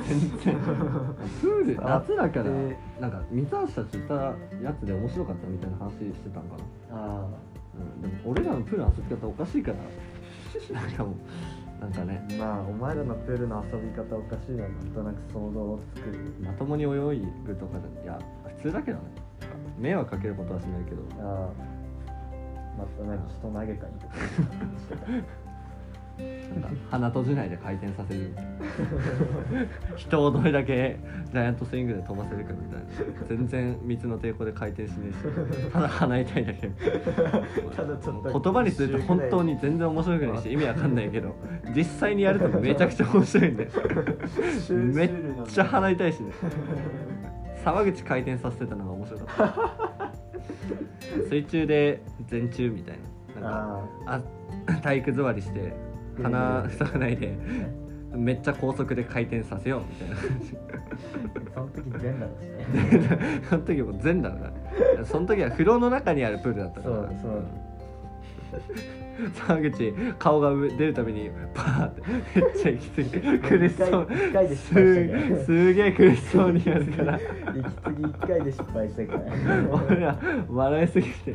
[1.40, 2.44] プール夏だから。
[2.44, 6.56] でなんか三橋たちいたやつで面白かったみたいな話してたんか
[6.90, 6.96] な。
[6.96, 7.26] あ
[7.74, 9.78] うん、でも俺らのプールの遊び方おかしいから。
[10.74, 11.14] なんかもう
[11.82, 12.24] なんかね。
[12.30, 16.06] あまあお前らのプールの遊び方おかしいのはなんとなく想像つく。
[16.40, 16.86] まともに泳
[17.44, 18.18] ぐとかでいや
[18.56, 19.04] 普通だけどね。
[19.78, 21.02] 迷惑かけることはしないけど。
[21.20, 21.50] ああ。
[22.78, 24.14] またなんか人投げたりとか。
[24.14, 25.06] してた
[26.18, 28.20] なんか鼻閉じないで回転させる。
[28.20, 30.98] みたいな人をどれだけ
[31.32, 33.26] ジャイアントスイングで飛ばせるかみたいな。
[33.28, 35.70] 全然水の抵抗で回転しねえし。
[35.70, 36.68] ただ鼻痛いだけ。
[37.74, 41.34] ただちょっと言葉にすると本当に全然面白くないし 意味わかんないけど
[41.74, 43.68] 実際にやるとめちゃくちゃ面白いんで。
[44.70, 45.10] めっ
[45.46, 46.32] ちゃ鼻痛いしね。
[47.64, 50.12] 沢口回転させてたのが面白かった。
[51.30, 53.12] 水中で前中みたいな。
[53.34, 54.20] なんかあ
[54.68, 57.36] あ体育座りしてうん鼻塞がないで。
[58.14, 59.80] めっちゃ高速で回転させよう。
[59.88, 60.16] みたいな
[61.56, 63.42] あその時全裸だしね。
[63.48, 64.50] その時も全裸だ
[64.98, 65.04] な。
[65.06, 66.94] その時は風呂の中にあるプールだったから。
[66.94, 67.42] そうそう。
[69.46, 72.02] 沢口顔が上出るたびにパーって。
[72.40, 73.10] めっちゃ息継ぎ。
[73.38, 74.08] 苦しそう。
[74.54, 77.16] すすげえ苦しそうにやるから。
[77.16, 79.22] 息継ぎ1回で失敗したから。
[79.72, 80.18] 俺ら
[80.50, 81.34] 笑いすぎて。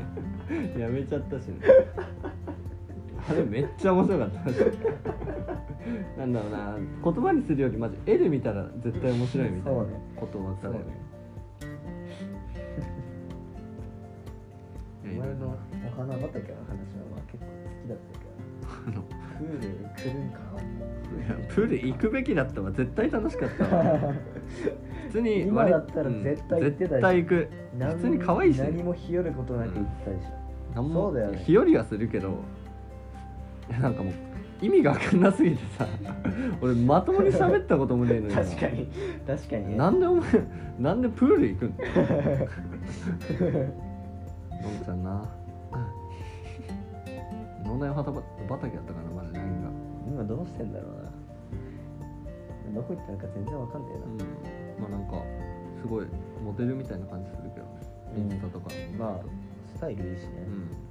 [0.79, 1.47] やめちゃったし。
[1.47, 1.55] ね
[3.29, 4.39] あれめっちゃ面白かった。
[6.17, 6.77] なんだろうな。
[7.03, 9.83] 言葉にするよりマジ絵で見たら絶対面白いみたいな
[10.15, 10.85] こと分かるよね。
[15.03, 18.19] お前のお花畑の話はまあ結構好きだった
[18.85, 19.03] けど。
[19.37, 20.39] プール来るんか
[21.17, 22.71] いやプール行くべきだったわ。
[22.71, 24.13] 絶対楽しかったわ。
[25.07, 27.01] 普通に今だったら絶対行ってたでしょ。
[27.01, 27.49] 絶対行く。
[27.77, 28.61] な普通に可愛いし。
[28.61, 30.89] 何も日和ることなく行ってたでしょ、なん。
[30.89, 31.37] もそうだよね。
[31.37, 32.27] 日和はするけど。
[32.29, 32.37] いや
[33.69, 34.13] なんかもう
[34.61, 35.87] 意味が分かんなすぎてさ
[36.61, 38.43] 俺まともに喋ったこともねえのにな。
[38.43, 38.87] 確かに
[39.27, 39.75] 確かにね。
[39.75, 40.23] なんでお前
[40.79, 41.69] なんでプール行くん？
[41.69, 41.75] の
[44.63, 45.23] のんちゃんな。
[47.65, 48.19] 脳内畑
[48.49, 49.69] 畑やったからまだ LINE が？
[49.69, 51.11] 意今どうしてんだろうな。
[52.75, 54.17] どこ行ったのか全然わかんないな、うん。
[54.81, 55.23] まあなんか
[55.81, 56.05] すごい
[56.43, 57.71] モデルみたいな感じするけどね。
[58.17, 59.25] インスタとかまあ
[59.75, 60.86] スタイルいいしね、うん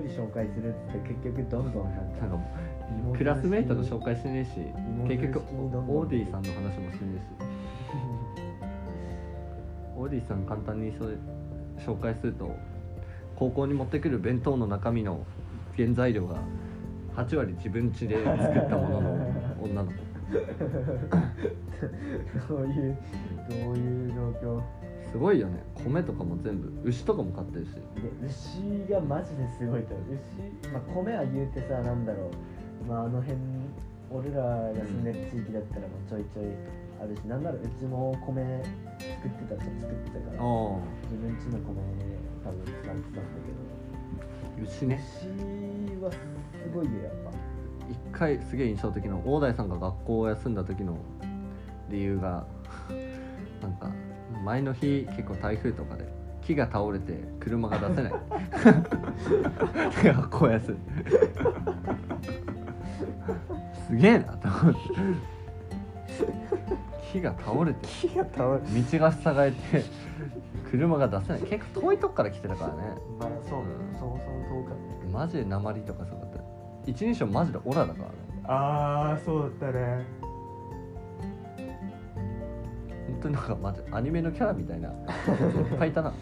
[0.00, 2.38] 人紹介するっつって結局どんどんなんかなんか
[2.90, 4.50] 妹クラスメートの紹介してねえし
[5.00, 7.22] 妹結局オーディさんの話もしてねえし。
[9.96, 11.16] オーディさん簡単にそれ
[11.78, 12.54] 紹介すると
[13.34, 15.24] 高校に持ってくる弁当の中身の
[15.76, 16.36] 原材料が
[17.16, 19.32] 8割自分家で作ったものの
[19.62, 20.06] 女の子。
[22.48, 22.96] どういう
[23.48, 24.62] どういう状況？
[25.16, 25.64] すごいよね。
[25.82, 27.72] 米とかも全部牛とかも飼ってるし。
[27.72, 27.80] で
[28.20, 32.30] 牛がマジですごいと牛、まあ、米は言うてさなんだろ
[32.84, 32.86] う。
[32.86, 33.38] まああの辺
[34.10, 36.52] 俺らが住んでる地域だったらもうちょいちょい
[37.00, 38.62] あるし、なんならうちも米
[39.00, 40.76] 作ってた人作ってたからあ
[41.08, 41.80] 自分家の米
[42.44, 43.08] 多分使ってたんだ
[44.60, 44.68] けど。
[44.68, 45.00] 牛ね。
[45.88, 46.18] 牛はす
[46.74, 47.30] ごいよやっぱ。
[47.88, 50.98] 一回すげえ印象的な大台さんが学校を休んだ時の
[51.88, 52.46] 理由が
[53.62, 53.90] なんか
[54.44, 56.06] 前の日結構台風とかで
[56.42, 58.12] 木が倒れて車が出せない。
[60.02, 61.10] で学校休んで
[63.88, 64.78] すげえなと思って。
[67.12, 69.84] 木が倒れて木が倒れ道が塞がれて
[70.70, 71.42] 車が出せない。
[71.42, 72.82] 結構遠いとこから来てたからね。
[73.18, 73.96] まあそう、うん。
[73.98, 74.76] そもそも遠かっ
[75.12, 76.40] マジで鉛とかすごかった。
[76.84, 78.14] 一人称マジでオラだからね。
[78.44, 80.25] たああそうだったね
[83.16, 84.88] 本当になんかマジアニメのキャラみたいな。
[84.88, 84.94] いっ
[85.78, 86.12] ぱいいたな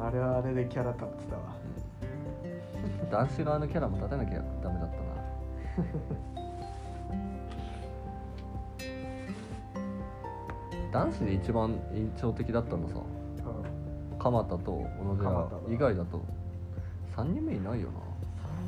[0.00, 1.42] あれはあれでキャラ立ってたわ。
[3.10, 5.88] 男子側のキャラも立てなきゃダメだったな。
[10.92, 12.94] 男子で一番印象的だったのさ。
[14.18, 15.48] 鎌田と小野寺。
[15.74, 16.20] 以外だと。
[17.14, 17.88] 3人目いないよ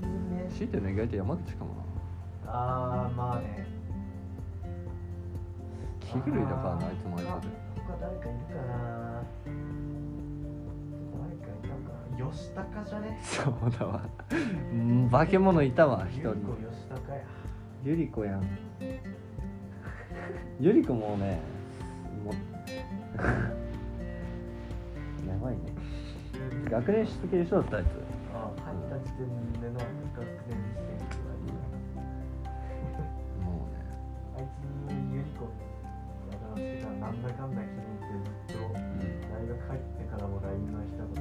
[0.02, 0.43] 3人目？
[0.44, 1.70] な強いてるの意外と山口かも
[2.47, 2.52] な。
[2.52, 3.81] ああまあね。
[6.01, 9.22] 気狂いだからなあいつもあいつで他誰かいるかな。
[11.12, 11.74] 誰かいたか
[12.18, 12.26] な。
[12.30, 13.18] 吉高じゃね。
[13.22, 14.02] そうだわ。
[14.72, 17.22] うん化け物いたわ一人ゆり子吉高や。
[17.84, 18.42] ゆり子やん。
[20.60, 21.40] ゆり子もね
[22.24, 22.34] もう
[25.28, 25.60] やばいね。
[26.70, 27.86] 学年出席でしょだったやつ。
[28.34, 29.26] ああ入った時点
[29.60, 29.86] での学
[30.48, 30.58] 年
[36.60, 38.68] してたらなんだかんだ気に入ってずっと
[39.32, 41.19] 大学入ってからも LINE の一言